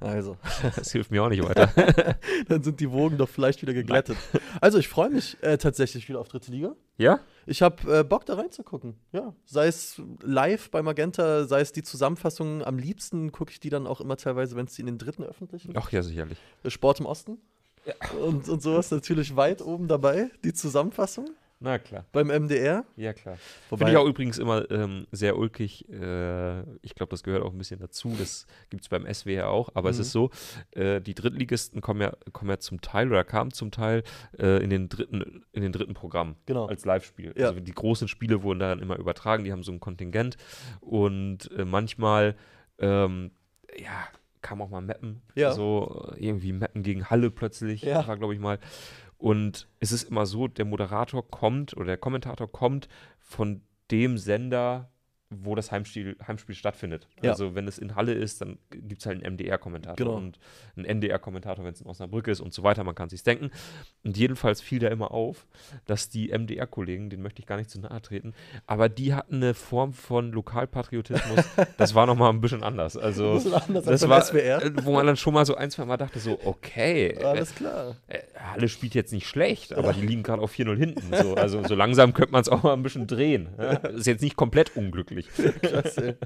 Also. 0.00 0.36
Das 0.76 0.92
hilft 0.92 1.10
mir 1.10 1.22
auch 1.22 1.28
nicht 1.28 1.42
weiter. 1.44 1.68
Dann 2.48 2.62
sind 2.62 2.80
die 2.80 2.90
Wogen 2.90 3.18
doch 3.18 3.28
vielleicht 3.28 3.62
wieder 3.62 3.74
geglättet. 3.74 4.16
Also, 4.60 4.78
ich 4.78 4.88
freue 4.88 5.10
mich 5.10 5.36
äh, 5.42 5.58
tatsächlich 5.58 6.08
wieder 6.08 6.20
auf 6.20 6.28
dritte 6.28 6.50
Liga. 6.50 6.74
Ja? 6.96 7.20
Ich 7.46 7.62
habe 7.62 8.00
äh, 8.00 8.04
Bock 8.04 8.24
da 8.26 8.34
reinzugucken. 8.34 8.94
Ja. 9.12 9.34
Sei 9.44 9.66
es 9.66 10.00
live 10.22 10.70
bei 10.70 10.82
Magenta, 10.82 11.44
sei 11.44 11.60
es 11.60 11.72
die 11.72 11.82
Zusammenfassung. 11.82 12.62
Am 12.64 12.78
liebsten 12.78 13.32
gucke 13.32 13.50
ich 13.50 13.60
die 13.60 13.70
dann 13.70 13.86
auch 13.86 14.00
immer 14.00 14.16
teilweise, 14.16 14.56
wenn 14.56 14.66
es 14.66 14.74
die 14.74 14.82
in 14.82 14.86
den 14.86 14.98
dritten 14.98 15.24
öffentlichen. 15.24 15.72
Ach 15.76 15.90
ja, 15.90 16.02
sicherlich. 16.02 16.38
Sport 16.66 17.00
im 17.00 17.06
Osten. 17.06 17.38
Ja. 17.84 17.94
Und, 18.20 18.48
und 18.48 18.62
sowas 18.62 18.90
natürlich 18.90 19.34
weit 19.36 19.60
oben 19.60 19.88
dabei, 19.88 20.30
die 20.44 20.52
Zusammenfassung. 20.52 21.30
Na 21.62 21.78
klar. 21.78 22.04
Beim 22.10 22.26
MDR? 22.26 22.84
Ja, 22.96 23.12
klar. 23.12 23.36
Finde 23.68 23.92
ich 23.92 23.96
auch 23.96 24.06
übrigens 24.06 24.38
immer 24.38 24.68
ähm, 24.72 25.06
sehr 25.12 25.38
ulkig. 25.38 25.88
Äh, 25.88 26.62
ich 26.82 26.96
glaube, 26.96 27.10
das 27.10 27.22
gehört 27.22 27.44
auch 27.44 27.52
ein 27.52 27.58
bisschen 27.58 27.78
dazu. 27.78 28.12
Das 28.18 28.46
gibt 28.68 28.82
es 28.82 28.88
beim 28.88 29.06
SWR 29.06 29.48
auch. 29.48 29.70
Aber 29.74 29.88
mhm. 29.88 29.92
es 29.92 29.98
ist 30.00 30.10
so, 30.10 30.30
äh, 30.72 31.00
die 31.00 31.14
Drittligisten 31.14 31.80
kommen 31.80 32.00
ja, 32.00 32.12
kommen 32.32 32.50
ja 32.50 32.58
zum 32.58 32.80
Teil 32.80 33.08
oder 33.08 33.22
kamen 33.22 33.52
zum 33.52 33.70
Teil 33.70 34.02
äh, 34.40 34.62
in, 34.62 34.70
den 34.70 34.88
dritten, 34.88 35.44
in 35.52 35.62
den 35.62 35.70
dritten 35.70 35.94
Programm 35.94 36.34
genau. 36.46 36.66
als 36.66 36.84
Live-Spiel. 36.84 37.32
Ja. 37.36 37.48
Also 37.48 37.60
die 37.60 37.72
großen 37.72 38.08
Spiele 38.08 38.42
wurden 38.42 38.58
dann 38.58 38.80
immer 38.80 38.98
übertragen. 38.98 39.44
Die 39.44 39.52
haben 39.52 39.62
so 39.62 39.70
ein 39.70 39.78
Kontingent. 39.78 40.36
Und 40.80 41.48
äh, 41.56 41.64
manchmal, 41.64 42.34
ähm, 42.80 43.30
ja, 43.78 44.08
kam 44.42 44.60
auch 44.60 44.68
mal 44.68 44.82
Mappen. 44.82 45.22
Ja. 45.34 45.52
So 45.52 46.10
äh, 46.12 46.26
irgendwie 46.26 46.52
Mappen 46.52 46.82
gegen 46.82 47.08
Halle 47.08 47.30
plötzlich. 47.30 47.82
Ja. 47.82 48.06
War, 48.06 48.18
glaube 48.18 48.34
ich, 48.34 48.40
mal. 48.40 48.58
Und 49.22 49.68
es 49.78 49.92
ist 49.92 50.02
immer 50.02 50.26
so, 50.26 50.48
der 50.48 50.64
Moderator 50.64 51.24
kommt 51.30 51.76
oder 51.76 51.86
der 51.86 51.96
Kommentator 51.96 52.50
kommt 52.50 52.88
von 53.20 53.62
dem 53.92 54.18
Sender, 54.18 54.90
wo 55.42 55.54
das 55.54 55.72
Heimspiel, 55.72 56.16
Heimspiel 56.26 56.54
stattfindet. 56.54 57.08
Ja. 57.22 57.30
Also 57.30 57.54
wenn 57.54 57.66
es 57.66 57.78
in 57.78 57.94
Halle 57.94 58.12
ist, 58.12 58.40
dann 58.40 58.58
gibt 58.70 59.00
es 59.00 59.06
halt 59.06 59.24
einen 59.24 59.34
MDR-Kommentator 59.34 59.96
genau. 59.96 60.16
und 60.16 60.38
einen 60.76 60.84
NDR-Kommentator, 60.84 61.64
wenn 61.64 61.72
es 61.72 61.80
in 61.80 61.86
Osnabrück 61.86 62.28
ist 62.28 62.40
und 62.40 62.52
so 62.52 62.62
weiter, 62.62 62.84
man 62.84 62.94
kann 62.94 63.08
sich 63.08 63.22
denken. 63.22 63.50
Und 64.04 64.16
jedenfalls 64.16 64.60
fiel 64.60 64.78
da 64.78 64.88
immer 64.88 65.12
auf, 65.12 65.46
dass 65.86 66.08
die 66.08 66.28
MDR-Kollegen, 66.28 67.10
denen 67.10 67.22
möchte 67.22 67.40
ich 67.40 67.46
gar 67.46 67.56
nicht 67.56 67.70
zu 67.70 67.80
nahe 67.80 68.00
treten, 68.02 68.34
aber 68.66 68.88
die 68.88 69.14
hatten 69.14 69.36
eine 69.36 69.54
Form 69.54 69.92
von 69.92 70.32
Lokalpatriotismus, 70.32 71.44
das 71.76 71.94
war 71.94 72.06
nochmal 72.06 72.30
ein 72.30 72.40
bisschen 72.40 72.62
anders. 72.62 72.96
Also 72.96 73.34
ein 73.34 73.54
anders 73.54 73.84
das 73.84 74.08
war, 74.08 74.22
SWR. 74.22 74.62
Äh, 74.62 74.72
wo 74.84 74.92
man 74.92 75.06
dann 75.06 75.16
schon 75.16 75.34
mal 75.34 75.46
so 75.46 75.54
ein, 75.54 75.70
zwei 75.70 75.84
Mal 75.84 75.96
dachte, 75.96 76.18
so, 76.18 76.38
okay. 76.44 77.16
Alles 77.22 77.54
klar. 77.54 77.96
Äh, 78.08 78.20
Halle 78.36 78.68
spielt 78.68 78.94
jetzt 78.94 79.12
nicht 79.12 79.26
schlecht, 79.26 79.72
aber 79.72 79.92
die 79.92 80.06
liegen 80.06 80.22
gerade 80.22 80.42
auf 80.42 80.52
4-0 80.52 80.76
hinten. 80.76 81.16
So. 81.16 81.34
Also 81.34 81.62
so 81.62 81.74
langsam 81.74 82.12
könnte 82.12 82.32
man 82.32 82.42
es 82.42 82.48
auch 82.48 82.62
mal 82.62 82.72
ein 82.72 82.82
bisschen 82.82 83.06
drehen. 83.06 83.48
Ist 83.94 84.06
jetzt 84.06 84.22
nicht 84.22 84.36
komplett 84.36 84.76
unglücklich. 84.76 85.21
Klasse. 85.62 86.18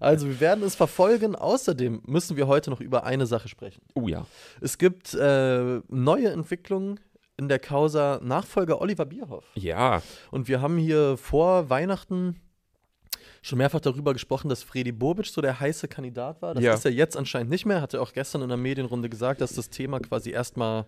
Also, 0.00 0.26
wir 0.26 0.40
werden 0.40 0.62
es 0.64 0.74
verfolgen. 0.74 1.34
Außerdem 1.34 2.02
müssen 2.06 2.36
wir 2.36 2.46
heute 2.46 2.70
noch 2.70 2.80
über 2.80 3.04
eine 3.04 3.26
Sache 3.26 3.48
sprechen. 3.48 3.82
Oh 3.94 4.08
ja. 4.08 4.26
Es 4.60 4.78
gibt 4.78 5.14
äh, 5.14 5.80
neue 5.88 6.30
Entwicklungen 6.30 7.00
in 7.36 7.48
der 7.48 7.58
Causa 7.58 8.20
Nachfolger 8.22 8.80
Oliver 8.80 9.04
Bierhoff. 9.04 9.44
Ja. 9.54 10.02
Und 10.30 10.48
wir 10.48 10.60
haben 10.60 10.78
hier 10.78 11.16
vor 11.16 11.68
Weihnachten 11.70 12.40
schon 13.42 13.58
mehrfach 13.58 13.80
darüber 13.80 14.12
gesprochen, 14.12 14.48
dass 14.48 14.62
Fredi 14.62 14.92
Bobic 14.92 15.26
so 15.26 15.40
der 15.40 15.60
heiße 15.60 15.86
Kandidat 15.88 16.42
war. 16.42 16.54
Das 16.54 16.64
ja. 16.64 16.74
ist 16.74 16.84
er 16.84 16.92
jetzt 16.92 17.16
anscheinend 17.16 17.50
nicht 17.50 17.64
mehr. 17.64 17.80
Hat 17.80 17.94
er 17.94 18.02
auch 18.02 18.12
gestern 18.12 18.42
in 18.42 18.48
der 18.48 18.56
Medienrunde 18.56 19.08
gesagt, 19.08 19.40
dass 19.40 19.54
das 19.54 19.70
Thema 19.70 20.00
quasi 20.00 20.30
erstmal, 20.30 20.86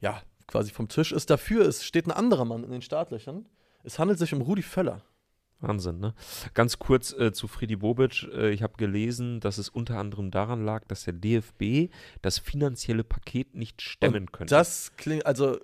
ja, 0.00 0.22
quasi 0.46 0.70
vom 0.70 0.88
Tisch 0.88 1.12
ist. 1.12 1.28
Dafür 1.28 1.66
ist, 1.66 1.84
steht 1.84 2.06
ein 2.06 2.12
anderer 2.12 2.44
Mann 2.44 2.64
in 2.64 2.70
den 2.70 2.82
Startlöchern. 2.82 3.46
Es 3.84 3.98
handelt 3.98 4.18
sich 4.18 4.32
um 4.32 4.40
Rudi 4.40 4.62
Völler. 4.62 5.02
Wahnsinn, 5.60 6.00
ne? 6.00 6.14
Ganz 6.52 6.78
kurz 6.78 7.12
äh, 7.12 7.32
zu 7.32 7.48
Friedi 7.48 7.76
Bobic. 7.76 8.24
Äh, 8.32 8.50
ich 8.50 8.62
habe 8.62 8.74
gelesen, 8.76 9.40
dass 9.40 9.56
es 9.56 9.68
unter 9.70 9.98
anderem 9.98 10.30
daran 10.30 10.64
lag, 10.64 10.84
dass 10.86 11.04
der 11.04 11.14
DFB 11.14 11.90
das 12.20 12.38
finanzielle 12.38 13.04
Paket 13.04 13.54
nicht 13.54 13.80
stemmen 13.80 14.24
Und 14.24 14.32
könnte. 14.32 14.54
Das 14.54 14.92
klingt, 14.96 15.24
also, 15.24 15.58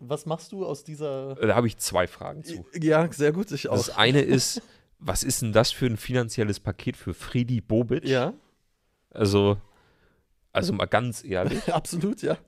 was 0.00 0.26
machst 0.26 0.50
du 0.52 0.66
aus 0.66 0.82
dieser. 0.82 1.40
Äh, 1.40 1.46
da 1.46 1.54
habe 1.54 1.68
ich 1.68 1.76
zwei 1.78 2.06
Fragen 2.08 2.42
zu. 2.42 2.66
Ja, 2.80 3.10
sehr 3.12 3.32
gut, 3.32 3.52
ich 3.52 3.68
auch. 3.68 3.76
Das 3.76 3.90
eine 3.90 4.20
ist, 4.22 4.60
was 4.98 5.22
ist 5.22 5.42
denn 5.42 5.52
das 5.52 5.70
für 5.70 5.86
ein 5.86 5.96
finanzielles 5.96 6.58
Paket 6.58 6.96
für 6.96 7.14
Friedi 7.14 7.60
Bobic? 7.60 8.04
Ja. 8.04 8.34
Also, 9.10 9.56
also 10.52 10.72
mal 10.72 10.86
ganz 10.86 11.22
ehrlich. 11.24 11.72
Absolut, 11.72 12.22
ja 12.22 12.38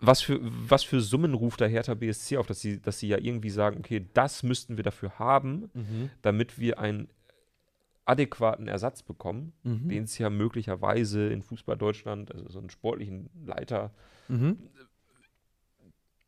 was 0.00 0.20
für, 0.20 0.40
was 0.42 0.82
für 0.82 1.00
Summen 1.00 1.34
ruft 1.34 1.60
der 1.60 1.68
Hertha 1.68 1.94
BSC 1.94 2.36
auf, 2.36 2.46
dass 2.46 2.60
sie, 2.60 2.80
dass 2.80 2.98
sie 2.98 3.08
ja 3.08 3.18
irgendwie 3.18 3.50
sagen, 3.50 3.78
okay, 3.78 4.06
das 4.14 4.42
müssten 4.42 4.76
wir 4.76 4.84
dafür 4.84 5.18
haben, 5.18 5.70
mhm. 5.74 6.10
damit 6.22 6.58
wir 6.58 6.78
einen 6.78 7.08
adäquaten 8.04 8.68
Ersatz 8.68 9.02
bekommen, 9.02 9.52
mhm. 9.62 9.88
den 9.88 10.04
es 10.04 10.18
ja 10.18 10.28
möglicherweise 10.28 11.28
in 11.28 11.42
Fußball 11.42 11.76
Deutschland, 11.76 12.32
also 12.32 12.48
so 12.48 12.58
einen 12.58 12.70
sportlichen 12.70 13.30
Leiter, 13.44 13.92
mhm. 14.28 14.58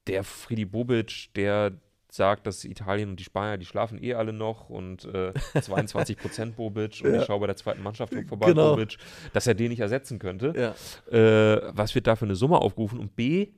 der 0.06 0.22
Friedi 0.22 0.64
Bobic, 0.64 1.30
der 1.34 1.72
sagt, 2.14 2.46
dass 2.46 2.64
Italien 2.64 3.10
und 3.10 3.20
die 3.20 3.24
Spanier, 3.24 3.58
die 3.58 3.64
schlafen 3.64 4.02
eh 4.02 4.14
alle 4.14 4.32
noch 4.32 4.70
und 4.70 5.04
äh, 5.06 5.32
22 5.60 6.16
Prozent 6.16 6.56
Bobic 6.56 7.00
und 7.04 7.12
ja. 7.12 7.20
ich 7.20 7.26
schaue 7.26 7.40
bei 7.40 7.46
der 7.46 7.56
zweiten 7.56 7.82
Mannschaft 7.82 8.14
vorbei, 8.28 8.46
genau. 8.46 8.70
Bobic, 8.70 8.96
dass 9.32 9.46
er 9.46 9.54
den 9.54 9.70
nicht 9.70 9.80
ersetzen 9.80 10.18
könnte. 10.18 10.52
Ja. 10.56 11.16
Äh, 11.16 11.72
was 11.74 11.94
wird 11.94 12.06
da 12.06 12.16
für 12.16 12.24
eine 12.24 12.36
Summe 12.36 12.58
aufgerufen? 12.58 12.98
Und 12.98 13.16
B, 13.16 13.48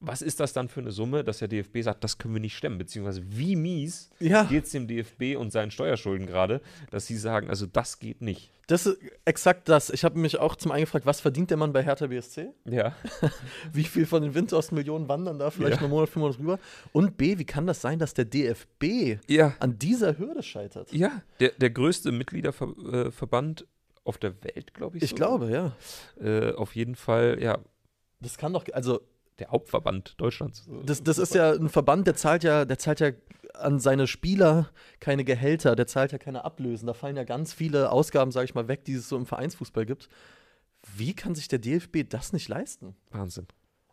was 0.00 0.22
ist 0.22 0.40
das 0.40 0.52
dann 0.52 0.68
für 0.68 0.80
eine 0.80 0.90
Summe, 0.90 1.24
dass 1.24 1.38
der 1.38 1.48
DFB 1.48 1.80
sagt, 1.80 2.04
das 2.04 2.18
können 2.18 2.34
wir 2.34 2.40
nicht 2.40 2.56
stemmen? 2.56 2.78
Beziehungsweise 2.78 3.22
wie 3.26 3.56
mies 3.56 4.10
ja. 4.20 4.44
geht 4.44 4.64
es 4.64 4.72
dem 4.72 4.86
DFB 4.86 5.36
und 5.38 5.50
seinen 5.50 5.70
Steuerschulden 5.70 6.26
gerade, 6.26 6.60
dass 6.90 7.06
sie 7.06 7.16
sagen, 7.16 7.48
also 7.48 7.66
das 7.66 7.98
geht 7.98 8.20
nicht. 8.20 8.50
Das 8.66 8.86
ist 8.86 8.98
exakt 9.24 9.68
das. 9.68 9.90
Ich 9.90 10.04
habe 10.04 10.18
mich 10.18 10.38
auch 10.38 10.56
zum 10.56 10.72
einen 10.72 10.84
gefragt, 10.84 11.06
was 11.06 11.20
verdient 11.20 11.50
der 11.50 11.56
Mann 11.56 11.72
bei 11.72 11.82
Hertha 11.82 12.06
BSC? 12.06 12.50
Ja. 12.64 12.94
wie 13.72 13.84
viel 13.84 14.06
von 14.06 14.22
den 14.22 14.34
Winterostmillionen 14.34 15.08
wandern 15.08 15.38
da 15.38 15.50
vielleicht 15.50 15.76
ja. 15.76 15.80
einen 15.80 15.90
Monat, 15.90 16.08
fünf 16.08 16.22
Monate 16.22 16.38
rüber? 16.38 16.58
Und 16.92 17.16
B, 17.16 17.38
wie 17.38 17.44
kann 17.44 17.66
das 17.66 17.80
sein, 17.80 17.98
dass 17.98 18.14
der 18.14 18.24
DFB 18.24 19.18
ja. 19.28 19.54
an 19.60 19.78
dieser 19.78 20.18
Hürde 20.18 20.42
scheitert? 20.42 20.92
Ja, 20.92 21.22
der, 21.40 21.50
der 21.50 21.70
größte 21.70 22.12
Mitgliederverband 22.12 23.62
äh, 23.62 23.64
auf 24.04 24.18
der 24.18 24.42
Welt, 24.44 24.74
glaube 24.74 24.96
ich. 24.96 25.02
Ich 25.02 25.10
so. 25.10 25.16
glaube, 25.16 25.50
ja. 25.50 25.76
Äh, 26.20 26.54
auf 26.54 26.74
jeden 26.74 26.94
Fall, 26.94 27.38
ja. 27.40 27.58
Das 28.20 28.38
kann 28.38 28.52
doch, 28.52 28.64
also 28.72 29.00
der 29.38 29.48
Hauptverband 29.48 30.14
Deutschlands. 30.20 30.68
Das, 30.84 31.02
das 31.02 31.18
ist 31.18 31.34
ja 31.34 31.52
ein 31.52 31.68
Verband, 31.68 32.06
der 32.06 32.14
zahlt 32.14 32.44
ja, 32.44 32.64
der 32.64 32.78
zahlt 32.78 33.00
ja 33.00 33.10
an 33.54 33.78
seine 33.80 34.06
Spieler 34.06 34.70
keine 35.00 35.24
Gehälter, 35.24 35.76
der 35.76 35.86
zahlt 35.86 36.12
ja 36.12 36.18
keine 36.18 36.44
Ablösen. 36.44 36.86
Da 36.86 36.94
fallen 36.94 37.16
ja 37.16 37.24
ganz 37.24 37.52
viele 37.52 37.90
Ausgaben, 37.90 38.32
sage 38.32 38.46
ich 38.46 38.54
mal, 38.54 38.68
weg, 38.68 38.84
die 38.84 38.94
es 38.94 39.08
so 39.08 39.16
im 39.16 39.26
Vereinsfußball 39.26 39.86
gibt. 39.86 40.08
Wie 40.96 41.14
kann 41.14 41.34
sich 41.34 41.48
der 41.48 41.58
DFB 41.58 42.08
das 42.08 42.32
nicht 42.32 42.48
leisten? 42.48 42.94
Wahnsinn. 43.10 43.46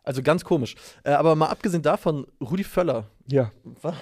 Also 0.04 0.22
ganz 0.22 0.44
komisch. 0.44 0.74
Äh, 1.04 1.12
aber 1.12 1.36
mal 1.36 1.46
abgesehen 1.46 1.82
davon, 1.82 2.26
Rudi 2.40 2.64
Völler. 2.64 3.08
Ja. 3.28 3.52
Was, 3.82 3.94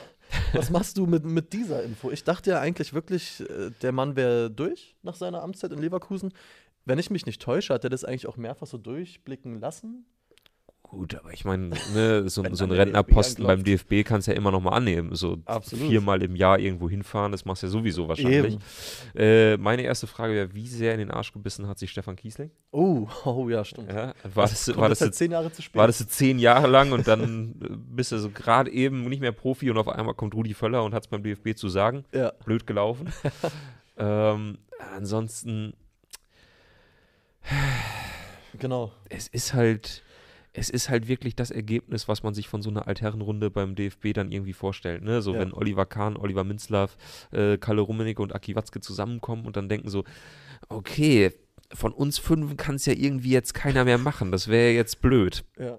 was 0.53 0.71
machst 0.71 0.97
du 0.97 1.07
mit, 1.07 1.25
mit 1.25 1.53
dieser 1.53 1.83
Info? 1.83 2.11
Ich 2.11 2.25
dachte 2.25 2.51
ja 2.51 2.61
eigentlich 2.61 2.95
wirklich, 2.95 3.41
äh, 3.41 3.71
der 3.83 3.93
Mann 3.93 4.17
wäre 4.17 4.51
durch 4.51 4.97
nach 5.03 5.15
seiner 5.15 5.43
Amtszeit 5.43 5.73
in 5.73 5.79
Leverkusen. 5.79 6.33
Wenn 6.85 6.99
ich 6.99 7.11
mich 7.11 7.27
nicht 7.27 7.43
täusche, 7.43 7.75
hat 7.75 7.85
er 7.85 7.91
das 7.91 8.05
eigentlich 8.05 8.27
auch 8.27 8.37
mehrfach 8.37 8.67
so 8.67 8.79
durchblicken 8.79 9.61
lassen? 9.61 10.07
Gut, 10.91 11.15
aber 11.15 11.33
ich 11.33 11.45
meine, 11.45 11.71
ne, 11.95 12.29
so, 12.29 12.43
so 12.51 12.65
ein 12.65 12.73
Rentnerposten 12.73 13.47
beim 13.47 13.63
DFB 13.63 14.03
kannst 14.05 14.27
du 14.27 14.33
ja 14.33 14.37
immer 14.37 14.51
noch 14.51 14.61
mal 14.61 14.73
annehmen. 14.73 15.15
So 15.15 15.39
Absolut. 15.45 15.89
viermal 15.89 16.21
im 16.21 16.35
Jahr 16.35 16.59
irgendwo 16.59 16.91
hinfahren, 16.91 17.31
das 17.31 17.45
machst 17.45 17.63
du 17.63 17.69
ja 17.69 17.71
sowieso 17.71 18.09
wahrscheinlich. 18.09 18.59
Äh, 19.15 19.57
meine 19.57 19.83
erste 19.83 20.09
Frage 20.09 20.35
wäre, 20.35 20.53
wie 20.53 20.67
sehr 20.67 20.93
in 20.93 20.99
den 20.99 21.13
Arsch 21.13 21.33
gebissen 21.33 21.69
hat 21.69 21.79
sich 21.79 21.93
Stefan 21.93 22.17
Kiesling? 22.17 22.51
Oh, 22.73 23.07
oh 23.25 23.49
ja, 23.49 23.65
stimmt. 23.65 23.89
Ja, 23.89 24.15
war 24.35 24.49
das, 24.49 24.65
das, 24.65 24.77
war 24.77 24.89
das, 24.89 25.01
halt 25.01 25.15
zehn 25.15 25.31
Jahre 25.31 25.53
zu 25.53 25.63
spät? 25.63 25.77
War 25.77 25.87
das 25.87 26.05
zehn 26.09 26.41
Jahre 26.41 26.67
lang 26.67 26.91
und 26.91 27.07
dann 27.07 27.55
bist 27.89 28.11
du 28.11 28.19
so 28.19 28.29
gerade 28.29 28.73
eben 28.73 29.09
nicht 29.09 29.21
mehr 29.21 29.31
Profi 29.31 29.71
und 29.71 29.79
auf 29.79 29.87
einmal 29.87 30.15
kommt 30.15 30.35
Rudi 30.35 30.55
Völler 30.55 30.83
und 30.83 30.93
hat 30.93 31.05
es 31.05 31.09
beim 31.09 31.23
DFB 31.23 31.55
zu 31.55 31.69
sagen. 31.69 32.05
Ja. 32.13 32.33
Blöd 32.45 32.67
gelaufen. 32.67 33.13
ähm, 33.97 34.59
ansonsten. 34.97 35.75
Genau. 38.59 38.91
Es 39.09 39.29
ist 39.29 39.55
halt 39.55 40.03
es 40.53 40.71
ist 40.71 40.89
halt 40.89 41.09
wirklich 41.09 41.37
das 41.37 41.51
Ergebnis, 41.51 42.09
was 42.09 42.23
man 42.23 42.35
sich 42.35 42.49
von 42.49 42.63
so 42.63 42.71
einer 42.71 42.89
Altherrenrunde 42.89 43.51
beim 43.51 43.75
DFB 43.75 44.13
dann 44.15 44.33
irgendwie 44.33 44.53
vorstellt. 44.53 45.03
Ne? 45.03 45.23
So, 45.23 45.35
ja. 45.35 45.41
wenn 45.41 45.53
Oliver 45.53 45.87
Kahn, 45.87 46.17
Oliver 46.17 46.45
Minzlaff, 46.45 46.97
äh, 47.33 47.57
Kalle 47.59 47.83
Rummenigge 47.83 48.23
und 48.23 48.35
Aki 48.35 48.57
Watzke 48.57 48.81
zusammenkommen 48.81 49.47
und 49.47 49.57
dann 49.57 49.69
denken 49.69 49.89
so, 49.89 50.05
okay, 50.69 51.33
von 51.73 51.93
uns 51.93 52.19
fünf 52.19 52.57
kann 52.57 52.75
es 52.75 52.87
ja 52.87 52.95
irgendwie 52.95 53.31
jetzt 53.31 53.55
keiner 53.55 53.85
mehr 53.85 53.99
machen. 53.99 54.33
Das 54.33 54.49
wäre 54.49 54.73
jetzt 54.73 55.01
blöd. 55.01 55.45
Ja 55.59 55.79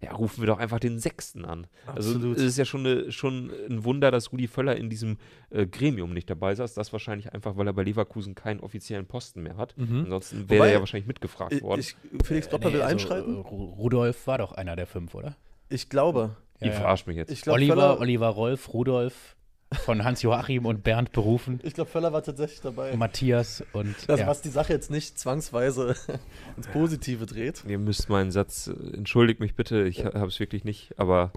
ja, 0.00 0.12
rufen 0.12 0.42
wir 0.42 0.46
doch 0.46 0.58
einfach 0.58 0.78
den 0.78 1.00
Sechsten 1.00 1.44
an. 1.44 1.66
Also, 1.86 2.10
Absolut. 2.10 2.36
Also 2.36 2.46
es 2.46 2.52
ist 2.52 2.58
ja 2.58 2.64
schon, 2.64 2.86
eine, 2.86 3.10
schon 3.10 3.50
ein 3.68 3.84
Wunder, 3.84 4.12
dass 4.12 4.32
Rudi 4.32 4.46
Völler 4.46 4.76
in 4.76 4.90
diesem 4.90 5.18
äh, 5.50 5.66
Gremium 5.66 6.14
nicht 6.14 6.30
dabei 6.30 6.54
saß. 6.54 6.74
Das 6.74 6.92
wahrscheinlich 6.92 7.32
einfach, 7.32 7.56
weil 7.56 7.66
er 7.66 7.72
bei 7.72 7.82
Leverkusen 7.82 8.36
keinen 8.36 8.60
offiziellen 8.60 9.06
Posten 9.06 9.42
mehr 9.42 9.56
hat. 9.56 9.76
Mhm. 9.76 10.04
Ansonsten 10.04 10.48
wäre 10.48 10.66
er 10.66 10.72
ja 10.74 10.80
wahrscheinlich 10.80 11.08
mitgefragt 11.08 11.52
ich, 11.52 11.62
worden. 11.62 11.80
Ich, 11.80 11.96
Felix 12.22 12.48
Klopper 12.48 12.66
äh, 12.66 12.68
nee, 12.68 12.74
will 12.74 12.82
also, 12.82 12.92
einschreiten. 12.92 13.36
Rudolf 13.38 14.26
war 14.28 14.38
doch 14.38 14.52
einer 14.52 14.76
der 14.76 14.86
fünf, 14.86 15.14
oder? 15.14 15.36
Ich 15.68 15.88
glaube. 15.88 16.36
Ja, 16.60 16.68
Ihr 16.68 16.72
verarscht 16.74 17.06
mich 17.08 17.16
jetzt. 17.16 17.42
Glaub, 17.42 17.56
Oliver, 17.56 17.74
Völler, 17.74 18.00
Oliver 18.00 18.28
Rolf, 18.28 18.72
Rudolf, 18.72 19.36
von 19.72 20.04
Hans-Joachim 20.04 20.64
und 20.66 20.82
Bernd 20.82 21.12
berufen. 21.12 21.60
Ich 21.62 21.74
glaube, 21.74 21.90
Völler 21.90 22.12
war 22.12 22.22
tatsächlich 22.22 22.60
dabei. 22.60 22.96
Matthias 22.96 23.62
und. 23.72 23.94
Also, 24.08 24.22
ja. 24.22 24.26
was 24.26 24.40
die 24.40 24.48
Sache 24.48 24.72
jetzt 24.72 24.90
nicht 24.90 25.18
zwangsweise 25.18 25.94
ins 26.56 26.66
Positive 26.68 27.26
dreht. 27.26 27.64
Ihr 27.66 27.78
müsst 27.78 28.08
meinen 28.08 28.30
Satz, 28.30 28.68
entschuldigt 28.68 29.40
mich 29.40 29.54
bitte, 29.54 29.86
ich 29.86 29.98
ja. 29.98 30.14
habe 30.14 30.28
es 30.28 30.40
wirklich 30.40 30.64
nicht, 30.64 30.98
aber. 30.98 31.32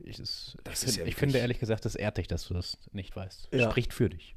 Ich, 0.00 0.16
das, 0.16 0.56
das 0.64 0.84
ich, 0.84 0.94
find, 0.94 1.08
ich 1.08 1.16
finde 1.16 1.38
ehrlich 1.38 1.58
gesagt, 1.58 1.84
das 1.84 1.94
ehrt 1.94 2.16
dich, 2.18 2.28
dass 2.28 2.46
du 2.46 2.54
das 2.54 2.78
nicht 2.92 3.14
weißt. 3.14 3.48
Ja. 3.52 3.70
Spricht 3.70 3.92
für 3.92 4.08
dich. 4.08 4.34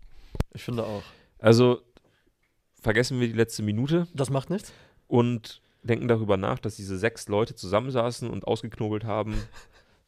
Ich 0.54 0.64
finde 0.64 0.84
auch. 0.84 1.04
Also, 1.40 1.82
vergessen 2.82 3.20
wir 3.20 3.28
die 3.28 3.34
letzte 3.34 3.64
Minute. 3.64 4.08
Das 4.14 4.30
macht 4.30 4.50
nichts. 4.50 4.74
Und 5.08 5.62
denken 5.84 6.08
darüber 6.08 6.38
nach, 6.38 6.60
dass 6.60 6.76
diese 6.76 6.98
sechs 6.98 7.28
Leute 7.28 7.56
zusammensaßen 7.56 8.30
und 8.30 8.46
ausgeknobelt 8.48 9.06
haben. 9.06 9.36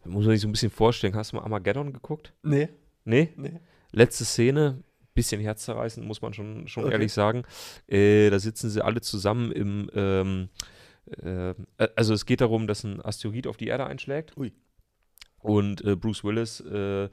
Da 0.04 0.10
muss 0.10 0.26
man 0.26 0.34
sich 0.34 0.42
so 0.42 0.48
ein 0.48 0.52
bisschen 0.52 0.72
vorstellen. 0.72 1.16
Hast 1.16 1.32
du 1.32 1.38
mal 1.38 1.44
Armageddon 1.44 1.94
geguckt? 1.94 2.34
Nee. 2.44 2.70
Nee? 3.06 3.34
Nee. 3.36 3.60
Letzte 3.92 4.26
Szene, 4.26 4.84
bisschen 5.14 5.42
herzzerreißend, 5.42 6.06
muss 6.06 6.22
man 6.22 6.34
schon, 6.34 6.68
schon 6.68 6.86
okay. 6.86 6.94
ehrlich 6.94 7.14
sagen. 7.14 7.44
Äh, 7.88 8.30
da 8.30 8.40
sitzen 8.40 8.70
sie 8.70 8.84
alle 8.84 9.02
zusammen 9.02 9.52
im. 9.52 9.90
Ähm, 9.94 10.50
äh, 11.22 11.54
also, 11.96 12.14
es 12.14 12.26
geht 12.26 12.42
darum, 12.42 12.68
dass 12.68 12.84
ein 12.84 13.04
Asteroid 13.04 13.48
auf 13.48 13.58
die 13.58 13.68
Erde 13.68 13.86
einschlägt. 13.86 14.36
Ui. 14.38 14.54
Und 15.40 15.84
äh, 15.84 15.96
Bruce 15.96 16.24
Willis 16.24 16.62
äh, 16.62 17.10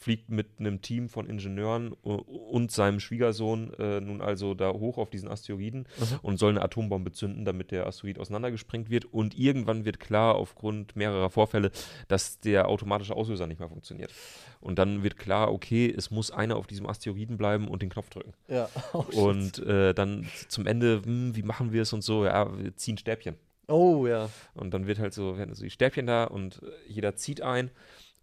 fliegt 0.00 0.30
mit 0.30 0.46
einem 0.58 0.80
Team 0.80 1.10
von 1.10 1.28
Ingenieuren 1.28 1.92
und 1.92 2.72
seinem 2.72 3.00
Schwiegersohn 3.00 3.74
äh, 3.74 4.00
nun 4.00 4.22
also 4.22 4.54
da 4.54 4.72
hoch 4.72 4.96
auf 4.96 5.10
diesen 5.10 5.28
Asteroiden 5.28 5.80
mhm. 5.80 6.18
und 6.22 6.38
soll 6.38 6.52
eine 6.52 6.62
Atombombe 6.62 7.12
zünden, 7.12 7.44
damit 7.44 7.70
der 7.70 7.86
Asteroid 7.86 8.18
auseinandergesprengt 8.18 8.88
wird. 8.88 9.04
Und 9.04 9.38
irgendwann 9.38 9.84
wird 9.84 10.00
klar, 10.00 10.36
aufgrund 10.36 10.96
mehrerer 10.96 11.28
Vorfälle, 11.28 11.70
dass 12.08 12.40
der 12.40 12.68
automatische 12.68 13.14
Auslöser 13.14 13.46
nicht 13.46 13.58
mehr 13.58 13.68
funktioniert. 13.68 14.10
Und 14.62 14.78
dann 14.78 15.02
wird 15.02 15.18
klar, 15.18 15.52
okay, 15.52 15.94
es 15.94 16.10
muss 16.10 16.30
einer 16.30 16.56
auf 16.56 16.66
diesem 16.66 16.86
Asteroiden 16.86 17.36
bleiben 17.36 17.68
und 17.68 17.82
den 17.82 17.90
Knopf 17.90 18.08
drücken. 18.08 18.32
Ja. 18.48 18.68
Oh, 18.92 19.04
und 19.28 19.58
äh, 19.60 19.94
dann 19.94 20.26
zum 20.48 20.66
Ende, 20.66 21.02
hm, 21.04 21.36
wie 21.36 21.42
machen 21.42 21.72
wir 21.72 21.82
es 21.82 21.92
und 21.92 22.02
so, 22.02 22.24
ja, 22.24 22.58
wir 22.58 22.74
ziehen 22.76 22.98
Stäbchen. 22.98 23.36
Oh 23.68 24.06
ja. 24.06 24.28
Und 24.54 24.74
dann 24.74 24.86
wird 24.86 24.98
halt 24.98 25.14
so, 25.14 25.38
werden 25.38 25.54
so 25.54 25.62
die 25.62 25.70
Stäbchen 25.70 26.06
da 26.06 26.24
und 26.24 26.60
jeder 26.88 27.14
zieht 27.14 27.40
ein 27.40 27.70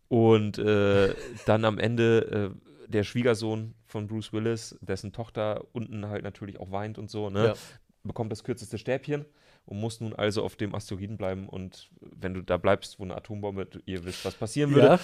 und 0.09 0.57
äh, 0.57 1.13
dann 1.45 1.65
am 1.65 1.79
Ende 1.79 2.53
äh, 2.55 2.91
der 2.91 3.03
Schwiegersohn 3.03 3.73
von 3.85 4.07
Bruce 4.07 4.33
Willis, 4.33 4.77
dessen 4.81 5.11
Tochter 5.11 5.65
unten 5.73 6.07
halt 6.07 6.23
natürlich 6.23 6.59
auch 6.59 6.71
weint 6.71 6.97
und 6.97 7.09
so, 7.09 7.29
ne, 7.29 7.47
ja. 7.47 7.53
bekommt 8.03 8.31
das 8.31 8.43
kürzeste 8.43 8.77
Stäbchen 8.77 9.25
und 9.65 9.79
muss 9.79 9.99
nun 9.99 10.13
also 10.13 10.43
auf 10.43 10.55
dem 10.55 10.73
Asteroiden 10.73 11.17
bleiben. 11.17 11.49
Und 11.49 11.89
wenn 11.99 12.33
du 12.33 12.41
da 12.41 12.57
bleibst, 12.57 12.99
wo 12.99 13.03
eine 13.03 13.15
Atombombe, 13.15 13.67
ihr 13.85 14.05
wisst, 14.05 14.23
was 14.23 14.35
passieren 14.35 14.73
würde. 14.73 14.87
Ja. 14.87 14.99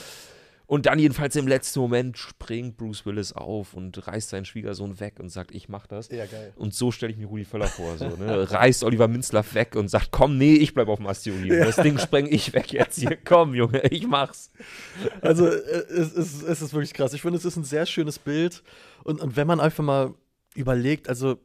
Und 0.65 0.85
dann 0.85 0.97
jedenfalls 0.97 1.35
im 1.35 1.47
letzten 1.47 1.81
Moment 1.81 2.17
springt 2.17 2.77
Bruce 2.77 3.05
Willis 3.05 3.33
auf 3.33 3.73
und 3.73 4.07
reißt 4.07 4.29
seinen 4.29 4.45
Schwiegersohn 4.45 4.99
weg 5.01 5.19
und 5.19 5.29
sagt, 5.29 5.53
ich 5.53 5.67
mach 5.67 5.87
das. 5.87 6.09
Ja, 6.09 6.25
geil. 6.25 6.53
Und 6.55 6.73
so 6.73 6.89
stelle 6.91 7.11
ich 7.11 7.17
mir 7.17 7.27
Rudi 7.27 7.43
Völler 7.43 7.67
vor. 7.67 7.97
So, 7.97 8.07
ne? 8.07 8.49
Reißt 8.51 8.83
Oliver 8.85 9.09
Minzlaff 9.09 9.53
weg 9.55 9.75
und 9.75 9.89
sagt, 9.89 10.11
komm, 10.11 10.37
nee, 10.37 10.55
ich 10.55 10.73
bleib 10.73 10.87
auf 10.87 10.99
dem 10.99 11.07
Asteroid. 11.07 11.45
Ja. 11.45 11.65
Das 11.65 11.75
Ding 11.75 11.97
spreng 11.99 12.27
ich 12.27 12.53
weg 12.53 12.71
jetzt 12.71 12.97
hier. 12.97 13.17
Komm, 13.25 13.55
Junge, 13.55 13.83
ich 13.91 14.07
mach's. 14.07 14.51
Also 15.21 15.47
äh, 15.47 15.51
es, 15.51 16.13
es, 16.13 16.43
es 16.43 16.61
ist 16.61 16.73
wirklich 16.73 16.93
krass. 16.93 17.13
Ich 17.13 17.21
finde, 17.21 17.37
es 17.37 17.45
ist 17.45 17.57
ein 17.57 17.65
sehr 17.65 17.85
schönes 17.85 18.17
Bild. 18.17 18.63
Und, 19.03 19.19
und 19.19 19.35
wenn 19.35 19.47
man 19.47 19.59
einfach 19.59 19.83
mal 19.83 20.13
überlegt, 20.55 21.09
also 21.09 21.39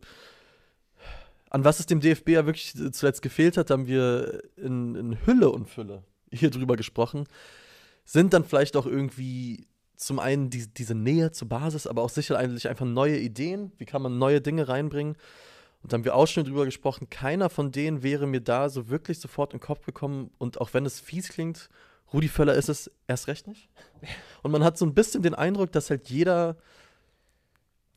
an 1.50 1.64
was 1.64 1.80
es 1.80 1.86
dem 1.86 2.00
DFB 2.00 2.28
ja 2.30 2.46
wirklich 2.46 2.74
zuletzt 2.92 3.22
gefehlt 3.22 3.56
hat, 3.56 3.70
haben 3.70 3.88
wir 3.88 4.42
in, 4.56 4.94
in 4.94 5.26
Hülle 5.26 5.50
und 5.50 5.68
Fülle 5.68 6.04
hier 6.30 6.50
drüber 6.50 6.76
gesprochen 6.76 7.26
sind 8.08 8.32
dann 8.32 8.42
vielleicht 8.42 8.74
auch 8.74 8.86
irgendwie 8.86 9.68
zum 9.94 10.18
einen 10.18 10.48
die, 10.48 10.66
diese 10.66 10.94
Nähe 10.94 11.30
zur 11.30 11.50
Basis, 11.50 11.86
aber 11.86 12.00
auch 12.02 12.08
sicher 12.08 12.38
eigentlich 12.38 12.66
einfach 12.66 12.86
neue 12.86 13.18
Ideen. 13.18 13.70
Wie 13.76 13.84
kann 13.84 14.00
man 14.00 14.16
neue 14.16 14.40
Dinge 14.40 14.66
reinbringen? 14.66 15.14
Und 15.82 15.92
da 15.92 15.96
haben 15.96 16.06
wir 16.06 16.14
auch 16.14 16.26
schon 16.26 16.44
drüber 16.44 16.64
gesprochen. 16.64 17.10
Keiner 17.10 17.50
von 17.50 17.70
denen 17.70 18.02
wäre 18.02 18.26
mir 18.26 18.40
da 18.40 18.70
so 18.70 18.88
wirklich 18.88 19.20
sofort 19.20 19.52
in 19.52 19.58
den 19.58 19.66
Kopf 19.66 19.84
gekommen. 19.84 20.30
Und 20.38 20.58
auch 20.58 20.72
wenn 20.72 20.86
es 20.86 21.00
fies 21.00 21.28
klingt, 21.28 21.68
Rudi 22.10 22.28
Völler 22.28 22.54
ist 22.54 22.70
es 22.70 22.90
erst 23.06 23.28
recht 23.28 23.46
nicht. 23.46 23.68
Und 24.42 24.52
man 24.52 24.64
hat 24.64 24.78
so 24.78 24.86
ein 24.86 24.94
bisschen 24.94 25.22
den 25.22 25.34
Eindruck, 25.34 25.70
dass 25.72 25.90
halt 25.90 26.08
jeder, 26.08 26.56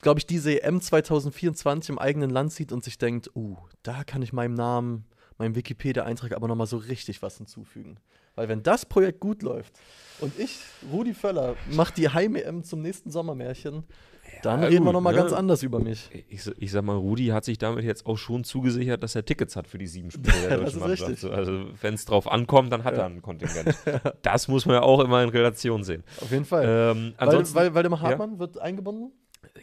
glaube 0.02 0.20
ich, 0.20 0.26
diese 0.26 0.62
EM 0.62 0.82
2024 0.82 1.92
im 1.92 2.00
eigenen 2.00 2.32
Land 2.32 2.52
sieht 2.52 2.74
und 2.74 2.84
sich 2.84 2.98
denkt, 2.98 3.32
uh, 3.34 3.56
da 3.82 4.04
kann 4.04 4.22
ich 4.22 4.34
meinem 4.34 4.56
Namen, 4.56 5.06
meinem 5.38 5.56
Wikipedia-Eintrag 5.56 6.34
aber 6.34 6.50
nochmal 6.50 6.68
so 6.68 6.76
richtig 6.76 7.22
was 7.22 7.38
hinzufügen. 7.38 7.98
Weil 8.36 8.48
wenn 8.50 8.64
das 8.64 8.86
Projekt 8.86 9.20
gut 9.20 9.42
läuft 9.42 9.74
und 10.20 10.38
ich, 10.40 10.60
Rudi 10.92 11.14
Völler, 11.14 11.56
mache 11.72 11.94
die 11.94 12.10
Heim-EM 12.10 12.64
zum 12.64 12.82
nächsten 12.82 13.12
Sommermärchen, 13.12 13.84
dann 14.44 14.62
ja, 14.62 14.68
reden 14.70 14.86
wir 14.86 14.94
nochmal 14.94 15.14
ne? 15.14 15.20
ganz 15.20 15.34
anders 15.34 15.62
über 15.62 15.80
mich. 15.80 16.10
Ich, 16.30 16.48
ich, 16.58 16.72
sag 16.72 16.84
mal, 16.84 16.96
Rudi 16.96 17.28
hat 17.28 17.46
sich 17.46 17.58
damit 17.58 17.84
jetzt 17.84 18.06
auch 18.06 18.18
schon 18.18 18.44
zugesichert, 18.44 19.04
dass 19.04 19.16
er 19.16 19.26
Tickets 19.26 19.56
hat 19.56 19.68
für 19.68 19.78
die 19.78 19.88
sieben 19.88 20.10
Spiele 20.10 20.34
der 20.48 20.58
deutschen 20.60 20.80
Mannschaft. 20.80 21.24
Also 21.26 21.66
wenn 21.82 21.94
es 21.94 22.06
drauf 22.06 22.32
ankommt, 22.32 22.72
dann 22.72 22.84
hat 22.84 22.96
ja. 22.96 23.02
er 23.02 23.06
ein 23.08 23.22
Kontingent. 23.22 23.76
das 24.22 24.48
muss 24.48 24.66
man 24.66 24.76
ja 24.76 24.82
auch 24.82 25.00
immer 25.02 25.22
in 25.24 25.30
Relation 25.30 25.84
sehen. 25.84 26.04
Auf 26.22 26.32
jeden 26.32 26.46
Fall. 26.46 26.96
Ähm, 26.96 27.14
weil, 27.18 27.54
weil 27.54 27.74
Waldemar 27.74 28.02
Hartmann 28.02 28.34
ja? 28.34 28.40
wird 28.40 28.60
eingebunden? 28.60 29.12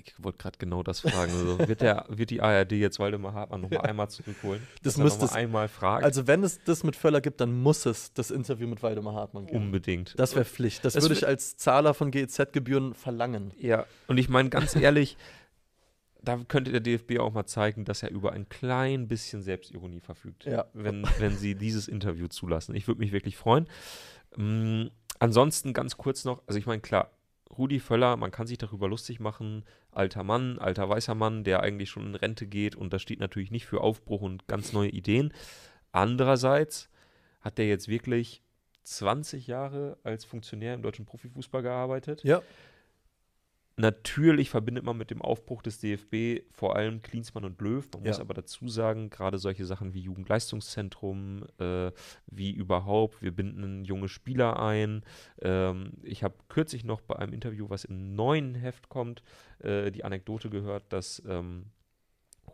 Ich 0.05 0.23
wollte 0.23 0.39
gerade 0.39 0.59
genau 0.59 0.83
das 0.83 1.01
fragen. 1.01 1.33
Also 1.33 1.69
wird, 1.69 1.81
der, 1.81 2.07
wird 2.09 2.31
die 2.31 2.41
ARD 2.41 2.73
jetzt 2.73 2.99
Waldemar 2.99 3.35
Hartmann 3.35 3.63
noch 3.63 3.71
mal 3.71 3.77
ja. 3.77 3.83
einmal 3.83 4.09
zurückholen? 4.09 4.67
Das 4.83 4.97
müsste 4.97 5.25
es 5.25 5.33
einmal 5.33 5.69
fragen. 5.69 6.05
Also 6.05 6.27
wenn 6.27 6.43
es 6.43 6.63
das 6.65 6.85
mit 6.85 6.97
Völler 6.97 7.21
gibt, 7.21 7.41
dann 7.41 7.53
muss 7.53 7.87
es 7.87 8.13
das 8.13 8.31
Interview 8.31 8.67
mit 8.67 8.83
Waldemar 8.83 9.15
Hartmann 9.15 9.47
geben. 9.47 9.67
Unbedingt. 9.67 10.19
Das 10.19 10.35
wäre 10.35 10.45
Pflicht. 10.45 10.85
Das, 10.85 10.95
das 10.95 11.05
würde 11.05 11.15
ich 11.15 11.27
als 11.27 11.57
Zahler 11.57 11.95
von 11.95 12.11
GEZ-Gebühren 12.11 12.95
verlangen. 12.95 13.53
Ja, 13.59 13.87
und 14.07 14.19
ich 14.19 14.29
meine 14.29 14.49
ganz 14.49 14.77
ehrlich, 14.77 15.17
da 16.23 16.39
könnte 16.49 16.73
der 16.73 16.81
DFB 16.81 17.19
auch 17.19 17.33
mal 17.33 17.47
zeigen, 17.47 17.85
dass 17.85 18.03
er 18.03 18.11
über 18.11 18.33
ein 18.33 18.49
klein 18.49 19.09
bisschen 19.09 19.43
Selbstironie 19.43 20.01
verfügt, 20.01 20.45
ja. 20.45 20.67
wenn, 20.75 21.07
wenn 21.19 21.37
sie 21.37 21.55
dieses 21.55 21.89
Interview 21.89 22.29
zulassen. 22.29 22.75
Ich 22.75 22.87
würde 22.87 23.01
mich 23.01 23.13
wirklich 23.13 23.37
freuen. 23.37 23.69
Ähm, 24.37 24.91
ansonsten 25.19 25.73
ganz 25.73 25.97
kurz 25.97 26.25
noch, 26.25 26.43
also 26.47 26.59
ich 26.59 26.67
meine, 26.67 26.81
klar, 26.81 27.11
Rudi 27.57 27.81
Völler, 27.81 28.17
man 28.17 28.31
kann 28.31 28.47
sich 28.47 28.59
darüber 28.59 28.89
lustig 28.89 29.21
machen, 29.21 29.65
alter 29.91 30.23
Mann, 30.23 30.59
alter 30.59 30.89
weißer 30.89 31.15
Mann, 31.15 31.45
der 31.45 31.61
eigentlich 31.61 31.91
schon 31.91 32.07
in 32.09 32.15
Rente 32.15 32.47
geht 32.47 32.77
und 32.77 32.93
das 32.93 33.03
steht 33.03 33.21
natürlich 33.21 33.51
nicht 33.51 33.67
für 33.67 33.81
Aufbruch 33.81 34.21
und 34.21 34.47
ganz 34.47 34.73
neue 34.73 34.91
Ideen. 34.91 35.33
Andererseits 35.93 36.91
hat 37.41 37.59
der 37.59 37.67
jetzt 37.67 37.89
wirklich 37.89 38.43
20 38.83 39.47
Jahre 39.47 39.99
als 40.03 40.25
Funktionär 40.25 40.75
im 40.75 40.83
deutschen 40.83 41.05
Profifußball 41.05 41.63
gearbeitet. 41.63 42.23
Ja. 42.25 42.43
Natürlich 43.79 44.51
verbindet 44.51 44.85
man 44.85 44.97
mit 44.99 45.13
dem 45.13 45.23
Aufbruch 45.23 45.63
des 45.63 45.79
DFB 45.79 46.43
vor 46.51 46.75
allem 46.75 47.01
Klinsmann 47.01 47.45
und 47.45 47.61
Löw. 47.61 47.87
Man 47.95 48.03
ja. 48.03 48.11
muss 48.11 48.19
aber 48.19 48.35
dazu 48.35 48.69
sagen, 48.69 49.09
gerade 49.09 49.39
solche 49.39 49.65
Sachen 49.65 49.95
wie 49.95 50.01
Jugendleistungszentrum, 50.01 51.45
äh, 51.59 51.93
wie 52.27 52.51
überhaupt, 52.51 53.23
wir 53.23 53.31
binden 53.31 53.85
junge 53.85 54.09
Spieler 54.09 54.61
ein. 54.61 55.05
Ähm, 55.41 55.93
ich 56.03 56.25
habe 56.25 56.35
kürzlich 56.49 56.83
noch 56.83 57.01
bei 57.01 57.17
einem 57.17 57.33
Interview, 57.33 57.71
was 57.71 57.85
im 57.85 58.17
neuen 58.17 58.57
Heft 58.57 58.89
kommt, 58.89 59.23
äh, 59.61 59.93
die 59.93 60.05
Anekdote 60.05 60.51
gehört, 60.51 60.93
dass 60.93 61.23
ähm, 61.29 61.67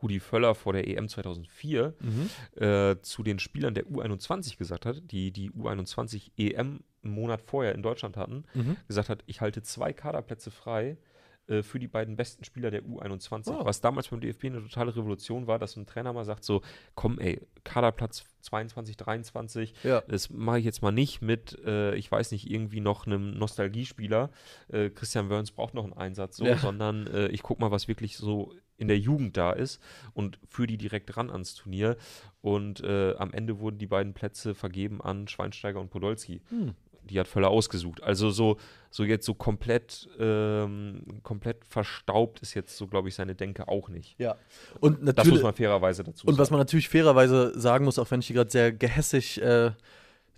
Rudi 0.02 0.20
Völler 0.20 0.54
vor 0.54 0.74
der 0.74 0.86
EM 0.86 1.08
2004 1.08 1.94
mhm. 2.00 2.62
äh, 2.62 3.00
zu 3.00 3.22
den 3.22 3.38
Spielern 3.38 3.72
der 3.72 3.86
U21 3.86 4.58
gesagt 4.58 4.84
hat, 4.84 5.10
die 5.10 5.30
die 5.30 5.50
U21 5.52 6.32
EM 6.36 6.80
einen 7.02 7.14
Monat 7.14 7.40
vorher 7.40 7.74
in 7.74 7.82
Deutschland 7.82 8.18
hatten, 8.18 8.44
mhm. 8.52 8.76
gesagt 8.88 9.08
hat, 9.08 9.22
ich 9.26 9.40
halte 9.40 9.62
zwei 9.62 9.94
Kaderplätze 9.94 10.50
frei 10.50 10.98
äh, 11.46 11.62
für 11.62 11.78
die 11.78 11.88
beiden 11.88 12.16
besten 12.16 12.44
Spieler 12.44 12.70
der 12.70 12.84
U21. 12.84 13.50
Oh. 13.50 13.64
Was 13.64 13.80
damals 13.80 14.08
beim 14.08 14.20
DFB 14.20 14.46
eine 14.46 14.62
totale 14.62 14.96
Revolution 14.96 15.46
war, 15.46 15.58
dass 15.58 15.76
ein 15.76 15.86
Trainer 15.86 16.12
mal 16.12 16.24
sagt: 16.24 16.44
so, 16.44 16.62
komm, 16.94 17.18
ey, 17.18 17.40
Kaderplatz 17.64 18.24
22, 18.40 18.96
23, 18.96 19.74
ja. 19.82 20.02
das 20.02 20.30
mache 20.30 20.58
ich 20.58 20.64
jetzt 20.64 20.82
mal 20.82 20.92
nicht 20.92 21.22
mit, 21.22 21.58
äh, 21.64 21.94
ich 21.96 22.10
weiß 22.10 22.32
nicht, 22.32 22.50
irgendwie 22.50 22.80
noch 22.80 23.06
einem 23.06 23.36
Nostalgiespieler. 23.38 24.30
Äh, 24.68 24.90
Christian 24.90 25.30
Wörns 25.30 25.50
braucht 25.50 25.74
noch 25.74 25.84
einen 25.84 25.94
Einsatz, 25.94 26.36
so, 26.36 26.46
ja. 26.46 26.56
sondern 26.56 27.06
äh, 27.06 27.28
ich 27.28 27.42
gucke 27.42 27.60
mal, 27.60 27.70
was 27.70 27.88
wirklich 27.88 28.16
so 28.16 28.54
in 28.76 28.88
der 28.88 28.98
Jugend 28.98 29.36
da 29.36 29.52
ist 29.52 29.80
und 30.14 30.38
führe 30.48 30.66
die 30.66 30.78
direkt 30.78 31.16
ran 31.16 31.30
ans 31.30 31.54
Turnier. 31.54 31.96
Und 32.40 32.80
äh, 32.82 33.14
am 33.16 33.32
Ende 33.32 33.60
wurden 33.60 33.78
die 33.78 33.86
beiden 33.86 34.14
Plätze 34.14 34.54
vergeben 34.54 35.00
an 35.00 35.28
Schweinsteiger 35.28 35.80
und 35.80 35.90
Podolski. 35.90 36.42
Hm 36.48 36.74
die 37.04 37.20
hat 37.20 37.28
Völler 37.28 37.48
ausgesucht. 37.48 38.02
Also 38.02 38.30
so, 38.30 38.56
so 38.90 39.04
jetzt 39.04 39.26
so 39.26 39.34
komplett, 39.34 40.08
ähm, 40.18 41.02
komplett 41.22 41.64
verstaubt 41.64 42.40
ist 42.40 42.54
jetzt 42.54 42.76
so, 42.76 42.86
glaube 42.86 43.08
ich, 43.08 43.14
seine 43.14 43.34
Denke 43.34 43.68
auch 43.68 43.88
nicht. 43.88 44.18
Ja. 44.18 44.36
Und 44.80 45.02
natürlich, 45.02 45.16
das 45.16 45.28
muss 45.28 45.42
man 45.42 45.54
fairerweise 45.54 46.04
dazu 46.04 46.18
sagen. 46.18 46.28
Und 46.28 46.38
was 46.38 46.50
man 46.50 46.60
natürlich 46.60 46.88
fairerweise 46.88 47.58
sagen 47.58 47.84
muss, 47.84 47.98
auch 47.98 48.10
wenn 48.10 48.20
ich 48.20 48.26
hier 48.26 48.36
gerade 48.36 48.50
sehr 48.50 48.72
gehässig 48.72 49.40
äh, 49.40 49.72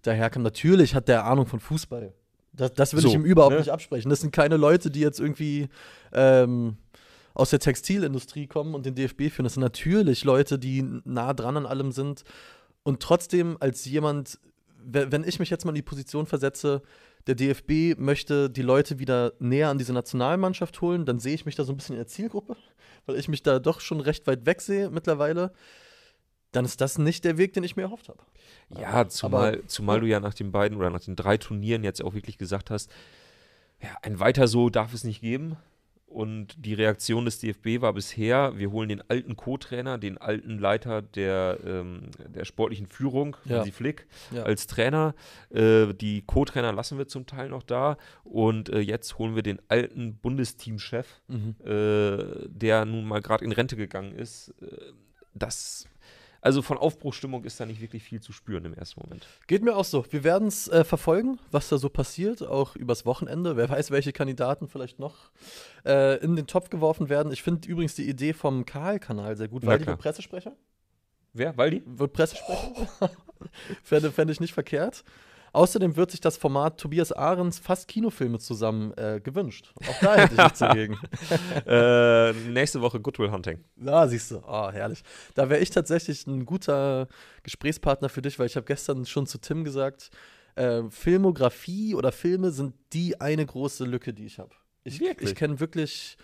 daherkomme, 0.03 0.45
natürlich 0.45 0.95
hat 0.95 1.09
der 1.09 1.25
Ahnung 1.25 1.47
von 1.47 1.61
Fußball. 1.61 2.13
Das, 2.53 2.73
das 2.75 2.95
will 2.95 3.03
so, 3.03 3.09
ich 3.09 3.15
ihm 3.15 3.25
überhaupt 3.25 3.53
ne? 3.53 3.59
nicht 3.59 3.71
absprechen. 3.71 4.09
Das 4.09 4.21
sind 4.21 4.33
keine 4.33 4.57
Leute, 4.57 4.91
die 4.91 5.01
jetzt 5.01 5.21
irgendwie 5.21 5.69
ähm, 6.13 6.79
aus 7.35 7.51
der 7.51 7.59
Textilindustrie 7.59 8.47
kommen 8.47 8.75
und 8.75 8.87
den 8.87 8.95
DFB 8.95 9.31
führen. 9.31 9.45
Das 9.45 9.55
sind 9.55 9.63
natürlich 9.63 10.25
Leute, 10.25 10.59
die 10.59 10.83
nah 11.05 11.35
dran 11.35 11.59
an 11.59 11.67
allem 11.67 11.93
sind. 11.93 12.25
Und 12.83 13.03
trotzdem 13.03 13.57
als 13.61 13.85
jemand, 13.85 14.39
wenn 14.87 15.25
ich 15.25 15.39
mich 15.39 15.51
jetzt 15.51 15.65
mal 15.65 15.73
in 15.73 15.77
die 15.77 15.83
Position 15.83 16.27
versetze, 16.27 16.83
der 17.27 17.35
DFB 17.35 17.99
möchte 17.99 18.49
die 18.49 18.63
Leute 18.63 18.99
wieder 18.99 19.33
näher 19.41 19.69
an 19.69 19.79
diese 19.79 19.93
Nationalmannschaft 19.93 20.81
holen, 20.81 21.05
dann 21.05 21.19
sehe 21.19 21.35
ich 21.35 21.45
mich 21.45 21.57
da 21.57 21.65
so 21.65 21.73
ein 21.73 21.77
bisschen 21.77 21.95
in 21.95 22.01
der 22.01 22.07
Zielgruppe, 22.07 22.57
weil 23.07 23.17
ich 23.17 23.29
mich 23.29 23.43
da 23.43 23.59
doch 23.59 23.81
schon 23.81 24.01
recht 24.01 24.27
weit 24.27 24.47
weg 24.47 24.61
sehe 24.61 24.91
mittlerweile. 24.91 25.53
Dann 26.53 26.65
ist 26.65 26.81
das 26.81 26.99
nicht 26.99 27.25
der 27.25 27.37
Weg, 27.37 27.53
den 27.53 27.65
ich 27.65 27.77
mir 27.77 27.83
erhofft 27.83 28.09
habe. 28.09 28.21
Ja, 28.71 29.09
zumal, 29.09 29.55
Aber, 29.55 29.69
zumal 29.69 30.01
du 30.01 30.07
ja 30.07 30.21
nach 30.21 30.35
den 30.35 30.53
beiden 30.53 30.79
oder 30.79 30.91
nach 30.91 31.03
den 31.03 31.17
drei 31.17 31.37
Turnieren 31.37 31.83
jetzt 31.83 32.03
auch 32.03 32.15
wirklich 32.15 32.39
gesagt 32.39 32.71
hast, 32.71 32.91
ja, 33.83 33.91
ein 34.03 34.21
weiter 34.21 34.47
so 34.49 34.71
darf 34.71 34.95
es 34.95 35.05
nicht 35.05 35.21
geben. 35.21 35.57
Und 36.07 36.65
die 36.65 36.73
Reaktion 36.73 37.25
des 37.25 37.41
DFB 37.41 37.83
war 37.83 37.93
bisher, 37.93 38.57
wir 38.57 38.71
holen 38.71 38.89
den 38.89 39.03
alten 39.11 39.37
Co-Trainer, 39.37 39.99
den 39.99 40.19
alten 40.19 40.59
Leiter 40.59 41.03
der, 41.03 41.59
ähm, 41.67 42.11
der 42.29 42.45
sportlichen 42.45 42.87
Führung, 42.87 43.37
ja. 43.45 43.59
Hansi 43.59 43.73
Flick, 43.73 44.07
ja. 44.31 44.45
als 44.45 44.67
Trainer. 44.67 45.15
Äh, 45.51 45.93
die 45.95 46.23
Co-Trainer 46.23 46.73
lassen 46.73 46.97
wir 46.97 47.09
zum 47.09 47.27
Teil 47.27 47.49
noch 47.49 47.65
da. 47.65 47.99
Und 48.23 48.69
äh, 48.69 48.79
jetzt 48.79 49.19
holen 49.19 49.35
wir 49.35 49.43
den 49.43 49.61
alten 49.69 50.17
Bundesteamchef, 50.17 51.23
mhm. 51.27 51.57
äh, 51.65 52.49
der 52.49 52.85
nun 52.85 53.05
mal 53.05 53.21
gerade 53.21 53.45
in 53.45 53.53
Rente 53.53 53.77
gegangen 53.77 54.13
ist. 54.13 54.55
Äh, 54.63 54.93
das 55.35 55.87
Also 56.47 56.63
von 56.63 56.79
Aufbruchstimmung 56.79 57.43
ist 57.43 57.59
da 57.59 57.67
nicht 57.67 57.81
wirklich 57.81 58.05
viel 58.05 58.21
zu 58.21 58.31
spüren 58.31 58.65
im 58.67 58.73
ersten 58.73 59.01
Moment. 59.01 59.27
Geht 59.49 59.65
mir 59.65 59.75
auch 59.75 59.85
so. 59.85 60.05
Wir 60.11 60.23
werden 60.23 60.47
es 60.47 60.69
äh, 60.69 60.85
verfolgen, 60.85 61.41
was 61.51 61.69
da 61.71 61.77
so 61.77 61.89
passiert, 61.89 62.41
auch 62.41 62.77
übers 62.77 63.05
Wochenende. 63.05 63.57
Wer 63.57 63.69
weiß, 63.69 63.91
welche 63.91 64.13
Kandidaten 64.13 64.69
vielleicht 64.69 65.01
noch 65.01 65.33
äh, 65.85 66.23
in 66.23 66.37
den 66.37 66.47
Topf 66.47 66.71
geworfen 66.71 67.09
werden. 67.09 67.33
Ich 67.33 67.43
finde 67.43 67.69
übrigens 67.69 67.97
die 67.97 68.09
Idee 68.09 68.33
vom 68.33 68.65
Karl-Kanal 68.65 69.37
sehr 69.37 69.49
gut. 69.49 69.67
Waldi 69.67 69.89
wird 69.89 69.99
Pressesprecher? 69.99 70.55
Wer? 71.33 71.57
Waldi? 71.57 71.83
Wird 71.85 72.13
Pressesprecher? 72.13 72.87
Fände, 73.83 74.13
fände 74.13 74.33
ich 74.33 74.39
nicht 74.39 74.55
verkehrt. 74.55 75.03
Außerdem 75.57 75.97
wird 75.97 76.11
sich 76.11 76.21
das 76.21 76.37
Format 76.37 76.79
Tobias 76.79 77.13
Ahrens 77.13 77.59
fast 77.59 77.89
Kinofilme 77.89 78.39
zusammen 78.39 78.93
äh, 78.99 79.23
gewünscht. 79.25 79.73
Auch 79.89 80.01
da 80.03 80.17
hätte 80.17 80.35
ich 80.35 80.39
nichts 80.39 80.59
dagegen. 80.59 80.99
äh, 81.67 82.35
nächste 82.51 82.83
Woche 82.83 83.01
Goodwill 83.01 83.31
Hunting. 83.31 83.65
Ja, 83.77 84.07
siehst 84.07 84.33
du. 84.33 84.43
Oh, 84.47 84.71
herrlich. 84.71 85.03
Da 85.35 85.49
wäre 85.49 85.63
ich 85.63 85.71
tatsächlich 85.71 86.27
ein 86.27 86.45
guter 86.45 87.09
Gesprächspartner 87.43 88.11
für 88.11 88.21
dich, 88.21 88.39
weil 88.39 88.49
ich 88.49 88.57
habe 88.57 88.67
gestern 88.67 89.07
schon 89.07 89.27
zu 89.27 89.39
Tim 89.39 89.65
gesagt, 89.65 90.11
äh, 90.57 90.83
Filmografie 90.91 91.95
oder 91.95 92.13
Filme 92.13 92.51
sind 92.51 92.75
die 92.93 93.19
eine 93.23 93.47
große 93.47 93.87
Lücke, 93.87 94.13
die 94.13 94.27
ich 94.27 94.39
habe. 94.39 94.55
Ich, 94.85 95.01
ich 95.01 95.35
kenne 95.35 95.59
wirklich, 95.59 96.19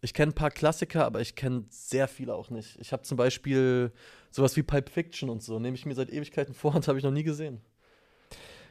ich 0.00 0.14
kenne 0.14 0.32
ein 0.32 0.34
paar 0.34 0.50
Klassiker, 0.50 1.04
aber 1.04 1.20
ich 1.20 1.34
kenne 1.34 1.66
sehr 1.68 2.08
viele 2.08 2.34
auch 2.34 2.48
nicht. 2.48 2.78
Ich 2.80 2.94
habe 2.94 3.02
zum 3.02 3.18
Beispiel 3.18 3.92
sowas 4.30 4.56
wie 4.56 4.62
Pulp 4.62 4.88
Fiction 4.88 5.28
und 5.28 5.42
so, 5.42 5.58
nehme 5.58 5.76
ich 5.76 5.84
mir 5.84 5.94
seit 5.94 6.08
Ewigkeiten 6.08 6.54
vor 6.54 6.74
und 6.74 6.88
habe 6.88 6.96
ich 6.96 7.04
noch 7.04 7.10
nie 7.10 7.22
gesehen. 7.22 7.60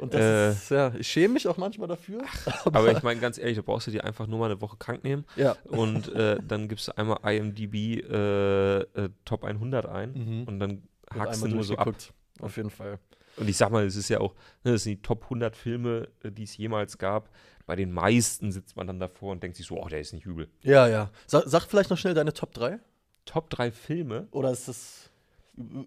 Und 0.01 0.15
das 0.15 0.21
äh, 0.21 0.51
ist, 0.51 0.71
ja, 0.71 0.93
ich 0.97 1.07
schäme 1.07 1.35
mich 1.35 1.47
auch 1.47 1.57
manchmal 1.57 1.87
dafür. 1.87 2.23
Aber, 2.65 2.79
aber 2.79 2.91
ich 2.91 3.03
meine, 3.03 3.19
ganz 3.19 3.37
ehrlich, 3.37 3.55
da 3.55 3.61
brauchst 3.61 3.85
du 3.85 3.91
dir 3.91 4.03
einfach 4.03 4.25
nur 4.25 4.39
mal 4.39 4.49
eine 4.49 4.59
Woche 4.59 4.75
krank 4.77 5.03
nehmen. 5.03 5.25
Ja. 5.35 5.55
Und 5.65 6.11
äh, 6.13 6.39
dann 6.45 6.67
gibst 6.67 6.87
du 6.87 6.97
einmal 6.97 7.19
IMDb 7.23 8.03
äh, 8.03 8.79
äh, 8.79 9.09
Top 9.25 9.43
100 9.43 9.85
ein 9.85 10.13
mhm. 10.13 10.43
und 10.47 10.59
dann 10.59 10.81
hackst 11.15 11.43
du 11.43 11.47
nur 11.47 11.63
so 11.63 11.75
ab. 11.75 11.93
Auf 12.39 12.57
jeden 12.57 12.71
Fall. 12.71 12.97
Und 13.37 13.47
ich 13.47 13.57
sag 13.57 13.71
mal, 13.71 13.85
es 13.85 13.95
ist 13.95 14.09
ja 14.09 14.19
auch, 14.19 14.33
ne, 14.63 14.71
das 14.73 14.83
sind 14.83 14.93
die 14.97 15.01
Top 15.03 15.23
100 15.25 15.55
Filme, 15.55 16.07
äh, 16.23 16.31
die 16.31 16.43
es 16.43 16.57
jemals 16.57 16.97
gab. 16.97 17.29
Bei 17.67 17.75
den 17.75 17.91
meisten 17.91 18.51
sitzt 18.51 18.75
man 18.75 18.87
dann 18.87 18.99
davor 18.99 19.31
und 19.31 19.43
denkt 19.43 19.55
sich 19.55 19.67
so, 19.67 19.79
oh, 19.79 19.87
der 19.87 19.99
ist 19.99 20.13
nicht 20.13 20.25
übel. 20.25 20.49
Ja, 20.63 20.87
ja. 20.87 21.11
Sag, 21.27 21.43
sag 21.45 21.65
vielleicht 21.67 21.91
noch 21.91 21.97
schnell 21.97 22.15
deine 22.15 22.33
Top 22.33 22.53
3. 22.53 22.79
Top 23.25 23.51
3 23.51 23.71
Filme? 23.71 24.27
Oder 24.31 24.51
ist 24.51 24.67
das, 24.67 25.11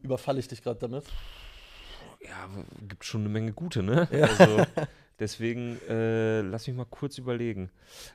überfalle 0.02 0.38
ich 0.38 0.46
dich 0.46 0.62
gerade 0.62 0.78
damit? 0.78 1.04
Ja, 2.26 2.48
gibt 2.88 3.04
schon 3.04 3.22
eine 3.22 3.30
Menge 3.30 3.52
gute, 3.52 3.82
ne? 3.82 4.08
Ja. 4.10 4.26
Also 4.26 4.64
deswegen 5.18 5.78
äh, 5.88 6.40
lass 6.40 6.66
mich 6.66 6.76
mal 6.76 6.86
kurz 6.86 7.18
überlegen. 7.18 7.70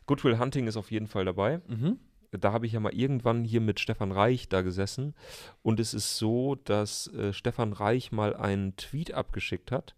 Goodwill 0.06 0.40
Hunting 0.40 0.68
ist 0.68 0.78
auf 0.78 0.92
jeden 0.92 1.08
Fall 1.08 1.26
dabei. 1.26 1.62
Mhm. 1.68 2.00
Da 2.32 2.52
habe 2.52 2.68
ich 2.68 2.74
ja 2.74 2.80
mal 2.80 2.94
irgendwann 2.94 3.44
hier 3.44 3.62
mit 3.62 3.80
Stefan 3.80 4.12
Reich 4.12 4.50
da 4.50 4.62
gesessen. 4.62 5.16
Und 5.64 5.80
es 5.80 5.94
ist 5.94 6.18
so, 6.18 6.56
dass 6.56 7.08
äh, 7.08 7.34
Stefan 7.34 7.74
Reich 7.74 8.12
mal 8.12 8.36
einen 8.36 8.76
Tweet 8.76 9.14
abgeschickt 9.14 9.72
hat 9.72 9.96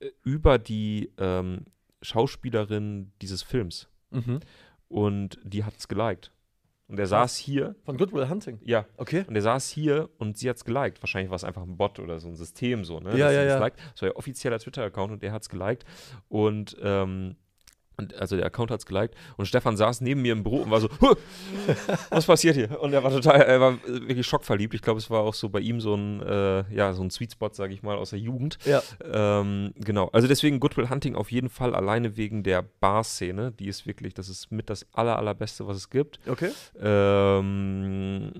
äh, 0.00 0.10
über 0.24 0.58
die 0.58 1.10
ähm, 1.18 1.64
Schauspielerin 2.02 3.12
dieses 3.22 3.42
Films. 3.42 3.88
Mhm. 4.10 4.40
Und 4.88 5.38
die 5.42 5.64
hat 5.64 5.76
es 5.78 5.88
geliked. 5.88 6.32
Und 6.88 6.98
er 6.98 7.06
saß 7.06 7.36
hier. 7.36 7.76
Von 7.84 7.98
Goodwill 7.98 8.28
Hunting? 8.28 8.58
Ja. 8.64 8.86
Okay. 8.96 9.24
Und 9.28 9.36
er 9.36 9.42
saß 9.42 9.68
hier 9.68 10.08
und 10.16 10.38
sie 10.38 10.48
hat 10.48 10.56
es 10.56 10.64
geliked. 10.64 11.02
Wahrscheinlich 11.02 11.30
war 11.30 11.36
es 11.36 11.44
einfach 11.44 11.62
ein 11.62 11.76
Bot 11.76 11.98
oder 11.98 12.18
so 12.18 12.28
ein 12.28 12.34
System 12.34 12.84
so, 12.84 12.98
ne? 12.98 13.16
Ja, 13.16 13.30
ja, 13.30 13.44
ja. 13.44 13.58
Liked. 13.58 13.78
Das 13.92 14.02
war 14.02 14.08
ihr 14.08 14.16
offizieller 14.16 14.58
Twitter-Account 14.58 15.12
und 15.12 15.22
er 15.22 15.32
hat 15.32 15.42
es 15.42 15.50
geliked. 15.50 15.84
Und 16.28 16.76
ähm, 16.82 17.36
und 17.98 18.14
also 18.14 18.36
der 18.36 18.46
Account 18.46 18.70
hat 18.70 18.80
es 18.80 18.86
geliked 18.86 19.14
und 19.36 19.46
Stefan 19.46 19.76
saß 19.76 20.00
neben 20.02 20.22
mir 20.22 20.32
im 20.32 20.44
Büro 20.44 20.58
und 20.58 20.70
war 20.70 20.80
so, 20.80 20.88
was 22.10 22.26
passiert 22.26 22.54
hier? 22.54 22.80
Und 22.80 22.92
er 22.92 23.02
war 23.02 23.10
total, 23.10 23.40
er 23.40 23.60
war 23.60 23.78
wirklich 23.84 24.26
schockverliebt. 24.26 24.72
Ich 24.74 24.82
glaube, 24.82 24.98
es 24.98 25.10
war 25.10 25.20
auch 25.20 25.34
so 25.34 25.48
bei 25.48 25.58
ihm 25.58 25.80
so 25.80 25.94
ein, 25.94 26.22
äh, 26.22 26.64
ja, 26.72 26.92
so 26.92 27.02
ein 27.02 27.10
Sweet 27.10 27.32
Spot, 27.32 27.50
sage 27.52 27.74
ich 27.74 27.82
mal, 27.82 27.96
aus 27.96 28.10
der 28.10 28.20
Jugend. 28.20 28.58
Ja. 28.64 28.82
Ähm, 29.02 29.72
genau. 29.76 30.08
Also 30.12 30.28
deswegen 30.28 30.60
Goodwill 30.60 30.88
Hunting 30.88 31.16
auf 31.16 31.32
jeden 31.32 31.48
Fall 31.48 31.74
alleine 31.74 32.16
wegen 32.16 32.44
der 32.44 32.62
Bar-Szene. 32.62 33.52
Die 33.52 33.66
ist 33.66 33.86
wirklich, 33.86 34.14
das 34.14 34.28
ist 34.28 34.52
mit 34.52 34.70
das 34.70 34.86
aller, 34.92 35.18
allerbeste, 35.18 35.66
was 35.66 35.76
es 35.76 35.90
gibt. 35.90 36.20
Okay. 36.28 36.50
Ähm, 36.80 38.32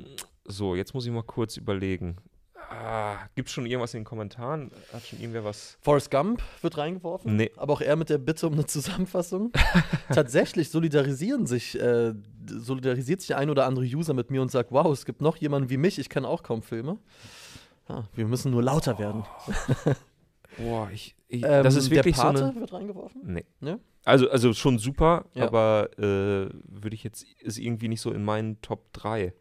so, 0.45 0.77
jetzt 0.77 0.95
muss 0.95 1.05
ich 1.05 1.13
mal 1.13 1.23
kurz 1.23 1.57
überlegen. 1.57 2.17
Ah, 2.71 3.16
Gibt 3.35 3.49
es 3.49 3.55
schon 3.55 3.64
irgendwas 3.64 3.95
in 3.95 4.01
den 4.01 4.05
Kommentaren? 4.05 4.71
Hat 4.93 5.07
schon 5.07 5.19
irgendwer 5.19 5.45
was? 5.45 5.79
Forrest 5.81 6.11
Gump 6.11 6.43
wird 6.61 6.77
reingeworfen. 6.77 7.35
Nee. 7.37 7.51
Aber 7.57 7.73
auch 7.73 7.81
er 7.81 7.97
mit 7.97 8.11
der 8.11 8.19
Bitte 8.19 8.47
um 8.47 8.53
eine 8.53 8.66
Zusammenfassung. 8.66 9.53
Tatsächlich 10.12 10.69
solidarisieren 10.69 11.47
sich, 11.47 11.81
äh, 11.81 12.12
solidarisiert 12.47 13.21
sich 13.21 13.29
der 13.29 13.39
ein 13.39 13.49
oder 13.49 13.64
andere 13.64 13.87
User 13.87 14.12
mit 14.12 14.31
mir 14.31 14.43
und 14.43 14.51
sagt: 14.51 14.71
Wow, 14.71 14.93
es 14.93 15.07
gibt 15.07 15.23
noch 15.23 15.37
jemanden 15.39 15.71
wie 15.71 15.79
mich, 15.79 15.99
ich 15.99 16.11
kenne 16.11 16.29
auch 16.29 16.43
kaum 16.43 16.62
Filme. 16.62 16.99
Ja, 17.89 18.07
wir 18.14 18.27
müssen 18.27 18.51
nur 18.51 18.62
lauter 18.62 18.97
oh. 18.97 18.99
werden. 18.99 19.25
Boah, 20.59 20.91
ich, 20.93 21.14
ich 21.29 21.45
ähm, 21.45 21.62
das 21.62 21.77
ist 21.77 21.91
wirklich 21.91 22.16
der 22.16 22.23
Pate 22.23 22.39
so 22.39 22.45
eine. 22.45 22.61
wird 22.61 22.73
reingeworfen? 22.73 23.23
Nee. 23.25 23.45
Ja? 23.61 23.79
Also, 24.05 24.29
also 24.31 24.53
schon 24.53 24.79
super, 24.79 25.27
ja. 25.35 25.47
aber 25.47 25.91
äh, 25.99 26.51
würde 26.64 26.95
ich 26.95 27.05
jetzt, 27.05 27.25
ist 27.41 27.59
irgendwie 27.59 27.89
nicht 27.89 28.01
so 28.01 28.11
in 28.11 28.25
meinen 28.25 28.61
Top 28.61 28.93
3. 28.93 29.33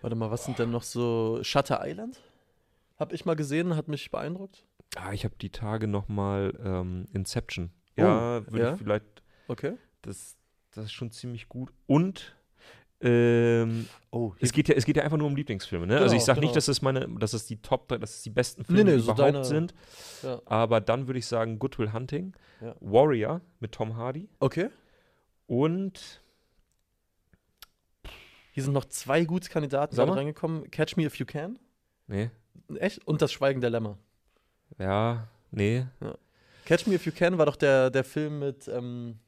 Warte 0.00 0.16
mal, 0.16 0.30
was 0.30 0.44
sind 0.44 0.58
denn 0.58 0.70
noch 0.70 0.82
so 0.82 1.38
Shutter 1.42 1.80
Island? 1.82 2.20
Habe 2.96 3.14
ich 3.14 3.24
mal 3.24 3.34
gesehen, 3.34 3.76
hat 3.76 3.88
mich 3.88 4.10
beeindruckt. 4.10 4.64
Ah, 4.96 5.12
ich 5.12 5.24
habe 5.24 5.34
die 5.40 5.50
Tage 5.50 5.88
noch 5.88 6.08
mal 6.08 6.56
ähm, 6.62 7.06
Inception. 7.12 7.70
Oh, 7.96 8.02
ja, 8.02 8.46
würde 8.46 8.64
ja? 8.64 8.72
ich 8.72 8.78
vielleicht. 8.78 9.22
Okay. 9.48 9.76
Das, 10.02 10.36
das 10.70 10.86
ist 10.86 10.92
schon 10.92 11.10
ziemlich 11.10 11.48
gut. 11.48 11.72
Und 11.86 12.36
ähm, 13.00 13.86
oh, 14.10 14.32
es 14.40 14.52
geht 14.52 14.68
ja, 14.68 14.74
es 14.76 14.86
geht 14.86 14.96
ja 14.96 15.02
einfach 15.02 15.18
nur 15.18 15.26
um 15.26 15.36
Lieblingsfilme. 15.36 15.86
Ne? 15.86 15.94
Also 15.94 16.04
genau, 16.04 16.12
also 16.12 16.16
ich 16.16 16.24
sage 16.24 16.40
genau. 16.40 16.48
nicht, 16.48 16.56
dass 16.56 16.68
es 16.68 16.80
meine, 16.80 17.08
dass 17.18 17.34
es 17.34 17.46
die 17.46 17.60
Top, 17.60 17.88
dass 17.88 18.16
es 18.16 18.22
die 18.22 18.30
besten 18.30 18.64
Filme 18.64 18.84
nee, 18.84 18.90
nee, 18.92 18.96
überhaupt 18.96 19.18
so 19.18 19.24
deine, 19.24 19.44
sind. 19.44 19.74
Ja. 20.22 20.40
Aber 20.46 20.80
dann 20.80 21.06
würde 21.06 21.18
ich 21.18 21.26
sagen 21.26 21.58
Goodwill 21.58 21.92
Hunting, 21.92 22.34
ja. 22.60 22.74
Warrior 22.80 23.40
mit 23.60 23.72
Tom 23.72 23.96
Hardy. 23.96 24.28
Okay. 24.38 24.70
Und 25.46 26.22
hier 28.52 28.62
sind 28.62 28.72
noch 28.72 28.86
zwei 28.86 29.24
gute 29.24 29.50
Kandidaten 29.50 29.98
reingekommen. 29.98 30.70
Catch 30.70 30.96
Me 30.96 31.04
If 31.04 31.16
You 31.16 31.26
Can. 31.26 31.58
Nee. 32.06 32.30
Echt? 32.76 33.06
Und 33.06 33.22
das 33.22 33.32
Schweigen 33.32 33.60
der 33.60 33.70
Lämmer. 33.70 33.98
Ja, 34.78 35.28
nee. 35.50 35.86
Ja. 36.00 36.16
Catch 36.64 36.86
Me 36.86 36.94
If 36.94 37.06
You 37.06 37.12
Can 37.12 37.38
war 37.38 37.46
doch 37.46 37.56
der, 37.56 37.90
der 37.90 38.04
Film 38.04 38.38
mit 38.38 38.68
ähm, 38.68 39.18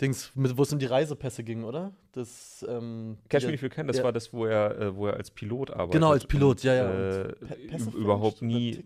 Dings, 0.00 0.30
mit, 0.34 0.56
wo 0.56 0.62
es 0.62 0.72
um 0.72 0.78
die 0.78 0.86
Reisepässe 0.86 1.42
ging, 1.42 1.64
oder? 1.64 1.92
Das, 2.12 2.64
ähm, 2.68 3.18
Catch 3.28 3.46
Me 3.46 3.54
If 3.54 3.62
You 3.62 3.68
Can, 3.68 3.86
das 3.86 3.98
ja. 3.98 4.04
war 4.04 4.12
das, 4.12 4.32
wo 4.32 4.46
er, 4.46 4.78
äh, 4.78 4.96
wo 4.96 5.06
er 5.06 5.14
als 5.14 5.30
Pilot 5.30 5.70
arbeitet. 5.70 5.92
Genau, 5.92 6.12
als 6.12 6.26
Pilot, 6.26 6.58
und, 6.58 6.62
ja, 6.64 6.74
ja. 6.74 6.90
Äh, 6.90 7.34
überhaupt 7.94 8.42
nie. 8.42 8.82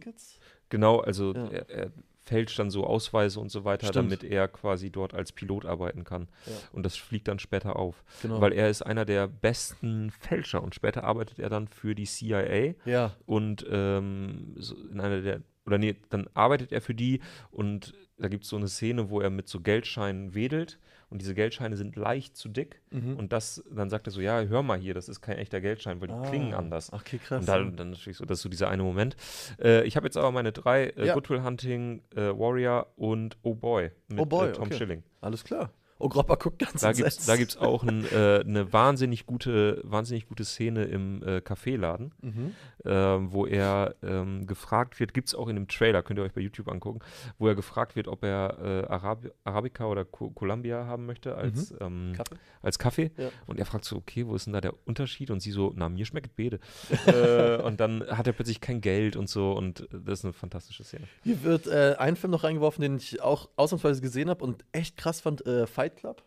Genau, 0.69 1.01
also 1.01 1.35
ja. 1.35 1.47
er, 1.49 1.71
er, 1.71 1.93
fälscht 2.31 2.61
dann 2.61 2.71
so 2.71 2.85
Ausweise 2.87 3.41
und 3.41 3.51
so 3.51 3.65
weiter, 3.65 3.89
Stimmt. 3.89 4.13
damit 4.13 4.23
er 4.23 4.47
quasi 4.47 4.91
dort 4.91 5.15
als 5.15 5.33
Pilot 5.33 5.67
arbeiten 5.67 6.05
kann. 6.05 6.29
Ja. 6.47 6.53
Und 6.71 6.87
das 6.87 6.97
fliegt 6.97 7.27
dann 7.27 7.41
später 7.41 7.75
auf. 7.75 8.05
Genau. 8.23 8.41
Weil 8.41 8.53
er 8.53 8.71
ist 8.71 8.83
einer 8.83 9.05
der 9.05 9.27
besten 9.27 10.13
Fälscher 10.13 10.63
und 10.63 10.77
später 10.77 11.03
arbeitet 11.03 11.41
er 11.41 11.49
dann 11.49 11.67
für 11.67 11.97
die 11.97 12.05
CIA. 12.05 12.75
Ja. 12.85 13.17
Und 13.27 13.67
ähm, 13.69 14.55
so 14.57 14.77
in 14.77 15.01
einer 15.01 15.23
der, 15.23 15.41
oder 15.67 15.79
nee, 15.79 15.97
dann 16.09 16.29
arbeitet 16.35 16.71
er 16.71 16.81
für 16.81 16.95
die 16.95 17.21
und 17.51 17.95
da 18.21 18.29
gibt 18.29 18.45
es 18.45 18.51
so 18.51 18.57
eine 18.57 18.69
Szene, 18.69 19.11
wo 19.11 19.21
er 19.21 19.31
mit 19.31 19.49
so 19.49 19.61
Geldscheinen 19.61 20.35
wedelt 20.35 20.79
und 21.09 21.21
diese 21.21 21.35
Geldscheine 21.35 21.77
sind 21.77 21.97
leicht 21.97 22.37
zu 22.37 22.49
dick 22.49 22.81
mhm. 22.91 23.17
und 23.17 23.33
das, 23.33 23.65
dann 23.71 23.91
sagt 23.91 24.07
er 24.07 24.13
so, 24.13 24.21
ja, 24.21 24.43
hör 24.43 24.63
mal 24.63 24.79
hier, 24.79 24.95
das 24.95 25.09
ist 25.09 25.21
kein 25.21 25.39
echter 25.39 25.61
Geldschein, 25.61 26.01
weil 26.01 26.09
die 26.09 26.15
ah. 26.15 26.29
klingen 26.29 26.55
anders. 26.55 26.91
Ach, 26.93 27.01
okay, 27.01 27.19
krass. 27.19 27.41
Und 27.41 27.49
dann, 27.49 27.77
dann 27.77 27.91
natürlich 27.91 28.19
so, 28.19 28.25
das 28.25 28.39
ist 28.39 28.43
so 28.43 28.49
dieser 28.49 28.69
eine 28.69 28.83
Moment. 28.83 29.17
Äh, 29.61 29.85
ich 29.85 29.97
habe 29.97 30.07
jetzt 30.07 30.17
aber 30.17 30.31
meine 30.31 30.53
drei, 30.53 30.87
äh, 30.87 31.07
ja. 31.07 31.15
Goodwill 31.15 31.43
Hunting, 31.43 32.03
äh, 32.15 32.21
Warrior 32.21 32.93
und 32.97 33.39
Oh 33.43 33.55
Boy 33.55 33.91
mit 34.09 34.21
oh 34.21 34.27
Boy, 34.27 34.51
äh, 34.51 34.53
Tom 34.53 34.67
okay. 34.67 34.77
Schilling. 34.77 35.03
Alles 35.21 35.43
klar. 35.45 35.73
Oh, 36.03 36.09
Gropper 36.09 36.39
guckt 36.39 36.59
ganz 36.59 36.81
Da 36.81 36.93
gibt 37.37 37.51
es 37.51 37.57
auch 37.59 37.85
ein, 37.85 38.07
äh, 38.11 38.41
eine 38.41 38.73
wahnsinnig 38.73 39.27
gute, 39.27 39.83
wahnsinnig 39.85 40.27
gute 40.29 40.47
Szene 40.47 40.85
im 40.85 41.23
äh, 41.23 41.43
Kaffeeladen, 41.43 42.15
mhm. 42.23 42.55
äh, 42.85 42.91
wo 42.91 43.45
er 43.45 43.95
ähm, 44.03 44.47
gefragt 44.47 44.99
wird, 44.99 45.13
gibt 45.13 45.29
es 45.29 45.35
auch 45.35 45.49
in 45.49 45.57
dem 45.57 45.69
Trailer, 45.69 46.03
könnt 46.03 46.19
ihr 46.19 46.23
euch 46.23 46.33
bei 46.33 46.41
YouTube 46.41 46.69
angucken, 46.69 47.01
wo 47.39 47.49
er 47.49 47.55
gefragt 47.55 47.97
wird, 47.97 48.09
ob 48.09 48.25
er 48.25 48.57
äh, 48.63 48.87
Arab 48.87 49.31
Arabica 49.45 49.85
oder 49.85 50.07
Co 50.07 50.31
Columbia 50.31 50.87
haben 50.87 51.05
möchte 51.05 51.35
als, 51.37 51.73
mhm. 51.73 51.77
ähm, 51.81 52.13
Kaffee. 52.17 52.37
Als 52.63 52.79
Kaffee. 52.79 53.11
Ja. 53.19 53.29
Und 53.47 53.59
er 53.59 53.67
fragt 53.67 53.85
so, 53.85 53.97
okay, 53.97 54.27
wo 54.27 54.35
ist 54.35 54.47
denn 54.47 54.55
da 54.55 54.63
der 54.63 54.73
Unterschied? 54.87 55.31
Und 55.31 55.41
sie 55.41 55.51
so, 55.51 55.73
na, 55.77 55.91
mir 55.91 56.07
schmeckt 56.07 56.35
Bede. 56.35 56.61
Äh, 57.07 57.61
und 57.63 57.81
dann 57.81 58.05
hat 58.07 58.27
er 58.27 58.33
plötzlich 58.35 58.61
kein 58.61 58.81
Geld 58.81 59.17
und 59.17 59.29
so 59.29 59.53
und 59.53 59.89
das 59.91 60.21
ist 60.21 60.25
eine 60.25 60.33
fantastische 60.33 60.85
Szene. 60.85 61.05
Hier 61.25 61.43
wird 61.43 61.67
äh, 61.67 61.97
ein 61.99 62.15
Film 62.15 62.31
noch 62.31 62.45
reingeworfen, 62.45 62.83
den 62.83 62.97
ich 62.97 63.21
auch 63.23 63.49
ausnahmsweise 63.57 64.01
gesehen 64.01 64.29
habe 64.29 64.45
und 64.45 64.65
echt 64.73 64.97
krass 64.97 65.21
fand, 65.21 65.43
Fight 65.67 65.90
Fight 65.91 65.97
Club. 65.97 66.23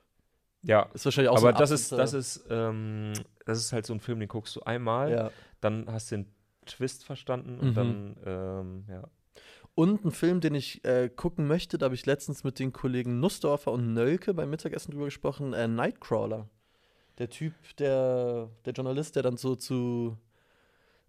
Ja, 0.62 0.90
ist 0.94 1.04
wahrscheinlich 1.06 1.30
auch 1.30 1.38
aber 1.38 1.52
so 1.52 1.58
das 1.58 1.72
ist 1.72 1.92
das 1.92 2.14
ist 2.14 2.46
ähm, 2.50 3.14
das 3.46 3.60
ist 3.60 3.74
halt 3.74 3.86
so 3.86 3.94
ein 3.94 4.00
Film, 4.00 4.20
den 4.20 4.30
guckst 4.30 4.56
du 4.56 4.62
einmal, 4.62 5.12
ja. 5.12 5.32
dann 5.60 5.92
hast 5.92 6.12
du 6.12 6.18
den 6.18 6.34
Twist 6.66 7.04
verstanden 7.04 7.60
und 7.60 7.72
mhm. 7.72 7.74
dann 7.74 8.18
ähm, 8.26 8.86
ja. 8.90 9.04
Und 9.76 10.06
ein 10.06 10.12
Film, 10.12 10.40
den 10.40 10.54
ich 10.54 10.86
äh, 10.86 11.10
gucken 11.10 11.48
möchte, 11.48 11.78
da 11.78 11.86
habe 11.86 11.96
ich 11.96 12.06
letztens 12.06 12.44
mit 12.44 12.60
den 12.60 12.72
Kollegen 12.72 13.20
Nussdorfer 13.20 13.72
und 13.72 13.94
Nölke 13.94 14.34
beim 14.34 14.52
Mittagessen 14.52 14.92
drüber 14.92 15.06
gesprochen, 15.06 15.54
äh, 15.54 15.68
Nightcrawler. 15.68 16.48
Der 17.18 17.30
Typ, 17.30 17.54
der, 17.80 18.50
der 18.66 18.74
Journalist, 18.74 19.16
der 19.16 19.24
dann 19.24 19.36
so 19.36 19.56
zu 19.56 20.18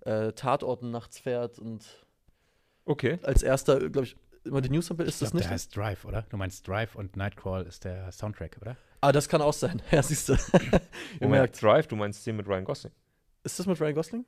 äh, 0.00 0.32
Tatorten 0.32 0.90
nachts 0.90 1.18
fährt 1.18 1.58
und 1.58 2.06
okay. 2.86 3.18
als 3.22 3.42
erster, 3.42 3.90
glaube 3.90 4.06
ich, 4.06 4.16
immer 4.44 4.60
die 4.60 4.70
News 4.70 4.90
ist 4.90 4.98
das 4.98 5.30
glaub, 5.30 5.34
nicht? 5.34 5.44
Der 5.44 5.50
heißt 5.52 5.76
Drive, 5.76 6.04
oder? 6.04 6.22
Du 6.28 6.36
meinst 6.36 6.66
Drive 6.66 6.94
und 6.94 7.16
Nightcrawl 7.16 7.66
ist 7.66 7.84
der 7.84 8.10
Soundtrack, 8.12 8.58
oder? 8.60 8.76
Ah, 9.00 9.12
das 9.12 9.28
kann 9.28 9.42
auch 9.42 9.52
sein. 9.52 9.82
Ja, 9.90 10.02
siehst 10.02 10.28
du. 10.28 10.36
Merkt. 11.20 11.62
Drive, 11.62 11.86
du 11.86 11.96
meinst 11.96 12.26
den 12.26 12.36
mit 12.36 12.46
Ryan 12.46 12.64
Gosling. 12.64 12.92
Ist 13.42 13.58
das 13.58 13.66
mit 13.66 13.80
Ryan 13.80 13.94
Gosling? 13.94 14.24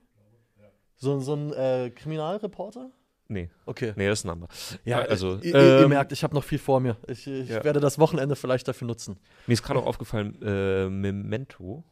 So, 0.96 1.18
so 1.20 1.34
ein 1.34 1.52
äh, 1.52 1.90
Kriminalreporter? 1.90 2.90
Nee. 3.28 3.50
Okay. 3.66 3.92
Nee, 3.96 4.08
das 4.08 4.20
ist 4.20 4.24
ein 4.24 4.30
anderer. 4.30 4.48
Ja, 4.84 5.00
also, 5.00 5.38
ihr, 5.38 5.54
ähm, 5.54 5.82
ihr 5.82 5.88
merkt, 5.88 6.12
ich 6.12 6.22
habe 6.22 6.34
noch 6.34 6.44
viel 6.44 6.58
vor 6.58 6.80
mir. 6.80 6.96
Ich, 7.08 7.26
ich 7.26 7.48
ja. 7.48 7.64
werde 7.64 7.80
das 7.80 7.98
Wochenende 7.98 8.36
vielleicht 8.36 8.68
dafür 8.68 8.86
nutzen. 8.86 9.18
Mir 9.46 9.54
ist 9.54 9.62
gerade 9.62 9.80
auch 9.80 9.86
aufgefallen, 9.86 10.40
äh, 10.42 10.88
Memento 10.88 11.84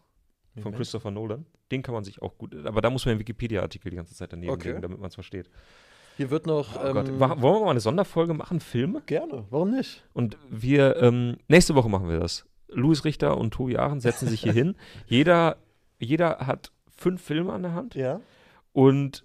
von 0.63 0.75
Christopher 0.75 1.11
Nolan. 1.11 1.47
Den 1.73 1.83
kann 1.83 1.95
man 1.95 2.05
sich 2.05 2.23
auch 2.23 2.39
gut, 2.39 2.55
aber 2.67 2.81
da 2.81 2.91
muss 2.91 3.05
man 3.05 3.13
einen 3.13 3.21
Wikipedia-Artikel 3.21 3.91
die 3.91 3.97
ganze 3.97 4.15
Zeit 4.15 4.33
daneben 4.33 4.53
okay. 4.53 4.69
legen, 4.69 4.83
damit 4.83 5.01
man 5.01 5.09
es 5.09 5.15
versteht. 5.15 5.51
Hier 6.17 6.31
wird 6.31 6.47
noch. 6.47 6.77
Oh 6.77 6.87
ähm, 6.87 7.19
wollen 7.19 7.41
wir 7.41 7.61
mal 7.61 7.71
eine 7.71 7.81
Sonderfolge 7.81 8.35
machen? 8.35 8.61
Filme? 8.61 9.03
Gerne, 9.07 9.45
warum 9.51 9.71
nicht? 9.71 10.05
Und 10.13 10.37
wir, 10.49 10.97
ähm, 10.97 11.37
nächste 11.49 11.75
Woche 11.75 11.89
machen 11.89 12.09
wir 12.09 12.21
das. 12.21 12.45
Louis 12.69 13.05
Richter 13.05 13.37
und 13.37 13.53
Tobi 13.53 13.79
Aachen 13.79 14.01
setzen 14.01 14.29
sich 14.29 14.43
hier 14.43 14.53
hin. 14.53 14.75
Jeder, 15.07 15.57
jeder 15.99 16.39
hat 16.47 16.73
fünf 16.97 17.23
Filme 17.23 17.53
an 17.53 17.63
der 17.63 17.75
Hand. 17.75 17.95
Ja. 17.95 18.21
Und 18.73 19.25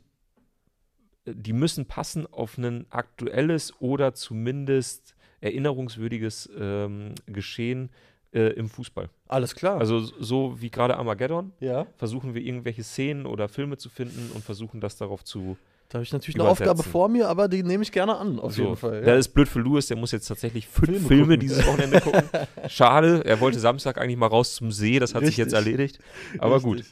die 1.26 1.54
müssen 1.54 1.86
passen 1.86 2.26
auf 2.32 2.58
ein 2.58 2.86
aktuelles 2.90 3.74
oder 3.80 4.14
zumindest 4.14 5.16
erinnerungswürdiges 5.42 6.50
ähm, 6.58 7.14
Geschehen 7.26 7.90
äh, 8.34 8.54
im 8.54 8.70
Fußball. 8.70 9.10
Alles 9.28 9.56
klar. 9.56 9.80
Also 9.80 10.00
so 10.00 10.62
wie 10.62 10.70
gerade 10.70 10.98
Armageddon 10.98 11.52
ja. 11.60 11.88
versuchen 11.98 12.34
wir 12.34 12.42
irgendwelche 12.42 12.84
Szenen 12.84 13.26
oder 13.26 13.48
Filme 13.48 13.78
zu 13.78 13.90
finden 13.90 14.32
und 14.34 14.44
versuchen 14.44 14.82
das 14.82 14.98
darauf 14.98 15.24
zu 15.24 15.58
da 15.90 15.96
habe 15.96 16.04
ich 16.04 16.14
natürlich 16.14 16.40
eine 16.40 16.48
Aufgabe 16.48 16.84
vor 16.84 17.10
mir, 17.10 17.28
aber 17.28 17.48
die 17.48 17.64
nehme 17.64 17.82
ich 17.82 17.92
gerne 17.92 18.16
an, 18.16 18.40
auf 18.40 18.54
so, 18.54 18.62
jeden 18.62 18.76
Fall. 18.76 19.00
Ja. 19.00 19.06
Das 19.06 19.20
ist 19.20 19.30
blöd 19.30 19.48
für 19.48 19.60
Louis, 19.60 19.88
der 19.88 19.98
muss 19.98 20.12
jetzt 20.12 20.28
tatsächlich 20.28 20.68
fünf 20.68 20.88
Filme, 20.90 21.08
Filme 21.08 21.38
dieses 21.40 21.66
Wochenende 21.66 22.00
gucken. 22.02 22.24
Schade, 22.68 23.24
er 23.26 23.40
wollte 23.40 23.60
Samstag 23.60 23.98
eigentlich 24.00 24.18
mal 24.18 24.28
raus 24.28 24.54
zum 24.54 24.72
See, 24.72 25.00
das 25.00 25.16
hat 25.16 25.22
Richtig. 25.22 25.38
sich 25.38 25.46
jetzt 25.46 25.54
erledigt. 25.54 25.98
Aber 26.38 26.58
Richtig. 26.58 26.72
gut. 26.72 26.86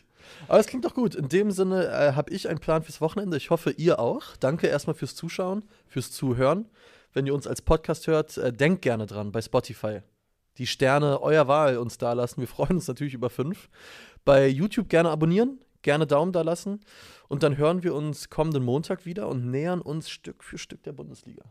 Aber 0.47 0.59
es 0.59 0.65
klingt 0.65 0.85
doch 0.85 0.95
gut. 0.95 1.13
In 1.13 1.29
dem 1.29 1.51
Sinne 1.51 1.85
äh, 1.85 2.13
habe 2.13 2.31
ich 2.31 2.49
einen 2.49 2.59
Plan 2.59 2.81
fürs 2.81 2.99
Wochenende. 2.99 3.37
Ich 3.37 3.49
hoffe, 3.49 3.71
ihr 3.71 3.99
auch. 3.99 4.35
Danke 4.39 4.67
erstmal 4.67 4.95
fürs 4.95 5.15
Zuschauen, 5.15 5.63
fürs 5.87 6.11
Zuhören. 6.11 6.65
Wenn 7.13 7.27
ihr 7.27 7.33
uns 7.33 7.47
als 7.47 7.61
Podcast 7.61 8.07
hört, 8.07 8.37
äh, 8.37 8.51
denkt 8.51 8.81
gerne 8.81 9.05
dran 9.05 9.31
bei 9.31 9.41
Spotify. 9.41 9.99
Die 10.57 10.67
Sterne 10.67 11.21
eurer 11.21 11.47
Wahl 11.47 11.77
uns 11.77 11.97
da 11.97 12.13
lassen. 12.13 12.41
Wir 12.41 12.47
freuen 12.47 12.77
uns 12.77 12.87
natürlich 12.87 13.13
über 13.13 13.29
fünf. 13.29 13.69
Bei 14.25 14.47
YouTube 14.47 14.89
gerne 14.89 15.09
abonnieren, 15.09 15.59
gerne 15.81 16.07
Daumen 16.07 16.31
da 16.31 16.41
lassen. 16.41 16.81
Und 17.27 17.43
dann 17.43 17.57
hören 17.57 17.83
wir 17.83 17.93
uns 17.93 18.29
kommenden 18.29 18.63
Montag 18.63 19.05
wieder 19.05 19.27
und 19.27 19.49
nähern 19.49 19.81
uns 19.81 20.09
Stück 20.09 20.43
für 20.43 20.57
Stück 20.57 20.83
der 20.83 20.93
Bundesliga. 20.93 21.43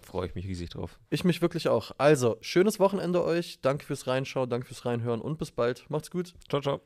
Freue 0.00 0.26
ich 0.26 0.34
mich 0.34 0.46
riesig 0.46 0.70
drauf. 0.70 0.98
Ich 1.10 1.24
mich 1.24 1.42
wirklich 1.42 1.68
auch. 1.68 1.92
Also, 1.98 2.38
schönes 2.40 2.80
Wochenende 2.80 3.22
euch. 3.22 3.60
Danke 3.60 3.84
fürs 3.84 4.06
Reinschauen, 4.06 4.48
danke 4.48 4.66
fürs 4.66 4.84
Reinhören 4.84 5.20
und 5.20 5.38
bis 5.38 5.50
bald. 5.50 5.88
Macht's 5.88 6.10
gut. 6.10 6.34
Ciao, 6.48 6.60
ciao. 6.60 6.80